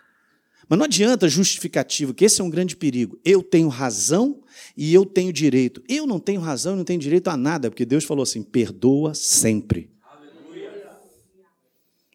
Mas 0.73 0.79
não 0.79 0.85
adianta 0.85 1.29
justificativo, 1.29 2.15
que 2.15 2.25
esse 2.25 2.41
é 2.41 2.43
um 2.43 2.49
grande 2.49 2.75
perigo. 2.75 3.19
Eu 3.23 3.43
tenho 3.43 3.67
razão 3.67 4.41
e 4.75 4.91
eu 4.91 5.05
tenho 5.05 5.31
direito. 5.31 5.83
Eu 5.87 6.07
não 6.07 6.19
tenho 6.19 6.41
razão 6.41 6.73
e 6.73 6.77
não 6.77 6.83
tenho 6.83 6.99
direito 6.99 7.27
a 7.27 7.37
nada, 7.37 7.69
porque 7.69 7.85
Deus 7.85 8.03
falou 8.03 8.23
assim: 8.23 8.41
perdoa 8.41 9.13
sempre. 9.13 9.91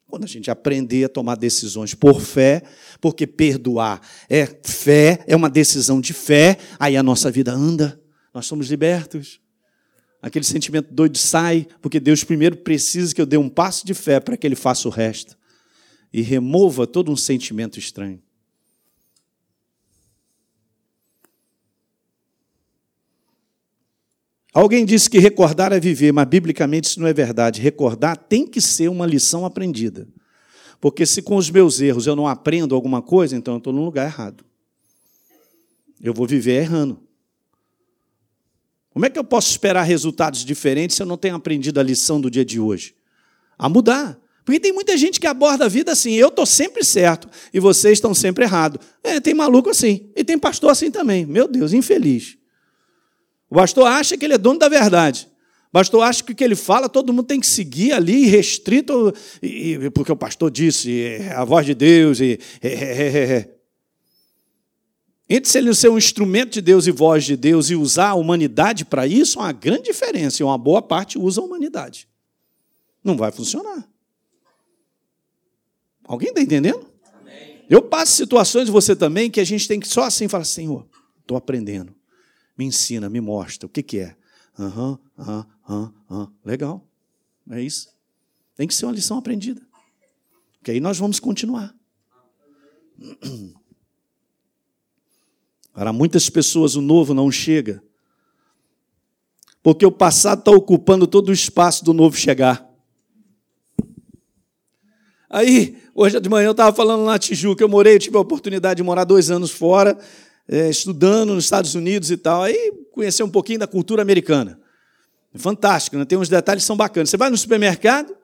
Quando 0.09 0.25
a 0.25 0.27
gente 0.27 0.51
aprender 0.51 1.05
a 1.05 1.09
tomar 1.09 1.37
decisões 1.37 1.95
por 1.95 2.21
fé, 2.21 2.65
porque 3.01 3.29
perdoar 3.29 4.01
é 4.29 4.45
fé, 4.65 5.23
é 5.29 5.37
uma 5.37 5.49
decisão 5.49 6.01
de 6.01 6.13
fé, 6.13 6.59
aí 6.81 6.97
a 6.97 7.03
nossa 7.05 7.31
vida 7.31 7.53
anda, 7.53 8.03
nós 8.35 8.47
somos 8.47 8.69
libertos. 8.69 9.41
Aquele 10.21 10.45
sentimento 10.45 10.93
doido 10.93 11.17
sai, 11.17 11.65
porque 11.81 12.01
Deus 12.01 12.25
primeiro 12.25 12.57
precisa 12.57 13.15
que 13.15 13.21
eu 13.21 13.27
dê 13.27 13.37
um 13.37 13.49
passo 13.49 13.87
de 13.87 13.95
fé 13.95 14.19
para 14.19 14.37
que 14.37 14.45
Ele 14.45 14.57
faça 14.57 14.89
o 14.89 14.91
resto 14.91 15.39
e 16.13 16.23
remova 16.23 16.89
todo 16.89 17.13
um 17.13 17.17
sentimento 17.17 17.79
estranho. 17.79 18.21
Alguém 24.59 24.85
disse 24.85 25.09
que 25.09 25.21
recordar 25.21 25.73
é 25.73 25.79
viver, 25.79 26.11
mas 26.11 26.27
biblicamente 26.27 26.89
isso 26.89 26.99
não 26.99 27.07
é 27.07 27.13
verdade. 27.13 27.61
Recordar 27.61 28.17
tem 28.17 28.45
que 28.45 28.61
ser 28.61 28.89
uma 28.89 29.07
lição 29.07 29.47
aprendida. 29.47 30.09
Porque 30.81 31.07
se 31.07 31.23
com 31.23 31.37
os 31.37 31.49
meus 31.49 31.81
erros 31.81 32.09
eu 32.09 32.17
não 32.17 32.27
aprendo 32.27 32.75
alguma 32.75 33.01
coisa, 33.01 33.37
então 33.37 33.55
eu 33.55 33.59
estou 33.59 33.73
no 33.73 33.85
lugar 33.85 34.07
errado. 34.07 34.45
Eu 36.03 36.13
vou 36.13 36.27
viver 36.27 36.61
errando. 36.61 36.99
Como 38.91 39.07
é 39.07 39.11
que 39.11 39.17
eu 39.17 39.23
posso 39.23 39.49
esperar 39.49 39.85
resultados 39.85 40.45
diferentes 40.45 40.97
se 40.97 41.03
eu 41.05 41.07
não 41.07 41.17
tenho 41.17 41.37
aprendido 41.37 41.79
a 41.79 41.83
lição 41.85 42.21
do 42.21 42.29
dia 42.29 42.45
de 42.45 42.59
hoje? 42.59 42.97
A 43.57 43.69
mudar. 43.69 44.19
Porque 44.45 44.59
tem 44.59 44.73
muita 44.73 44.97
gente 44.97 45.21
que 45.21 45.29
aborda 45.29 45.67
a 45.67 45.69
vida 45.69 45.93
assim, 45.93 46.15
eu 46.15 46.31
estou 46.31 46.45
sempre 46.45 46.83
certo 46.83 47.29
e 47.55 47.61
vocês 47.61 47.99
estão 47.99 48.13
sempre 48.13 48.43
errados. 48.43 48.85
É, 49.05 49.21
tem 49.21 49.35
maluco 49.35 49.71
assim. 49.71 50.11
E 50.17 50.25
tem 50.25 50.37
pastor 50.37 50.71
assim 50.73 50.91
também. 50.91 51.25
Meu 51.25 51.47
Deus, 51.47 51.73
infeliz. 51.73 52.37
O 53.51 53.55
pastor 53.55 53.87
acha 53.87 54.17
que 54.17 54.25
ele 54.25 54.35
é 54.35 54.39
dono 54.39 54.59
da 54.59 54.69
verdade. 54.69 55.29
O 55.69 55.73
pastor 55.73 56.03
acha 56.03 56.23
que 56.23 56.33
o 56.33 56.35
que 56.35 56.43
ele 56.43 56.57
fala, 56.57 56.89
todo 56.89 57.13
mundo 57.13 57.27
tem 57.27 57.41
que 57.41 57.47
seguir 57.47 57.93
ali, 57.93 58.25
restrito, 58.27 59.13
e, 59.43 59.91
porque 59.91 60.11
o 60.11 60.17
pastor 60.17 60.51
disse, 60.51 61.03
é 61.03 61.33
a 61.33 61.45
voz 61.45 61.67
de 61.67 61.75
Deus. 61.75 62.21
E, 62.21 62.39
é, 62.63 62.69
é, 62.69 63.33
é, 63.37 63.55
Entre 65.29 65.59
ele 65.59 65.75
ser 65.75 65.91
um 65.91 65.99
instrumento 65.99 66.53
de 66.53 66.63
Deus 66.63 66.87
e 66.87 66.91
voz 66.91 67.25
de 67.25 67.37
Deus 67.37 67.69
e 67.69 67.75
usar 67.75 68.11
a 68.11 68.15
humanidade 68.15 68.87
para 68.87 69.07
isso, 69.07 69.39
há 69.39 69.45
uma 69.45 69.53
grande 69.53 69.85
diferença. 69.85 70.43
E 70.43 70.45
uma 70.45 70.57
boa 70.57 70.81
parte 70.81 71.19
usa 71.19 71.41
a 71.41 71.45
humanidade. 71.45 72.09
Não 73.05 73.17
vai 73.17 73.31
funcionar. 73.31 73.87
Alguém 76.05 76.31
está 76.31 76.41
entendendo? 76.41 76.87
Amém. 77.21 77.65
Eu 77.69 77.83
passo 77.83 78.13
situações, 78.13 78.71
você 78.71 78.97
também, 78.97 79.31
que 79.31 79.41
a 79.41 79.45
gente 79.45 79.69
tem 79.69 79.79
que 79.79 79.87
só 79.87 80.05
assim 80.05 80.29
falar, 80.29 80.45
Senhor, 80.45 80.87
estou 81.21 81.37
aprendendo. 81.37 81.98
Me 82.59 82.65
ensina, 82.65 83.09
me 83.09 83.21
mostra. 83.21 83.67
O 83.67 83.71
que, 83.71 83.83
que 83.85 84.01
é? 84.01 84.17
Aham, 84.59 84.99
aham, 85.17 85.47
aham, 85.69 85.95
aham. 86.11 86.33
Legal. 86.45 86.85
É 87.49 87.63
isso. 87.63 87.89
Tem 88.57 88.67
que 88.67 88.75
ser 88.75 88.87
uma 88.87 88.93
lição 88.93 89.17
aprendida. 89.17 89.63
Porque 90.55 90.73
aí 90.73 90.81
nós 90.81 90.99
vamos 90.99 91.21
continuar. 91.21 91.73
Para 95.73 95.93
muitas 95.93 96.29
pessoas 96.29 96.75
o 96.75 96.81
novo 96.81 97.15
não 97.15 97.31
chega. 97.31 97.81
Porque 99.63 99.87
o 99.87 99.93
passado 99.93 100.41
está 100.41 100.51
ocupando 100.51 101.07
todo 101.07 101.29
o 101.29 101.33
espaço 101.33 101.85
do 101.85 101.93
novo 101.93 102.17
chegar. 102.17 102.69
Aí, 105.31 105.81
hoje 105.95 106.19
de 106.19 106.29
manhã 106.29 106.47
eu 106.47 106.53
estava 106.53 106.75
falando 106.75 107.05
na 107.05 107.19
Tijuca, 107.19 107.63
eu 107.63 107.69
morei, 107.69 107.95
eu 107.95 107.99
tive 107.99 108.17
a 108.17 108.21
oportunidade 108.21 108.79
de 108.79 108.83
morar 108.83 109.05
dois 109.05 109.31
anos 109.31 109.51
fora, 109.51 109.97
estudando 110.49 111.35
nos 111.35 111.45
Estados 111.45 111.75
Unidos 111.75 112.11
e 112.11 112.17
tal, 112.17 112.43
aí 112.43 112.73
conhecer 112.93 113.23
um 113.23 113.31
pouquinho 113.31 113.59
da 113.59 113.67
cultura 113.67 114.03
americana. 114.03 114.59
Fantástico, 115.35 115.97
né? 115.97 116.05
tem 116.05 116.19
uns 116.19 116.29
detalhes 116.29 116.65
que 116.65 116.67
são 116.67 116.77
bacanas. 116.77 117.11
Você 117.11 117.17
vai 117.17 117.31
no 117.31 117.37
supermercado, 117.37 118.17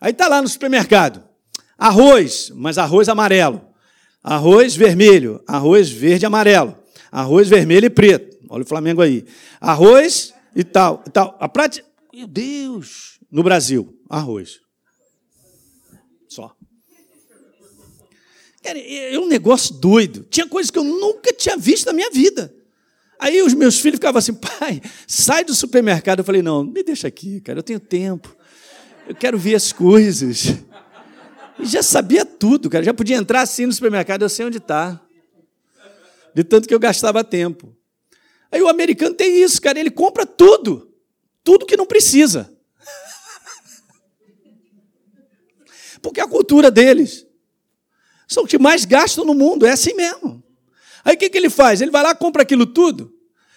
aí 0.00 0.10
está 0.10 0.26
lá 0.28 0.42
no 0.42 0.48
supermercado, 0.48 1.22
arroz, 1.78 2.52
mas 2.54 2.76
arroz 2.76 3.08
amarelo, 3.08 3.62
arroz 4.22 4.74
vermelho, 4.74 5.42
arroz 5.46 5.88
verde 5.88 6.24
e 6.24 6.26
amarelo, 6.26 6.76
arroz 7.10 7.48
vermelho 7.48 7.86
e 7.86 7.90
preto. 7.90 8.38
Olha 8.48 8.64
o 8.64 8.66
Flamengo 8.66 9.00
aí. 9.00 9.24
Arroz 9.60 10.34
e 10.56 10.64
tal, 10.64 11.04
e 11.06 11.10
tal. 11.10 11.36
A 11.40 11.48
prática, 11.48 11.86
meu 12.12 12.26
Deus, 12.26 13.20
no 13.30 13.44
Brasil, 13.44 13.96
arroz. 14.10 14.58
Cara, 18.70 18.78
é 18.78 19.18
um 19.18 19.26
negócio 19.26 19.74
doido. 19.74 20.24
Tinha 20.30 20.46
coisas 20.46 20.70
que 20.70 20.78
eu 20.78 20.84
nunca 20.84 21.32
tinha 21.32 21.56
visto 21.56 21.86
na 21.86 21.92
minha 21.92 22.08
vida. 22.08 22.54
Aí 23.18 23.42
os 23.42 23.52
meus 23.52 23.80
filhos 23.80 23.96
ficavam 23.96 24.20
assim, 24.20 24.32
pai, 24.38 24.80
sai 25.08 25.42
do 25.42 25.52
supermercado. 25.52 26.20
Eu 26.20 26.24
falei, 26.24 26.40
não, 26.40 26.62
me 26.62 26.84
deixa 26.84 27.08
aqui, 27.08 27.40
cara, 27.40 27.58
eu 27.58 27.64
tenho 27.64 27.80
tempo. 27.80 28.32
Eu 29.08 29.16
quero 29.16 29.36
ver 29.36 29.56
as 29.56 29.72
coisas. 29.72 30.54
E 31.58 31.66
já 31.66 31.82
sabia 31.82 32.24
tudo, 32.24 32.70
cara. 32.70 32.84
Já 32.84 32.94
podia 32.94 33.16
entrar 33.16 33.40
assim 33.40 33.66
no 33.66 33.72
supermercado, 33.72 34.22
eu 34.22 34.28
sei 34.28 34.46
onde 34.46 34.58
está. 34.58 35.00
De 36.32 36.44
tanto 36.44 36.68
que 36.68 36.74
eu 36.74 36.78
gastava 36.78 37.24
tempo. 37.24 37.76
Aí 38.52 38.62
o 38.62 38.68
americano 38.68 39.16
tem 39.16 39.42
isso, 39.42 39.60
cara, 39.60 39.80
ele 39.80 39.90
compra 39.90 40.24
tudo. 40.24 40.94
Tudo 41.42 41.66
que 41.66 41.76
não 41.76 41.86
precisa. 41.86 42.56
Porque 46.00 46.20
é 46.20 46.22
a 46.22 46.28
cultura 46.28 46.70
deles 46.70 47.28
são 48.30 48.44
os 48.44 48.48
que 48.48 48.60
mais 48.60 48.84
gastam 48.84 49.24
no 49.24 49.34
mundo, 49.34 49.66
é 49.66 49.72
assim 49.72 49.92
mesmo. 49.92 50.40
Aí 51.04 51.16
o 51.16 51.18
que, 51.18 51.28
que 51.28 51.36
ele 51.36 51.50
faz? 51.50 51.80
Ele 51.80 51.90
vai 51.90 52.00
lá 52.00 52.14
compra 52.14 52.42
aquilo 52.42 52.64
tudo. 52.64 53.12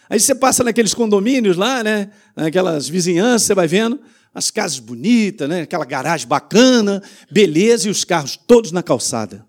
Aí 0.10 0.20
você 0.20 0.34
passa 0.34 0.64
naqueles 0.64 0.96
condomínios 0.96 1.56
lá, 1.56 1.84
né? 1.84 2.10
Naquelas 2.36 2.90
vizinhanças, 2.90 3.44
você 3.44 3.54
vai 3.54 3.68
vendo 3.68 4.02
as 4.34 4.50
casas 4.50 4.80
bonitas, 4.80 5.48
né? 5.48 5.62
Aquela 5.62 5.86
garagem 5.86 6.28
bacana, 6.28 7.04
beleza, 7.32 7.88
e 7.88 7.92
os 7.92 8.04
carros 8.04 8.36
todos 8.36 8.72
na 8.72 8.82
calçada. 8.82 9.46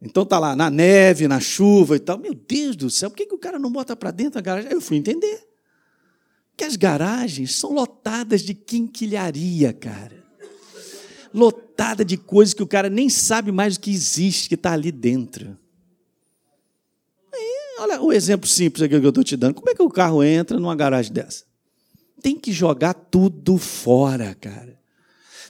Então 0.00 0.26
tá 0.26 0.38
lá 0.38 0.54
na 0.54 0.68
neve, 0.68 1.26
na 1.26 1.40
chuva 1.40 1.96
e 1.96 1.98
tal. 1.98 2.18
Meu 2.18 2.34
Deus 2.34 2.76
do 2.76 2.90
céu, 2.90 3.08
por 3.08 3.16
que, 3.16 3.24
que 3.24 3.34
o 3.34 3.38
cara 3.38 3.58
não 3.58 3.72
bota 3.72 3.96
para 3.96 4.10
dentro 4.10 4.34
da 4.34 4.42
garagem? 4.42 4.68
Aí 4.68 4.76
eu 4.76 4.82
fui 4.82 4.98
entender. 4.98 5.48
Que 6.54 6.64
as 6.64 6.76
garagens 6.76 7.56
são 7.56 7.72
lotadas 7.72 8.42
de 8.42 8.52
quinquilharia, 8.52 9.72
cara 9.72 10.21
lotada 11.34 12.04
de 12.04 12.16
coisas 12.16 12.54
que 12.54 12.62
o 12.62 12.66
cara 12.66 12.88
nem 12.88 13.08
sabe 13.08 13.50
mais 13.50 13.76
o 13.76 13.80
que 13.80 13.90
existe, 13.90 14.48
que 14.48 14.54
está 14.54 14.72
ali 14.72 14.92
dentro. 14.92 15.56
Aí, 17.32 17.76
olha 17.80 18.02
o 18.02 18.12
exemplo 18.12 18.48
simples 18.48 18.82
aqui 18.82 18.98
que 18.98 19.06
eu 19.06 19.08
estou 19.08 19.24
te 19.24 19.36
dando. 19.36 19.54
Como 19.54 19.70
é 19.70 19.74
que 19.74 19.82
o 19.82 19.90
carro 19.90 20.22
entra 20.22 20.58
numa 20.58 20.76
garagem 20.76 21.12
dessa? 21.12 21.44
Tem 22.20 22.38
que 22.38 22.52
jogar 22.52 22.94
tudo 22.94 23.58
fora, 23.58 24.36
cara. 24.40 24.78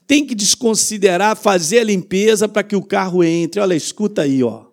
Tem 0.07 0.27
que 0.27 0.35
desconsiderar, 0.35 1.37
fazer 1.37 1.81
a 1.81 1.85
limpeza 1.85 2.49
para 2.49 2.63
que 2.63 2.77
o 2.77 2.83
carro 2.83 3.23
entre. 3.23 3.61
Olha, 3.61 3.75
escuta 3.75 4.23
aí, 4.23 4.43
ó. 4.43 4.67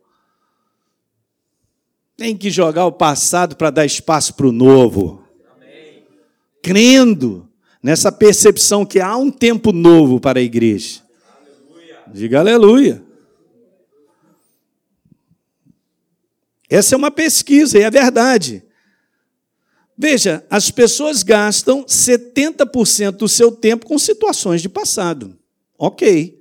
Tem 2.15 2.35
que 2.35 2.49
jogar 2.49 2.85
o 2.85 2.91
passado 2.91 3.55
para 3.55 3.69
dar 3.69 3.85
espaço 3.85 4.33
para 4.33 4.47
o 4.47 4.51
novo. 4.51 5.23
Amém. 5.55 6.03
Crendo 6.61 7.48
nessa 7.81 8.11
percepção 8.11 8.85
que 8.85 8.99
há 8.99 9.15
um 9.15 9.31
tempo 9.31 9.71
novo 9.71 10.19
para 10.19 10.39
a 10.39 10.43
igreja. 10.43 11.01
Diga 12.07 12.39
aleluia. 12.39 13.03
Essa 16.69 16.95
é 16.95 16.97
uma 16.97 17.09
pesquisa 17.09 17.79
e 17.79 17.81
é 17.81 17.89
verdade. 17.89 18.63
Veja, 19.97 20.45
as 20.49 20.71
pessoas 20.71 21.23
gastam 21.23 21.83
70% 21.83 23.11
do 23.11 23.27
seu 23.27 23.51
tempo 23.51 23.85
com 23.85 23.97
situações 23.97 24.61
de 24.61 24.69
passado. 24.69 25.37
Ok. 25.77 26.39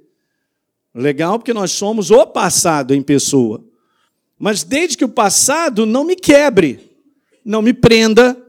Legal, 0.95 1.39
porque 1.39 1.53
nós 1.53 1.73
somos 1.73 2.11
o 2.11 2.27
passado 2.27 2.95
em 2.95 3.03
pessoa. 3.03 3.65
Mas 4.39 4.63
desde 4.63 4.97
que 4.97 5.05
o 5.05 5.09
passado 5.09 5.85
não 5.87 6.05
me 6.05 6.15
quebre, 6.15 6.89
não 7.45 7.61
me 7.61 7.73
prenda, 7.73 8.41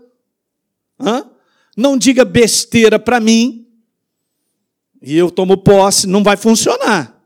não 1.76 1.97
diga 1.97 2.26
besteira 2.26 2.99
para 2.99 3.20
mim, 3.20 3.67
e 5.01 5.15
eu 5.15 5.32
tomo 5.32 5.57
posse, 5.57 6.07
não 6.07 6.24
vai 6.24 6.36
funcionar. 6.36 7.20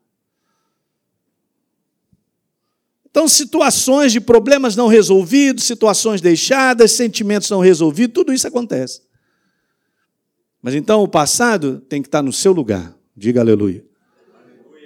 Então, 3.09 3.27
situações 3.27 4.11
de 4.11 4.19
problemas 4.19 4.75
não 4.75 4.87
resolvidos, 4.87 5.65
situações 5.65 6.19
deixadas, 6.19 6.93
sentimentos 6.93 7.49
não 7.49 7.59
resolvidos, 7.59 8.13
tudo 8.13 8.33
isso 8.33 8.47
acontece. 8.47 9.01
Mas 10.61 10.73
então 10.73 11.03
o 11.03 11.07
passado 11.07 11.79
tem 11.81 12.01
que 12.01 12.07
estar 12.07 12.23
no 12.23 12.33
seu 12.33 12.53
lugar. 12.53 12.95
Diga 13.15 13.41
aleluia. 13.41 13.85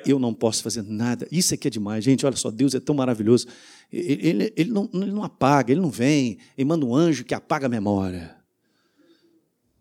Eu 0.06 0.20
não 0.20 0.34
posso 0.34 0.64
fazer 0.64 0.82
nada. 0.82 1.28
Isso 1.32 1.54
aqui 1.54 1.68
é 1.68 1.72
demais, 1.72 2.04
gente. 2.04 2.26
Olha 2.26 2.36
só, 2.36 2.50
Deus 2.50 2.74
é 2.74 2.80
tão 2.80 2.96
maravilhoso. 2.96 3.48
Ele, 3.92 4.28
ele, 4.28 4.54
ele, 4.58 4.72
não, 4.72 4.90
ele 4.94 5.12
não 5.12 5.24
apaga, 5.24 5.72
ele 5.72 5.82
não 5.82 5.90
vem, 5.90 6.38
ele 6.58 6.68
manda 6.68 6.86
um 6.86 6.96
anjo 6.96 7.24
que 7.24 7.34
apaga 7.34 7.68
a 7.68 7.70
memória. 7.70 8.37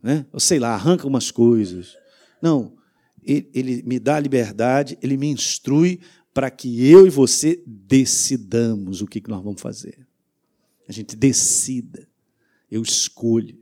Né? 0.07 0.25
Ou 0.33 0.39
sei 0.39 0.61
lá, 0.61 0.73
arranca 0.73 1.05
umas 1.05 1.33
coisas. 1.33 1.97
Não, 2.41 2.75
ele, 3.25 3.51
ele 3.53 3.83
me 3.85 3.99
dá 3.99 4.15
a 4.15 4.21
liberdade, 4.21 4.97
ele 5.03 5.17
me 5.17 5.27
instrui 5.27 5.99
para 6.33 6.49
que 6.49 6.87
eu 6.87 7.09
e 7.09 7.11
você 7.11 7.61
decidamos 7.67 9.03
o 9.03 9.07
que 9.09 9.21
nós 9.27 9.43
vamos 9.43 9.61
fazer. 9.61 10.07
A 10.89 10.93
gente 10.93 11.17
decida. 11.17 12.07
Eu 12.71 12.83
escolho. 12.83 13.59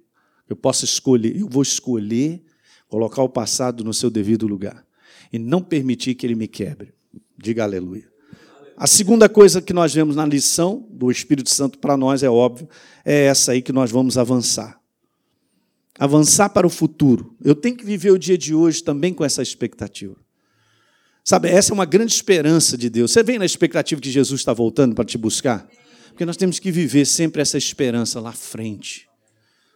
Eu 0.47 0.55
posso 0.55 0.85
escolher, 0.85 1.35
eu 1.35 1.49
vou 1.49 1.63
escolher 1.63 2.43
colocar 2.89 3.23
o 3.23 3.29
passado 3.29 3.83
no 3.83 3.95
seu 3.95 4.11
devido 4.11 4.47
lugar 4.47 4.87
e 5.33 5.39
não 5.39 5.63
permitir 5.63 6.15
que 6.15 6.27
ele 6.27 6.35
me 6.35 6.47
quebre. 6.47 6.93
Diga 7.39 7.63
aleluia. 7.63 8.07
A 8.77 8.87
segunda 8.87 9.31
coisa 9.31 9.63
que 9.63 9.73
nós 9.73 9.95
vemos 9.95 10.15
na 10.15 10.27
lição 10.27 10.87
do 10.91 11.11
Espírito 11.11 11.49
Santo 11.49 11.79
para 11.79 11.97
nós 11.97 12.23
é 12.23 12.29
óbvio, 12.29 12.69
é 13.03 13.25
essa 13.25 13.53
aí 13.53 13.63
que 13.63 13.73
nós 13.73 13.91
vamos 13.91 14.19
avançar 14.19 14.84
avançar 15.99 16.49
para 16.51 16.67
o 16.67 16.71
futuro. 16.71 17.37
Eu 17.43 17.55
tenho 17.55 17.77
que 17.77 17.85
viver 17.85 18.11
o 18.11 18.19
dia 18.19 18.37
de 18.37 18.55
hoje 18.55 18.83
também 18.83 19.15
com 19.15 19.25
essa 19.25 19.43
expectativa. 19.43 20.17
Sabe, 21.25 21.49
essa 21.49 21.73
é 21.73 21.75
uma 21.75 21.87
grande 21.87 22.13
esperança 22.13 22.77
de 22.77 22.91
Deus. 22.91 23.11
Você 23.11 23.23
vem 23.23 23.39
na 23.39 23.47
expectativa 23.47 24.01
que 24.01 24.11
Jesus 24.11 24.41
está 24.41 24.53
voltando 24.53 24.95
para 24.95 25.05
te 25.05 25.17
buscar? 25.17 25.67
Porque 26.09 26.27
nós 26.27 26.37
temos 26.37 26.59
que 26.59 26.71
viver 26.71 27.07
sempre 27.07 27.41
essa 27.41 27.57
esperança 27.57 28.21
lá 28.21 28.33
frente. 28.33 29.09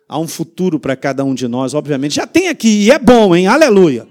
Há 0.09 0.19
um 0.19 0.29
futuro 0.29 0.79
para 0.79 0.95
cada 0.95 1.25
um 1.25 1.35
de 1.35 1.49
nós, 1.49 1.75
obviamente. 1.75 2.17
Já 2.17 2.27
tem 2.27 2.49
aqui, 2.49 2.85
e 2.85 2.91
é 2.91 2.99
bom, 2.99 3.35
hein? 3.35 3.47
Aleluia. 3.47 4.07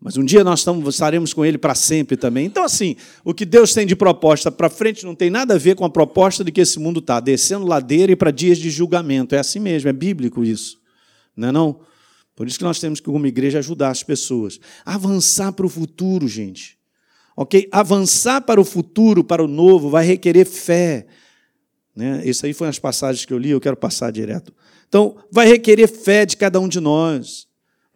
Mas 0.00 0.16
um 0.16 0.24
dia 0.24 0.44
nós 0.44 0.64
estaremos 0.88 1.34
com 1.34 1.44
Ele 1.44 1.58
para 1.58 1.74
sempre 1.74 2.16
também. 2.16 2.46
Então, 2.46 2.62
assim, 2.62 2.96
o 3.24 3.34
que 3.34 3.44
Deus 3.44 3.74
tem 3.74 3.86
de 3.86 3.96
proposta 3.96 4.52
para 4.52 4.68
frente 4.68 5.04
não 5.04 5.14
tem 5.14 5.30
nada 5.30 5.54
a 5.54 5.58
ver 5.58 5.74
com 5.74 5.84
a 5.84 5.90
proposta 5.90 6.44
de 6.44 6.52
que 6.52 6.60
esse 6.60 6.78
mundo 6.78 7.00
está, 7.00 7.18
descendo 7.18 7.66
ladeira 7.66 8.12
e 8.12 8.16
para 8.16 8.30
dias 8.30 8.58
de 8.58 8.70
julgamento. 8.70 9.34
É 9.34 9.38
assim 9.38 9.58
mesmo, 9.58 9.88
é 9.88 9.92
bíblico 9.92 10.44
isso. 10.44 10.78
Não 11.36 11.48
é 11.48 11.52
não? 11.52 11.80
Por 12.34 12.46
isso 12.46 12.58
que 12.58 12.64
nós 12.64 12.78
temos 12.78 13.00
que, 13.00 13.06
como 13.06 13.26
igreja, 13.26 13.58
ajudar 13.58 13.90
as 13.90 14.02
pessoas. 14.02 14.60
Avançar 14.84 15.52
para 15.52 15.66
o 15.66 15.68
futuro, 15.68 16.28
gente. 16.28 16.78
Ok? 17.36 17.68
Avançar 17.72 18.40
para 18.42 18.60
o 18.60 18.64
futuro, 18.64 19.24
para 19.24 19.42
o 19.42 19.48
novo, 19.48 19.90
vai 19.90 20.04
requerer 20.04 20.46
fé. 20.46 21.06
Né? 21.94 22.22
Isso 22.24 22.44
aí 22.44 22.52
foi 22.52 22.68
as 22.68 22.78
passagens 22.78 23.24
que 23.24 23.32
eu 23.32 23.38
li, 23.38 23.50
eu 23.50 23.60
quero 23.60 23.76
passar 23.76 24.10
direto. 24.10 24.52
Então, 24.88 25.16
vai 25.30 25.46
requerer 25.46 25.88
fé 25.88 26.26
de 26.26 26.36
cada 26.36 26.60
um 26.60 26.68
de 26.68 26.78
nós 26.78 27.46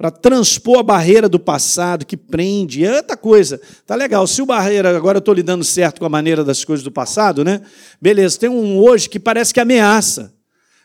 para 0.00 0.10
transpor 0.10 0.78
a 0.78 0.82
barreira 0.82 1.28
do 1.28 1.38
passado 1.38 2.06
que 2.06 2.16
prende. 2.16 2.82
É 2.82 2.96
outra 2.96 3.18
coisa. 3.18 3.60
Tá 3.86 3.94
legal. 3.94 4.26
Se 4.26 4.40
o 4.40 4.46
barreira, 4.46 4.96
agora 4.96 5.18
eu 5.18 5.20
estou 5.20 5.34
lidando 5.34 5.62
certo 5.62 6.00
com 6.00 6.06
a 6.06 6.08
maneira 6.08 6.42
das 6.42 6.64
coisas 6.64 6.82
do 6.82 6.90
passado, 6.90 7.44
né? 7.44 7.60
Beleza, 8.00 8.38
tem 8.38 8.48
um 8.48 8.78
hoje 8.78 9.10
que 9.10 9.20
parece 9.20 9.52
que 9.52 9.60
ameaça. 9.60 10.34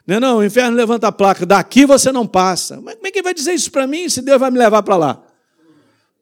Não, 0.07 0.19
não, 0.19 0.37
o 0.37 0.45
inferno 0.45 0.77
levanta 0.77 1.07
a 1.07 1.11
placa, 1.11 1.45
daqui 1.45 1.85
você 1.85 2.11
não 2.11 2.27
passa. 2.27 2.79
Mas 2.79 2.95
como 2.95 3.07
é 3.07 3.11
que 3.11 3.21
vai 3.23 3.33
dizer 3.33 3.53
isso 3.53 3.71
para 3.71 3.87
mim 3.87 4.07
se 4.07 4.21
Deus 4.21 4.39
vai 4.39 4.51
me 4.51 4.59
levar 4.59 4.83
para 4.83 4.95
lá? 4.95 5.27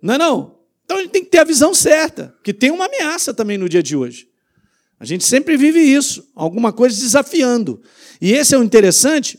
Não 0.01 0.13
é 0.13 0.17
não? 0.17 0.55
Então 0.85 0.97
a 0.97 1.01
gente 1.01 1.11
tem 1.11 1.23
que 1.23 1.29
ter 1.29 1.39
a 1.39 1.43
visão 1.43 1.73
certa, 1.73 2.33
que 2.43 2.53
tem 2.53 2.71
uma 2.71 2.85
ameaça 2.85 3.33
também 3.33 3.57
no 3.57 3.67
dia 3.67 3.83
de 3.83 3.95
hoje. 3.95 4.27
A 4.99 5.05
gente 5.05 5.25
sempre 5.25 5.57
vive 5.57 5.79
isso, 5.79 6.25
alguma 6.33 6.71
coisa 6.71 6.97
desafiando. 6.97 7.81
E 8.21 8.31
esse 8.31 8.55
é 8.55 8.57
o 8.57 8.63
interessante, 8.63 9.37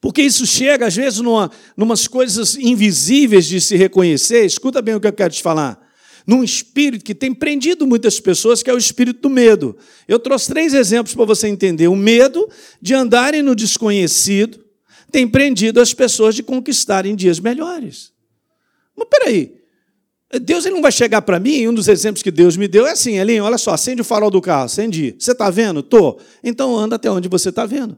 porque 0.00 0.20
isso 0.20 0.46
chega, 0.46 0.86
às 0.86 0.94
vezes, 0.94 1.20
numa, 1.20 1.50
numas 1.76 2.06
coisas 2.06 2.56
invisíveis 2.56 3.46
de 3.46 3.60
se 3.60 3.74
reconhecer. 3.74 4.44
Escuta 4.44 4.82
bem 4.82 4.94
o 4.94 5.00
que 5.00 5.06
eu 5.06 5.12
quero 5.12 5.32
te 5.32 5.42
falar 5.42 5.87
num 6.28 6.44
espírito 6.44 7.06
que 7.06 7.14
tem 7.14 7.32
prendido 7.32 7.86
muitas 7.86 8.20
pessoas, 8.20 8.62
que 8.62 8.68
é 8.68 8.74
o 8.74 8.76
espírito 8.76 9.22
do 9.22 9.30
medo. 9.30 9.74
Eu 10.06 10.18
trouxe 10.18 10.48
três 10.48 10.74
exemplos 10.74 11.14
para 11.14 11.24
você 11.24 11.48
entender. 11.48 11.88
O 11.88 11.96
medo 11.96 12.46
de 12.82 12.92
andarem 12.92 13.40
no 13.40 13.54
desconhecido 13.54 14.62
tem 15.10 15.26
prendido 15.26 15.80
as 15.80 15.94
pessoas 15.94 16.34
de 16.34 16.42
conquistarem 16.42 17.16
dias 17.16 17.40
melhores. 17.40 18.12
Mas 18.94 19.08
peraí, 19.08 19.54
Deus 20.42 20.66
ele 20.66 20.74
não 20.74 20.82
vai 20.82 20.92
chegar 20.92 21.22
para 21.22 21.40
mim, 21.40 21.66
um 21.66 21.72
dos 21.72 21.88
exemplos 21.88 22.22
que 22.22 22.30
Deus 22.30 22.58
me 22.58 22.68
deu 22.68 22.86
é 22.86 22.90
assim, 22.90 23.16
Elinho, 23.16 23.44
olha 23.44 23.56
só, 23.56 23.72
acende 23.72 24.02
o 24.02 24.04
farol 24.04 24.30
do 24.30 24.42
carro, 24.42 24.66
acendi. 24.66 25.16
Você 25.18 25.32
está 25.32 25.48
vendo? 25.48 25.82
Tô. 25.82 26.20
Então 26.44 26.76
anda 26.76 26.96
até 26.96 27.10
onde 27.10 27.26
você 27.26 27.48
está 27.48 27.64
vendo. 27.64 27.96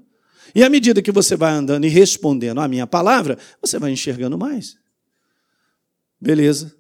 E 0.55 0.63
à 0.63 0.71
medida 0.71 1.03
que 1.03 1.11
você 1.11 1.35
vai 1.35 1.51
andando 1.51 1.85
e 1.85 1.89
respondendo 1.89 2.61
à 2.61 2.69
minha 2.69 2.87
palavra, 2.87 3.37
você 3.61 3.77
vai 3.77 3.91
enxergando 3.91 4.39
mais. 4.39 4.77
Beleza. 6.21 6.79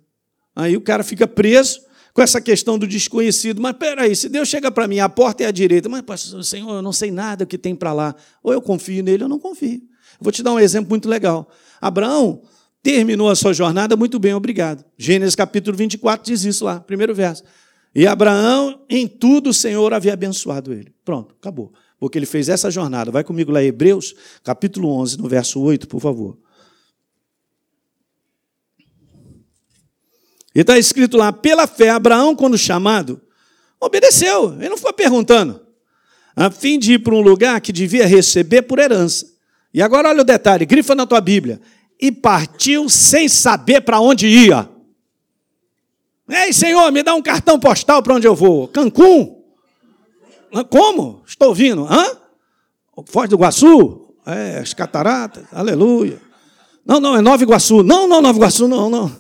Aí 0.55 0.76
o 0.76 0.80
cara 0.80 1.03
fica 1.03 1.26
preso 1.26 1.80
com 2.12 2.22
essa 2.22 2.40
questão 2.40 2.78
do 2.78 2.86
desconhecido. 2.86 3.61
Mas 3.61 3.76
peraí, 3.76 4.14
se 4.14 4.28
Deus 4.28 4.48
chega 4.48 4.70
para 4.70 4.88
mim, 4.88 4.98
a 4.98 5.09
porta 5.09 5.44
é 5.44 5.46
à 5.46 5.51
direita, 5.51 5.88
mas 5.88 6.03
pastor, 6.03 6.44
Senhor, 6.44 6.74
eu 6.74 6.82
não 6.82 6.92
sei 6.92 7.11
nada 7.11 7.46
que 7.46 7.57
tem 7.57 7.74
para 7.74 7.92
lá. 7.92 8.14
Ou 8.42 8.53
eu 8.53 8.61
confio 8.61 9.03
nele, 9.03 9.22
ou 9.22 9.28
não 9.28 9.38
confio. 9.38 9.80
Vou 10.20 10.32
te 10.32 10.42
dar 10.42 10.53
um 10.53 10.61
exemplo 10.61 10.90
muito 10.90 11.09
legal. 11.09 11.48
Abraão 11.80 12.42
terminou 12.82 13.30
a 13.30 13.36
sua 13.36 13.53
jornada 13.53 13.96
muito 13.96 14.18
bem, 14.18 14.34
obrigado. 14.34 14.84
Gênesis 14.98 15.34
capítulo 15.34 15.76
24 15.76 16.30
diz 16.30 16.44
isso 16.44 16.64
lá, 16.64 16.80
primeiro 16.80 17.14
verso. 17.14 17.42
E 17.94 18.07
Abraão, 18.07 18.82
em 18.88 19.09
tudo, 19.09 19.51
o 19.51 19.55
Senhor 19.55 19.92
havia 19.92 20.12
abençoado 20.12 20.72
ele. 20.72 20.92
Pronto, 21.05 21.34
acabou. 21.40 21.72
Porque 21.98 22.18
ele 22.18 22.26
fez 22.26 22.48
essa 22.48 22.70
jornada. 22.70 23.11
Vai 23.11 23.24
comigo 23.24 23.51
lá, 23.51 23.62
Hebreus, 23.62 24.14
capítulo 24.44 24.88
11, 24.88 25.18
no 25.18 25.28
verso 25.28 25.61
8, 25.61 25.88
por 25.88 26.01
favor. 26.01 26.38
E 30.55 30.61
está 30.61 30.78
escrito 30.78 31.16
lá, 31.16 31.32
pela 31.32 31.66
fé, 31.66 31.90
Abraão, 31.90 32.34
quando 32.34 32.59
chamado, 32.59 33.20
obedeceu. 33.80 34.55
Ele 34.55 34.70
não 34.70 34.76
ficou 34.76 34.92
perguntando. 34.92 35.61
A 36.34 36.51
fim 36.51 36.78
de 36.78 36.94
ir 36.94 36.98
para 37.01 37.14
um 37.14 37.20
lugar 37.20 37.61
que 37.61 37.72
devia 37.72 38.07
receber 38.07 38.62
por 38.62 38.78
herança. 38.78 39.26
E 39.72 39.80
agora 39.80 40.09
olha 40.09 40.22
o 40.22 40.24
detalhe, 40.24 40.66
grifa 40.66 40.94
na 40.94 41.07
tua 41.07 41.20
Bíblia. 41.20 41.61
E 42.01 42.11
partiu 42.11 42.88
sem 42.88 43.28
saber 43.28 43.82
para 43.82 44.01
onde 44.01 44.26
ia. 44.26 44.68
Ei, 46.28 46.53
Senhor, 46.53 46.90
me 46.92 47.03
dá 47.03 47.14
um 47.14 47.22
cartão 47.22 47.59
postal 47.59 48.03
para 48.03 48.14
onde 48.14 48.26
eu 48.26 48.34
vou. 48.34 48.68
Cancún? 48.68 49.42
Como? 50.68 51.22
Estou 51.26 51.48
ouvindo. 51.48 51.86
Hã? 51.90 52.07
Foz 53.07 53.28
do 53.28 53.36
Iguaçu? 53.36 54.14
É, 54.26 54.59
as 54.59 54.74
cataratas, 54.74 55.44
aleluia. 55.53 56.20
Não, 56.84 57.01
não, 57.01 57.16
é 57.16 57.20
Nova 57.20 57.42
Iguaçu. 57.42 57.82
Não, 57.82 58.07
não, 58.07 58.20
Nova 58.20 58.38
Iguaçu, 58.38 58.68
não, 58.68 58.90
não. 58.90 59.11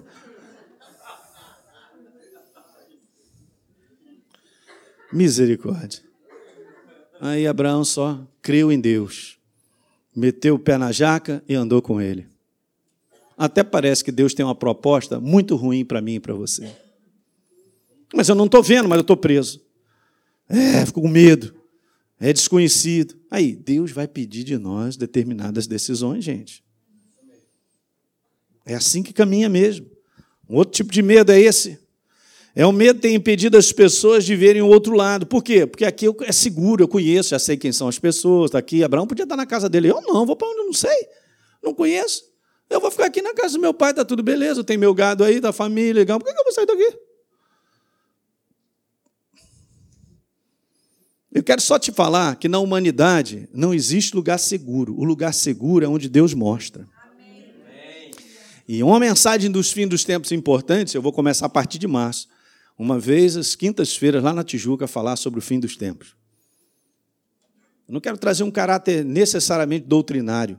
Misericórdia. 5.12 6.02
Aí 7.20 7.46
Abraão 7.46 7.84
só 7.84 8.26
creu 8.40 8.72
em 8.72 8.80
Deus, 8.80 9.38
meteu 10.14 10.54
o 10.54 10.58
pé 10.58 10.78
na 10.78 10.90
jaca 10.90 11.42
e 11.48 11.54
andou 11.54 11.82
com 11.82 12.00
ele. 12.00 12.26
Até 13.36 13.62
parece 13.62 14.04
que 14.04 14.12
Deus 14.12 14.34
tem 14.34 14.44
uma 14.44 14.54
proposta 14.54 15.18
muito 15.18 15.56
ruim 15.56 15.84
para 15.84 16.00
mim 16.00 16.14
e 16.14 16.20
para 16.20 16.34
você. 16.34 16.70
Mas 18.14 18.28
eu 18.28 18.34
não 18.34 18.46
estou 18.46 18.62
vendo, 18.62 18.88
mas 18.88 18.96
eu 18.96 19.02
estou 19.02 19.16
preso. 19.16 19.60
É, 20.48 20.84
fico 20.84 21.00
com 21.00 21.08
medo. 21.08 21.54
É 22.18 22.32
desconhecido. 22.32 23.18
Aí, 23.30 23.54
Deus 23.54 23.92
vai 23.92 24.06
pedir 24.06 24.44
de 24.44 24.58
nós 24.58 24.96
determinadas 24.96 25.66
decisões, 25.66 26.24
gente. 26.24 26.62
É 28.66 28.74
assim 28.74 29.02
que 29.02 29.12
caminha 29.12 29.48
mesmo. 29.48 29.86
Um 30.48 30.56
outro 30.56 30.74
tipo 30.74 30.92
de 30.92 31.00
medo 31.00 31.32
é 31.32 31.40
esse. 31.40 31.78
É 32.54 32.66
o 32.66 32.72
medo 32.72 33.00
tem 33.00 33.14
impedido 33.14 33.56
as 33.56 33.70
pessoas 33.70 34.24
de 34.24 34.34
verem 34.34 34.60
o 34.60 34.66
outro 34.66 34.94
lado. 34.94 35.24
Por 35.24 35.42
quê? 35.42 35.66
Porque 35.66 35.84
aqui 35.84 36.06
é 36.22 36.32
seguro, 36.32 36.82
eu 36.82 36.88
conheço, 36.88 37.30
já 37.30 37.38
sei 37.38 37.56
quem 37.56 37.72
são 37.72 37.86
as 37.86 37.98
pessoas, 37.98 38.48
está 38.48 38.58
aqui. 38.58 38.82
Abraão 38.82 39.06
podia 39.06 39.22
estar 39.22 39.36
na 39.36 39.46
casa 39.46 39.68
dele. 39.68 39.88
Eu 39.88 40.00
não, 40.02 40.26
vou 40.26 40.34
para 40.34 40.48
onde 40.48 40.58
eu 40.58 40.66
não 40.66 40.72
sei. 40.72 41.08
Não 41.62 41.72
conheço. 41.72 42.24
Eu 42.68 42.80
vou 42.80 42.90
ficar 42.90 43.06
aqui 43.06 43.20
na 43.20 43.34
casa 43.34 43.54
do 43.54 43.60
meu 43.60 43.74
pai, 43.74 43.92
tá 43.92 44.04
tudo 44.04 44.22
beleza, 44.22 44.62
tem 44.62 44.76
meu 44.76 44.94
gado 44.94 45.24
aí, 45.24 45.40
da 45.40 45.52
família, 45.52 45.92
legal. 45.92 46.18
Por 46.18 46.24
que 46.24 46.38
eu 46.38 46.44
vou 46.44 46.52
sair 46.52 46.66
daqui? 46.66 46.96
Eu 51.32 51.44
quero 51.44 51.60
só 51.60 51.78
te 51.78 51.92
falar 51.92 52.34
que 52.36 52.48
na 52.48 52.58
humanidade 52.58 53.48
não 53.52 53.72
existe 53.72 54.16
lugar 54.16 54.38
seguro. 54.38 54.96
O 54.98 55.04
lugar 55.04 55.32
seguro 55.32 55.84
é 55.84 55.88
onde 55.88 56.08
Deus 56.08 56.34
mostra. 56.34 56.88
Amém. 57.12 58.10
E 58.68 58.82
uma 58.82 58.98
mensagem 58.98 59.50
dos 59.50 59.70
fins 59.70 59.88
dos 59.88 60.04
tempos 60.04 60.32
importantes, 60.32 60.94
eu 60.94 61.02
vou 61.02 61.12
começar 61.12 61.46
a 61.46 61.48
partir 61.48 61.78
de 61.78 61.86
março. 61.86 62.28
Uma 62.80 62.98
vez, 62.98 63.36
às 63.36 63.54
quintas-feiras, 63.54 64.22
lá 64.22 64.32
na 64.32 64.42
Tijuca, 64.42 64.86
falar 64.86 65.16
sobre 65.16 65.38
o 65.38 65.42
fim 65.42 65.60
dos 65.60 65.76
tempos. 65.76 66.16
Eu 67.86 67.92
não 67.92 68.00
quero 68.00 68.16
trazer 68.16 68.42
um 68.42 68.50
caráter 68.50 69.04
necessariamente 69.04 69.86
doutrinário, 69.86 70.58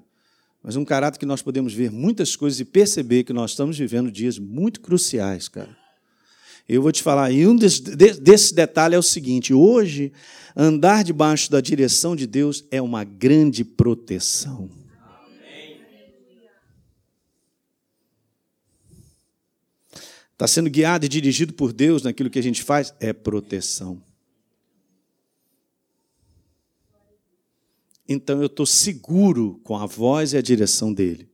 mas 0.62 0.76
um 0.76 0.86
caráter 0.86 1.18
que 1.18 1.26
nós 1.26 1.42
podemos 1.42 1.74
ver 1.74 1.90
muitas 1.90 2.36
coisas 2.36 2.60
e 2.60 2.64
perceber 2.64 3.24
que 3.24 3.34
nós 3.34 3.50
estamos 3.50 3.76
vivendo 3.76 4.12
dias 4.12 4.38
muito 4.38 4.82
cruciais, 4.82 5.48
cara. 5.48 5.76
Eu 6.70 6.84
vou 6.84 6.92
te 6.92 7.02
falar, 7.02 7.32
e 7.32 7.48
um 7.48 7.56
desse, 7.56 7.82
desse 7.82 8.54
detalhe 8.54 8.94
é 8.94 9.00
o 9.00 9.04
seguinte: 9.04 9.52
hoje, 9.52 10.14
andar 10.56 11.04
debaixo 11.04 11.50
da 11.50 11.60
direção 11.60 12.16
de 12.16 12.28
Deus 12.28 12.64
é 12.70 12.80
uma 12.80 13.04
grande 13.04 13.64
proteção. 13.64 14.70
Está 20.42 20.48
sendo 20.48 20.72
guiado 20.72 21.06
e 21.06 21.08
dirigido 21.08 21.54
por 21.54 21.72
Deus 21.72 22.02
naquilo 22.02 22.28
que 22.28 22.40
a 22.40 22.42
gente 22.42 22.64
faz 22.64 22.96
é 23.00 23.14
proteção. 23.14 24.02
Então 28.10 28.40
eu 28.40 28.48
estou 28.48 28.66
seguro 28.66 29.62
com 29.64 29.78
a 29.78 29.86
voz 29.86 30.34
e 30.34 30.38
a 30.38 30.42
direção 30.42 30.92
dele. 30.92 31.30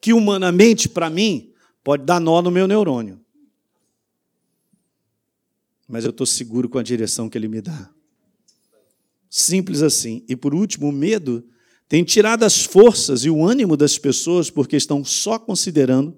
Que 0.00 0.12
humanamente, 0.12 0.88
para 0.88 1.10
mim, 1.10 1.52
pode 1.82 2.04
dar 2.04 2.20
nó 2.20 2.40
no 2.40 2.52
meu 2.52 2.68
neurônio 2.68 3.20
mas 5.90 6.04
eu 6.04 6.10
estou 6.10 6.24
seguro 6.24 6.68
com 6.68 6.78
a 6.78 6.84
direção 6.84 7.28
que 7.28 7.36
Ele 7.36 7.48
me 7.48 7.60
dá. 7.60 7.90
Simples 9.28 9.82
assim. 9.82 10.24
E 10.28 10.36
por 10.36 10.54
último, 10.54 10.88
o 10.88 10.92
medo 10.92 11.44
tem 11.88 12.04
tirado 12.04 12.44
as 12.44 12.64
forças 12.64 13.24
e 13.24 13.30
o 13.30 13.44
ânimo 13.44 13.76
das 13.76 13.98
pessoas 13.98 14.48
porque 14.48 14.76
estão 14.76 15.04
só 15.04 15.36
considerando 15.36 16.16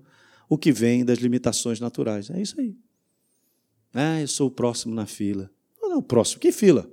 o 0.52 0.58
que 0.58 0.70
vem 0.70 1.02
das 1.02 1.18
limitações 1.18 1.80
naturais. 1.80 2.28
É 2.28 2.38
isso 2.38 2.60
aí. 2.60 2.76
Ah, 3.94 4.20
eu 4.20 4.28
sou 4.28 4.48
o 4.48 4.50
próximo 4.50 4.94
na 4.94 5.06
fila. 5.06 5.50
Não, 5.80 5.88
não, 5.88 6.02
próximo. 6.02 6.40
Que 6.40 6.52
fila? 6.52 6.86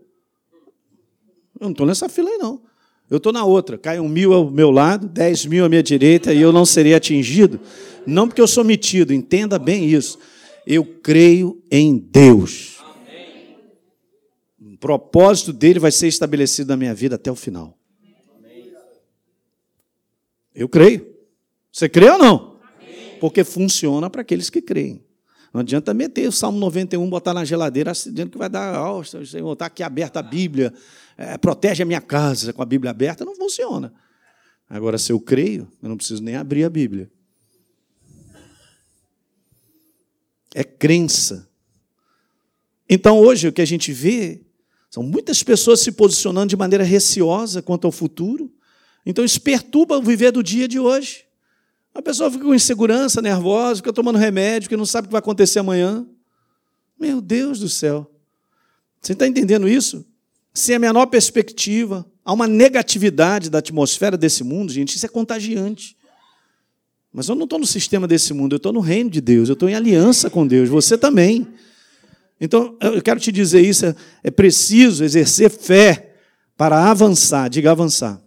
Eu 1.60 1.66
não 1.66 1.72
estou 1.72 1.86
nessa 1.86 2.08
fila 2.08 2.30
aí, 2.30 2.38
não. 2.38 2.62
Eu 3.10 3.18
estou 3.18 3.34
na 3.34 3.44
outra. 3.44 3.78
Cai 3.78 4.00
um 4.00 4.08
mil 4.08 4.32
ao 4.32 4.50
meu 4.50 4.72
lado, 4.72 5.10
dez 5.10 5.46
mil 5.46 5.66
à 5.66 5.68
minha 5.68 5.84
direita 5.84 6.34
e 6.34 6.42
eu 6.42 6.54
não 6.54 6.66
serei 6.66 6.94
atingido. 6.94 7.60
Não 8.08 8.30
porque 8.30 8.40
eu 8.40 8.48
sou 8.48 8.64
metido, 8.64 9.14
entenda 9.14 9.60
bem 9.60 9.90
isso. 9.90 10.18
Eu 10.66 10.86
creio 10.86 11.62
em 11.70 11.98
Deus. 11.98 12.78
O 14.58 14.78
propósito 14.78 15.52
dele 15.52 15.80
vai 15.80 15.92
ser 15.92 16.08
estabelecido 16.08 16.70
na 16.70 16.78
minha 16.78 16.96
vida 16.96 17.16
até 17.16 17.30
o 17.30 17.36
final. 17.36 17.78
Eu 20.56 20.70
creio. 20.70 21.14
Você 21.74 21.90
crê 21.90 22.10
ou 22.10 22.18
não? 22.18 22.49
Porque 23.20 23.44
funciona 23.44 24.10
para 24.10 24.22
aqueles 24.22 24.50
que 24.50 24.62
creem. 24.62 25.04
Não 25.54 25.62
adianta 25.62 25.94
meter 25.94 26.28
o 26.28 26.32
Salmo 26.32 26.60
91, 26.60 27.10
botar 27.10 27.34
na 27.34 27.44
geladeira, 27.44 27.92
dizendo 27.92 28.30
que 28.30 28.38
vai 28.38 28.50
dar, 28.50 28.92
oh, 28.92 29.04
Senhor, 29.04 29.54
está 29.54 29.66
aqui 29.66 29.82
aberta 29.82 30.20
a 30.20 30.24
Bíblia, 30.24 30.72
é, 31.18 31.38
protege 31.38 31.82
a 31.82 31.86
minha 31.86 32.02
casa 32.02 32.54
com 32.54 32.62
a 32.62 32.66
Bíblia 32.66 32.92
aberta. 32.92 33.26
Não 33.26 33.36
funciona. 33.36 33.92
Agora, 34.70 34.98
se 34.98 35.12
eu 35.12 35.20
creio, 35.20 35.68
eu 35.82 35.90
não 35.90 35.98
preciso 35.98 36.22
nem 36.22 36.36
abrir 36.36 36.64
a 36.64 36.70
Bíblia. 36.70 37.10
é 40.54 40.64
crença. 40.64 41.50
Então, 42.90 43.20
hoje, 43.20 43.48
o 43.48 43.54
que 43.54 43.62
a 43.62 43.66
gente 43.66 43.92
vê 43.92 44.42
são 44.90 45.04
muitas 45.04 45.44
pessoas 45.44 45.80
se 45.80 45.92
posicionando 45.92 46.48
de 46.48 46.58
maneira 46.58 46.84
receosa 46.84 47.62
quanto 47.62 47.86
ao 47.86 47.92
futuro. 47.92 48.52
Então, 49.06 49.24
isso 49.24 49.42
perturba 49.42 49.98
o 49.98 50.02
viver 50.02 50.32
do 50.32 50.42
dia 50.42 50.68
de 50.68 50.80
hoje. 50.80 51.26
A 51.94 52.02
pessoa 52.02 52.32
fica 52.32 52.44
com 52.44 52.54
insegurança, 52.54 53.22
nervosa, 53.22 53.78
fica 53.78 53.92
tomando 53.92 54.18
remédio, 54.18 54.70
que 54.70 54.78
não 54.78 54.86
sabe 54.86 55.06
o 55.06 55.10
que 55.10 55.12
vai 55.14 55.20
acontecer 55.20 55.60
amanhã. 55.60 56.06
Meu 57.00 57.22
Deus 57.22 57.60
do 57.60 57.70
céu. 57.70 58.10
Você 59.02 59.14
está 59.14 59.28
entendendo 59.28 59.68
isso? 59.68 60.06
Sem 60.54 60.76
a 60.76 60.80
menor 60.80 61.08
perspectiva, 61.08 62.06
há 62.24 62.34
uma 62.34 62.48
negatividade 62.48 63.50
da 63.50 63.60
atmosfera 63.60 64.18
desse 64.18 64.44
mundo, 64.44 64.72
gente, 64.72 64.96
isso 64.96 65.06
é 65.06 65.10
contagiante. 65.10 65.98
Mas 67.12 67.28
eu 67.28 67.36
não 67.36 67.46
estou 67.46 67.58
no 67.58 67.66
sistema 67.66 68.08
desse 68.08 68.34
mundo, 68.34 68.54
eu 68.54 68.58
estou 68.58 68.74
no 68.74 68.82
reino 68.82 69.10
de 69.10 69.22
Deus, 69.22 69.50
eu 69.50 69.54
estou 69.54 69.68
em 69.68 69.76
aliança 69.76 70.30
com 70.30 70.46
Deus, 70.46 70.70
você 70.70 70.98
também. 70.98 71.48
Então, 72.40 72.78
eu 72.80 73.02
quero 73.02 73.20
te 73.20 73.32
dizer 73.32 73.62
isso: 73.62 73.86
é, 73.86 73.96
é 74.24 74.32
preciso 74.32 75.04
exercer 75.04 75.50
fé 75.50 76.16
para 76.56 76.90
avançar, 76.90 77.50
diga 77.50 77.72
avançar. 77.72 78.22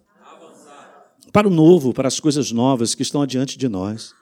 Para 1.33 1.47
o 1.47 1.51
novo, 1.51 1.93
para 1.93 2.07
as 2.07 2.19
coisas 2.19 2.51
novas 2.51 2.93
que 2.93 3.01
estão 3.01 3.23
adiante 3.23 3.57
de 3.57 3.67
nós. 3.67 4.13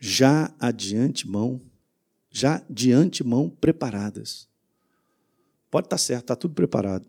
Já 0.00 0.52
adiante 0.58 1.28
mão, 1.28 1.60
já 2.28 2.60
de 2.68 2.92
antemão 2.92 3.48
preparadas. 3.48 4.48
Pode 5.70 5.86
estar 5.86 5.98
certo, 5.98 6.22
está 6.22 6.34
tudo 6.34 6.54
preparado. 6.54 7.06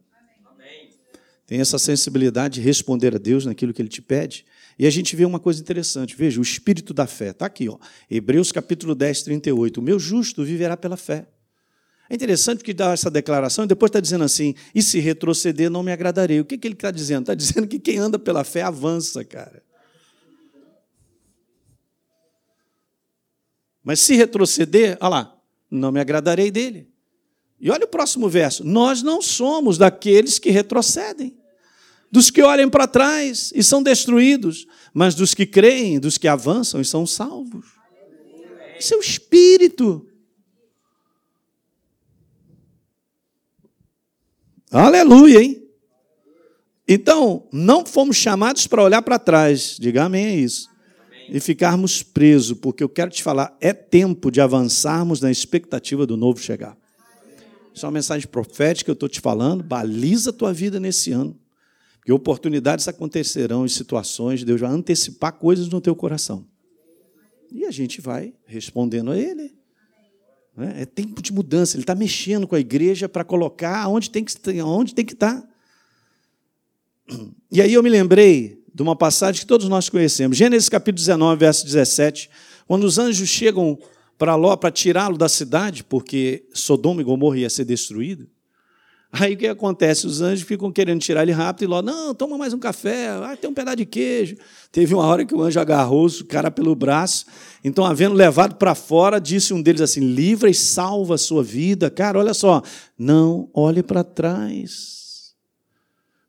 Tem 1.48 1.60
essa 1.60 1.80
sensibilidade 1.80 2.56
de 2.56 2.62
responder 2.62 3.16
a 3.16 3.18
Deus 3.18 3.46
naquilo 3.46 3.74
que 3.74 3.82
Ele 3.82 3.90
te 3.90 4.02
pede 4.02 4.46
e 4.78 4.86
a 4.86 4.90
gente 4.92 5.16
vê 5.16 5.26
uma 5.26 5.40
coisa 5.40 5.60
interessante. 5.60 6.16
Veja, 6.16 6.40
o 6.40 6.44
espírito 6.44 6.94
da 6.94 7.08
fé. 7.08 7.30
Está 7.30 7.48
aqui, 7.48 7.68
ó. 7.68 7.80
Hebreus 8.12 8.52
capítulo 8.52 8.94
10, 8.94 9.24
38. 9.24 9.80
O 9.80 9.82
meu 9.82 9.98
justo 9.98 10.44
viverá 10.44 10.78
pela 10.78 10.98
fé. 10.98 11.28
É 12.10 12.16
interessante 12.16 12.64
que 12.64 12.74
dá 12.74 12.94
essa 12.94 13.10
declaração 13.10 13.66
e 13.66 13.68
depois 13.68 13.90
está 13.90 14.00
dizendo 14.00 14.24
assim: 14.24 14.56
e 14.74 14.82
se 14.82 15.00
retroceder, 15.00 15.70
não 15.70 15.84
me 15.84 15.92
agradarei. 15.92 16.40
O 16.40 16.46
que, 16.46 16.58
que 16.58 16.68
ele 16.68 16.76
está 16.76 16.92
dizendo? 16.92 17.24
Está 17.24 17.36
dizendo 17.36 17.68
que 17.68 17.80
quem 17.80 17.98
anda 17.98 18.18
pela 18.18 18.44
fé 18.44 18.62
avança, 18.62 19.24
cara. 19.24 19.64
Mas 23.84 24.00
se 24.00 24.16
retroceder, 24.16 24.98
olha 25.00 25.10
lá, 25.10 25.38
não 25.72 25.92
me 25.92 26.00
agradarei 26.00 26.52
dele. 26.52 26.90
E 27.60 27.72
olha 27.72 27.86
o 27.86 27.90
próximo 27.90 28.30
verso: 28.30 28.64
nós 28.64 29.02
não 29.02 29.22
somos 29.22 29.78
daqueles 29.78 30.40
que 30.40 30.50
retrocedem 30.50 31.38
dos 32.12 32.30
que 32.30 32.42
olhem 32.42 32.70
para 32.70 32.88
trás 32.88 33.52
e 33.54 33.62
são 33.64 33.84
destruídos, 33.84 34.66
mas 34.94 35.14
dos 35.14 35.34
que 35.34 35.46
creem, 35.46 36.00
dos 36.00 36.18
que 36.18 36.28
avançam 36.28 36.82
e 36.82 36.86
são 36.86 37.06
salvos. 37.06 37.66
Isso 38.80 38.94
é 38.94 38.98
o 38.98 39.02
espírito. 39.02 40.08
Aleluia, 44.72 45.42
hein? 45.42 45.64
Então, 46.88 47.48
não 47.52 47.86
fomos 47.86 48.16
chamados 48.18 48.66
para 48.68 48.84
olhar 48.84 49.02
para 49.02 49.20
trás, 49.20 49.78
diga 49.80 50.04
amém 50.04 50.26
a 50.26 50.36
isso, 50.36 50.70
e 51.30 51.40
ficarmos 51.40 52.02
presos, 52.02 52.58
porque 52.58 52.84
eu 52.84 52.90
quero 52.90 53.12
te 53.12 53.22
falar, 53.22 53.56
é 53.60 53.74
tempo 53.74 54.32
de 54.32 54.40
avançarmos 54.40 55.20
na 55.20 55.30
expectativa 55.30 56.06
do 56.06 56.16
novo 56.16 56.40
chegar. 56.40 56.78
Isso 57.74 57.86
é 57.86 57.88
uma 57.88 57.94
mensagem 57.94 58.28
profética 58.28 58.86
que 58.86 58.92
eu 58.92 58.94
estou 58.94 59.10
te 59.10 59.20
falando, 59.20 59.64
baliza 59.64 60.30
a 60.30 60.34
tua 60.34 60.54
vida 60.54 60.80
nesse 60.80 61.12
ano. 61.12 61.38
Que 62.04 62.12
oportunidades 62.12 62.88
acontecerão 62.88 63.66
em 63.66 63.70
situações, 63.70 64.44
Deus 64.44 64.62
vai 64.62 64.70
antecipar 64.70 65.34
coisas 65.34 65.68
no 65.68 65.82
teu 65.82 65.96
coração. 65.96 66.48
E 67.52 67.66
a 67.66 67.72
gente 67.72 68.00
vai 68.00 68.34
respondendo 68.46 69.12
a 69.12 69.18
Ele. 69.18 69.57
É 70.58 70.86
tempo 70.86 71.22
de 71.22 71.32
mudança, 71.32 71.76
Ele 71.76 71.84
está 71.84 71.94
mexendo 71.94 72.48
com 72.48 72.56
a 72.56 72.60
igreja 72.60 73.08
para 73.08 73.24
colocar 73.24 73.88
onde 73.88 74.10
tem, 74.10 74.24
que, 74.24 74.62
onde 74.62 74.96
tem 74.96 75.06
que 75.06 75.14
estar. 75.14 75.42
Tá. 75.42 75.48
E 77.52 77.62
aí 77.62 77.74
eu 77.74 77.84
me 77.84 77.90
lembrei 77.90 78.64
de 78.74 78.82
uma 78.82 78.96
passagem 78.96 79.42
que 79.42 79.48
todos 79.48 79.70
nós 79.70 79.88
conhecemos. 79.88 80.36
Gênesis 80.36 80.68
capítulo 80.68 80.98
19, 80.98 81.40
verso 81.40 81.66
17. 81.66 82.30
Quando 82.68 82.84
os 82.84 82.98
anjos 82.98 83.30
chegam 83.30 83.78
para 84.18 84.36
Ló 84.36 84.56
para 84.56 84.72
tirá-lo 84.72 85.18
da 85.18 85.30
cidade, 85.30 85.84
porque 85.84 86.48
Sodoma 86.54 87.02
e 87.02 87.04
Gomorra 87.04 87.38
ia 87.38 87.50
ser 87.50 87.66
destruído. 87.66 88.28
Aí 89.12 89.34
o 89.34 89.38
que 89.38 89.48
acontece? 89.48 90.06
Os 90.06 90.22
anjos 90.22 90.46
ficam 90.46 90.72
querendo 90.72 91.00
tirar 91.00 91.24
ele 91.24 91.32
rápido 91.32 91.64
e 91.64 91.68
Ló, 91.68 91.82
não, 91.82 92.14
toma 92.14 92.38
mais 92.38 92.54
um 92.54 92.60
café, 92.60 93.08
ah, 93.08 93.38
tem 93.40 93.50
um 93.50 93.54
pedaço 93.54 93.78
de 93.78 93.86
queijo. 93.86 94.36
Teve 94.72 94.94
uma 94.94 95.06
hora 95.06 95.26
que 95.26 95.34
o 95.34 95.42
anjo 95.42 95.60
agarrou 95.60 96.08
o 96.08 96.26
cara 96.26 96.52
pelo 96.52 96.76
braço, 96.76 97.26
então, 97.68 97.86
havendo 97.86 98.16
levado 98.16 98.56
para 98.56 98.74
fora, 98.74 99.20
disse 99.20 99.54
um 99.54 99.62
deles 99.62 99.82
assim: 99.82 100.00
livra 100.00 100.50
e 100.50 100.54
salva 100.54 101.16
a 101.16 101.18
sua 101.18 101.44
vida. 101.44 101.90
Cara, 101.90 102.18
olha 102.18 102.34
só, 102.34 102.62
não 102.98 103.50
olhe 103.54 103.84
para 103.84 104.06
trás. 104.06 105.34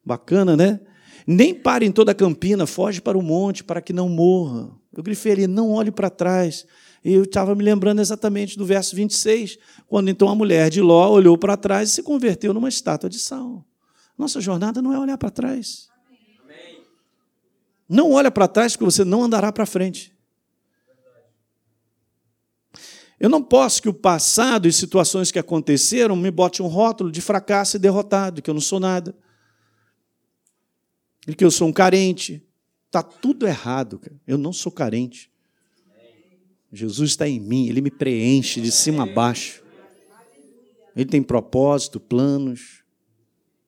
Bacana, 0.05 0.57
né? 0.57 0.81
Nem 1.25 1.55
pare 1.55 1.87
em 1.87 1.93
toda 1.93 2.11
a 2.13 2.15
campina, 2.15 2.67
foge 2.67 3.01
para 3.01 3.17
o 3.17 3.23
monte 3.23 3.63
para 3.63 3.81
que 3.81 3.93
não 3.93 4.09
morra. 4.09 4.71
Eu 4.93 5.03
grifei 5.03 5.33
ali, 5.33 5.47
não 5.47 5.71
olhe 5.71 5.93
para 5.93 6.11
trás. 6.11 6.67
E 7.09 7.15
eu 7.15 7.23
estava 7.23 7.55
me 7.55 7.65
lembrando 7.65 8.03
exatamente 8.03 8.59
do 8.59 8.67
verso 8.67 8.95
26, 8.95 9.59
quando 9.87 10.11
então 10.11 10.29
a 10.29 10.35
mulher 10.35 10.69
de 10.69 10.83
Ló 10.83 11.11
olhou 11.11 11.39
para 11.39 11.57
trás 11.57 11.89
e 11.89 11.93
se 11.95 12.03
converteu 12.03 12.53
numa 12.53 12.69
estátua 12.69 13.09
de 13.09 13.19
sal. 13.19 13.65
Nossa 14.19 14.43
jornada 14.43 14.83
não 14.83 14.93
é 14.93 14.99
olhar 14.99 15.17
para 15.17 15.31
trás. 15.31 15.89
Não 17.89 18.13
olha 18.13 18.31
para 18.31 18.47
trás 18.47 18.73
porque 18.77 18.85
você 18.85 19.07
não 19.07 19.23
andará 19.23 19.51
para 19.51 19.65
frente. 19.65 20.15
Eu 23.19 23.31
não 23.31 23.43
posso 23.43 23.81
que 23.81 23.89
o 23.89 23.95
passado 23.95 24.69
e 24.69 24.73
situações 24.73 25.31
que 25.31 25.39
aconteceram 25.39 26.15
me 26.15 26.31
bote 26.31 26.63
um 26.63 26.67
rótulo 26.67 27.11
de 27.11 27.23
fracasso 27.23 27.77
e 27.77 27.81
derrotado, 27.81 28.43
que 28.43 28.51
eu 28.51 28.55
não 28.55 28.61
sou 28.61 28.79
nada. 28.79 29.17
E 31.27 31.35
que 31.35 31.43
eu 31.43 31.51
sou 31.51 31.69
um 31.69 31.73
carente. 31.73 32.47
Está 32.85 33.03
tudo 33.03 33.47
errado. 33.47 33.99
Cara. 33.99 34.21
Eu 34.27 34.37
não 34.37 34.53
sou 34.53 34.71
carente. 34.71 35.33
Jesus 36.73 37.11
está 37.11 37.27
em 37.27 37.41
mim, 37.41 37.69
ele 37.69 37.81
me 37.81 37.91
preenche 37.91 38.61
de 38.61 38.71
cima 38.71 39.05
a 39.05 39.07
baixo. 39.07 39.63
Ele 40.95 41.09
tem 41.09 41.23
propósito, 41.23 41.99
planos. 41.99 42.83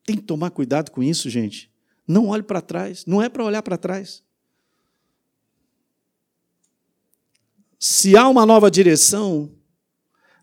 Tem 0.04 0.16
que 0.16 0.22
tomar 0.22 0.50
cuidado 0.50 0.90
com 0.90 1.02
isso, 1.02 1.30
gente. 1.30 1.70
Não 2.06 2.28
olhe 2.28 2.42
para 2.42 2.60
trás. 2.60 3.06
Não 3.06 3.22
é 3.22 3.28
para 3.28 3.44
olhar 3.44 3.62
para 3.62 3.78
trás. 3.78 4.22
Se 7.78 8.16
há 8.16 8.28
uma 8.28 8.44
nova 8.44 8.70
direção, 8.70 9.50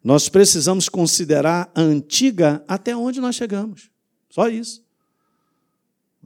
nós 0.04 0.28
precisamos 0.30 0.90
considerar 0.90 1.72
a 1.76 1.82
antiga 1.82 2.64
até 2.68 2.96
onde 2.96 3.20
nós 3.20 3.36
chegamos. 3.36 3.92
Só 4.30 4.48
isso. 4.48 4.84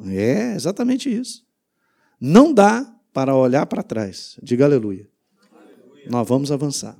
É 0.05 0.53
exatamente 0.53 1.13
isso. 1.13 1.45
Não 2.19 2.53
dá 2.53 2.95
para 3.11 3.35
olhar 3.35 3.65
para 3.65 3.83
trás. 3.83 4.37
Diga 4.41 4.65
aleluia. 4.65 5.10
Nós 6.07 6.27
vamos 6.27 6.51
avançar. 6.51 6.97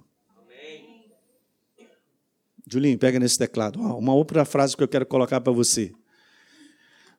Julinho, 2.72 2.97
pega 2.97 3.20
nesse 3.20 3.38
teclado. 3.38 3.80
Uma 3.80 4.14
outra 4.14 4.45
frase 4.45 4.78
que 4.78 4.84
eu 4.84 4.88
quero 4.88 5.06
colocar 5.06 5.41
para 5.41 5.52
você. 5.52 5.91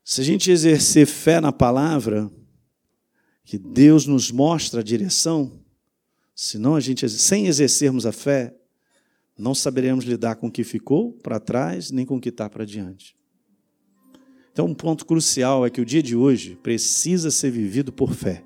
Se 0.03 0.20
a 0.22 0.24
gente 0.24 0.51
exercer 0.51 1.07
fé 1.07 1.41
na 1.41 1.53
palavra, 1.53 2.30
que 3.45 3.59
Deus 3.59 4.07
nos 4.07 4.30
mostra 4.30 4.80
a 4.80 4.83
direção, 4.83 5.61
senão 6.35 6.74
a 6.74 6.80
gente, 6.80 7.09
sem 7.09 7.47
exercermos 7.47 8.07
a 8.07 8.12
fé, 8.12 8.55
não 9.37 9.55
saberemos 9.55 10.05
lidar 10.05 10.37
com 10.37 10.47
o 10.47 10.51
que 10.51 10.64
ficou 10.64 11.12
para 11.12 11.39
trás, 11.39 11.91
nem 11.91 12.07
com 12.07 12.16
o 12.16 12.20
que 12.20 12.30
está 12.30 12.49
para 12.49 12.64
diante. 12.64 13.14
Então, 14.53 14.66
um 14.66 14.74
ponto 14.74 15.05
crucial 15.05 15.66
é 15.66 15.70
que 15.70 15.80
o 15.80 15.85
dia 15.85 16.03
de 16.03 16.16
hoje 16.16 16.57
precisa 16.62 17.30
ser 17.30 17.51
vivido 17.51 17.93
por 17.93 18.12
fé, 18.12 18.45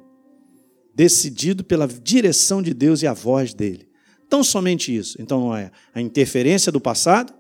decidido 0.97 1.63
pela 1.63 1.87
direção 1.87 2.63
de 2.63 2.73
Deus 2.73 3.03
e 3.03 3.07
a 3.07 3.13
voz 3.13 3.53
dele. 3.53 3.87
Tão 4.31 4.43
somente 4.43 4.97
isso. 4.97 5.21
Então, 5.21 5.39
não 5.39 5.55
é 5.55 5.71
a 5.95 6.01
interferência 6.01 6.73
do 6.73 6.81
passado, 6.81 7.35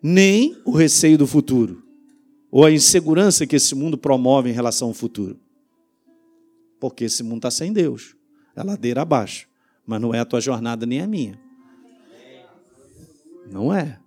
nem 0.00 0.56
o 0.64 0.70
receio 0.70 1.18
do 1.18 1.26
futuro, 1.26 1.82
ou 2.50 2.64
a 2.64 2.70
insegurança 2.70 3.46
que 3.46 3.56
esse 3.56 3.74
mundo 3.74 3.98
promove 3.98 4.48
em 4.48 4.52
relação 4.52 4.88
ao 4.88 4.94
futuro. 4.94 5.40
Porque 6.78 7.04
esse 7.04 7.22
mundo 7.24 7.38
está 7.38 7.50
sem 7.50 7.72
Deus, 7.72 8.14
é 8.54 8.62
ladeira 8.62 9.02
abaixo, 9.02 9.48
mas 9.84 10.00
não 10.00 10.14
é 10.14 10.20
a 10.20 10.24
tua 10.24 10.40
jornada 10.40 10.86
nem 10.86 11.00
a 11.00 11.06
minha. 11.06 11.38
Não 13.50 13.74
é. 13.74 13.98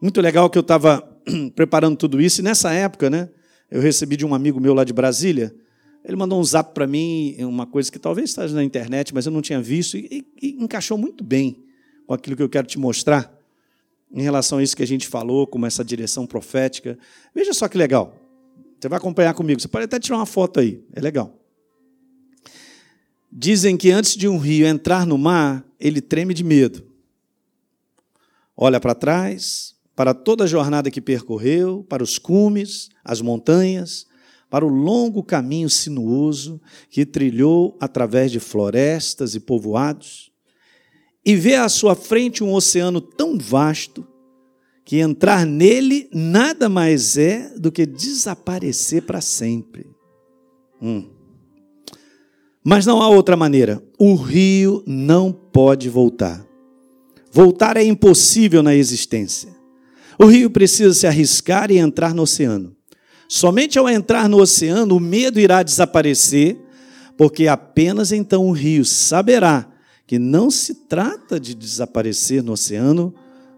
Muito 0.00 0.20
legal 0.20 0.48
que 0.50 0.58
eu 0.58 0.62
estava 0.62 1.00
preparando 1.56 1.96
tudo 1.96 2.20
isso, 2.20 2.40
e 2.40 2.44
nessa 2.44 2.70
época, 2.72 3.08
né, 3.08 3.30
eu 3.70 3.80
recebi 3.80 4.14
de 4.16 4.26
um 4.26 4.34
amigo 4.34 4.60
meu 4.60 4.74
lá 4.74 4.84
de 4.84 4.92
Brasília, 4.92 5.54
ele 6.04 6.16
mandou 6.16 6.40
um 6.40 6.44
zap 6.44 6.74
para 6.74 6.86
mim, 6.86 7.36
uma 7.40 7.66
coisa 7.66 7.90
que 7.90 7.98
talvez 7.98 8.30
esteja 8.30 8.54
na 8.54 8.64
internet, 8.64 9.14
mas 9.14 9.26
eu 9.26 9.32
não 9.32 9.40
tinha 9.40 9.60
visto, 9.60 9.96
e, 9.96 10.26
e, 10.40 10.56
encaixou 10.62 10.98
muito 10.98 11.22
bem 11.22 11.64
com 12.06 12.14
aquilo 12.14 12.36
que 12.36 12.42
eu 12.42 12.48
quero 12.48 12.66
te 12.66 12.78
mostrar, 12.78 13.32
em 14.10 14.22
relação 14.22 14.58
a 14.58 14.62
isso 14.62 14.76
que 14.76 14.82
a 14.82 14.86
gente 14.86 15.06
falou, 15.06 15.46
como 15.46 15.64
essa 15.64 15.84
direção 15.84 16.26
profética. 16.26 16.98
Veja 17.34 17.54
só 17.54 17.66
que 17.68 17.78
legal. 17.78 18.14
Você 18.78 18.88
vai 18.88 18.98
acompanhar 18.98 19.32
comigo, 19.32 19.60
você 19.60 19.68
pode 19.68 19.84
até 19.84 19.98
tirar 19.98 20.16
uma 20.16 20.26
foto 20.26 20.60
aí, 20.60 20.82
é 20.92 21.00
legal. 21.00 21.38
Dizem 23.30 23.76
que 23.76 23.90
antes 23.90 24.16
de 24.16 24.28
um 24.28 24.36
rio 24.36 24.66
entrar 24.66 25.06
no 25.06 25.16
mar, 25.16 25.64
ele 25.80 26.00
treme 26.00 26.34
de 26.34 26.44
medo. 26.44 26.84
Olha 28.56 28.78
para 28.78 28.94
trás, 28.94 29.74
para 29.94 30.12
toda 30.12 30.44
a 30.44 30.46
jornada 30.46 30.90
que 30.90 31.00
percorreu, 31.00 31.86
para 31.88 32.02
os 32.02 32.18
cumes, 32.18 32.90
as 33.04 33.20
montanhas, 33.20 34.06
para 34.52 34.66
o 34.66 34.68
longo 34.68 35.22
caminho 35.22 35.70
sinuoso 35.70 36.60
que 36.90 37.06
trilhou 37.06 37.74
através 37.80 38.30
de 38.30 38.38
florestas 38.38 39.34
e 39.34 39.40
povoados, 39.40 40.30
e 41.24 41.34
vê 41.34 41.54
à 41.54 41.70
sua 41.70 41.94
frente 41.94 42.44
um 42.44 42.52
oceano 42.52 43.00
tão 43.00 43.38
vasto 43.38 44.06
que 44.84 44.98
entrar 44.98 45.46
nele 45.46 46.06
nada 46.12 46.68
mais 46.68 47.16
é 47.16 47.54
do 47.56 47.72
que 47.72 47.86
desaparecer 47.86 49.04
para 49.04 49.22
sempre. 49.22 49.86
Hum. 50.82 51.08
Mas 52.62 52.84
não 52.84 53.00
há 53.00 53.08
outra 53.08 53.38
maneira. 53.38 53.82
O 53.98 54.14
rio 54.14 54.82
não 54.86 55.32
pode 55.32 55.88
voltar. 55.88 56.46
Voltar 57.32 57.78
é 57.78 57.84
impossível 57.84 58.62
na 58.62 58.74
existência. 58.74 59.48
O 60.18 60.26
rio 60.26 60.50
precisa 60.50 60.92
se 60.92 61.06
arriscar 61.06 61.70
e 61.70 61.78
entrar 61.78 62.14
no 62.14 62.24
oceano. 62.24 62.76
Somente 63.34 63.78
ao 63.78 63.88
entrar 63.88 64.28
no 64.28 64.42
oceano, 64.42 64.94
o 64.94 65.00
medo 65.00 65.40
irá 65.40 65.62
desaparecer, 65.62 66.54
porque 67.16 67.48
apenas 67.48 68.12
então 68.12 68.46
o 68.46 68.52
rio 68.52 68.84
saberá 68.84 69.72
que 70.06 70.18
não 70.18 70.50
se 70.50 70.74
trata 70.86 71.40
de 71.40 71.54
desaparecer 71.54 72.42
no 72.42 72.52
oceano, 72.52 73.14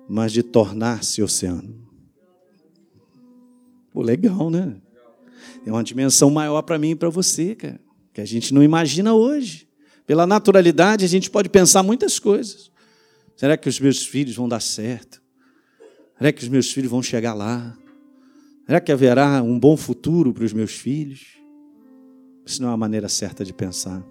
mas 0.08 0.30
de 0.30 0.44
tornar-se 0.44 1.20
oceano. 1.20 1.74
Pô, 3.92 4.00
legal, 4.00 4.48
né? 4.48 4.76
É 5.66 5.72
uma 5.72 5.82
dimensão 5.82 6.30
maior 6.30 6.62
para 6.62 6.78
mim 6.78 6.90
e 6.90 6.94
para 6.94 7.10
você, 7.10 7.56
cara, 7.56 7.80
que 8.12 8.20
a 8.20 8.24
gente 8.24 8.54
não 8.54 8.62
imagina 8.62 9.12
hoje. 9.12 9.66
Pela 10.06 10.24
naturalidade, 10.24 11.04
a 11.04 11.08
gente 11.08 11.28
pode 11.28 11.48
pensar 11.48 11.82
muitas 11.82 12.20
coisas. 12.20 12.70
Será 13.34 13.56
que 13.56 13.68
os 13.68 13.80
meus 13.80 14.06
filhos 14.06 14.36
vão 14.36 14.48
dar 14.48 14.60
certo? 14.60 15.20
Será 16.16 16.30
que 16.30 16.44
os 16.44 16.48
meus 16.48 16.70
filhos 16.70 16.92
vão 16.92 17.02
chegar 17.02 17.34
lá? 17.34 17.76
Será 18.66 18.80
que 18.80 18.90
haverá 18.90 19.42
um 19.42 19.58
bom 19.58 19.76
futuro 19.76 20.32
para 20.32 20.44
os 20.44 20.52
meus 20.52 20.72
filhos? 20.72 21.38
Isso 22.46 22.62
não 22.62 22.70
é 22.70 22.72
a 22.72 22.76
maneira 22.76 23.08
certa 23.08 23.44
de 23.44 23.52
pensar. 23.52 24.02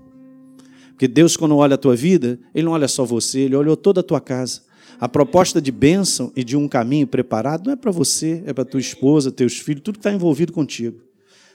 Porque 0.90 1.08
Deus, 1.08 1.36
quando 1.36 1.56
olha 1.58 1.76
a 1.76 1.78
tua 1.78 1.96
vida, 1.96 2.40
Ele 2.54 2.66
não 2.66 2.74
olha 2.74 2.88
só 2.88 3.04
você, 3.04 3.42
Ele 3.42 3.56
olhou 3.56 3.76
toda 3.76 4.02
a 4.02 4.04
tua 4.04 4.22
casa. 4.22 4.62
A 5.00 5.10
proposta 5.10 5.62
de 5.62 5.72
bênção 5.72 6.32
e 6.36 6.44
de 6.44 6.56
um 6.56 6.68
caminho 6.68 7.08
preparado 7.08 7.66
não 7.66 7.74
é 7.74 7.76
para 7.76 7.92
você, 7.92 8.44
é 8.46 8.54
para 8.54 8.64
tua 8.64 8.80
esposa, 8.80 9.32
teus 9.32 9.58
filhos, 9.58 9.82
tudo 9.84 9.96
que 9.96 10.00
está 10.00 10.14
envolvido 10.14 10.54
contigo. 10.54 11.02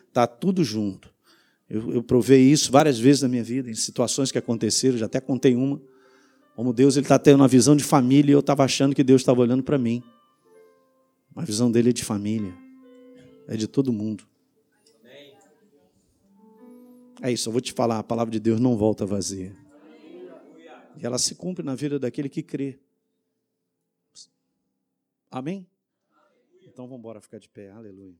Está 0.08 0.26
tudo 0.26 0.64
junto. 0.64 1.08
Eu, 1.70 1.94
eu 1.94 2.02
provei 2.02 2.40
isso 2.42 2.72
várias 2.72 2.98
vezes 2.98 3.22
na 3.22 3.28
minha 3.28 3.44
vida, 3.44 3.70
em 3.70 3.74
situações 3.74 4.32
que 4.32 4.38
aconteceram, 4.38 4.98
já 4.98 5.06
até 5.06 5.20
contei 5.20 5.54
uma. 5.54 5.80
Como 6.56 6.72
Deus 6.72 6.96
ele 6.96 7.04
está 7.04 7.18
tendo 7.18 7.36
uma 7.36 7.48
visão 7.48 7.76
de 7.76 7.84
família 7.84 8.32
e 8.32 8.34
eu 8.34 8.40
estava 8.40 8.64
achando 8.64 8.94
que 8.94 9.04
Deus 9.04 9.20
estava 9.20 9.40
olhando 9.40 9.62
para 9.62 9.78
mim. 9.78 10.02
A 11.36 11.44
visão 11.44 11.70
dele 11.70 11.90
é 11.90 11.92
de 11.92 12.04
família, 12.04 12.52
é 13.48 13.56
de 13.56 13.66
todo 13.66 13.92
mundo. 13.92 14.28
É 17.20 17.32
isso, 17.32 17.48
eu 17.48 17.52
vou 17.52 17.60
te 17.60 17.72
falar, 17.72 17.98
a 17.98 18.02
palavra 18.04 18.30
de 18.30 18.38
Deus 18.38 18.60
não 18.60 18.76
volta 18.76 19.04
vazia. 19.04 19.56
E 20.96 21.04
ela 21.04 21.18
se 21.18 21.34
cumpre 21.34 21.64
na 21.64 21.74
vida 21.74 21.98
daquele 21.98 22.28
que 22.28 22.42
crê. 22.42 22.78
Amém? 25.30 25.66
Então 26.62 26.86
vamos 26.86 27.00
embora 27.00 27.20
ficar 27.20 27.38
de 27.38 27.48
pé. 27.48 27.70
Aleluia. 27.70 28.14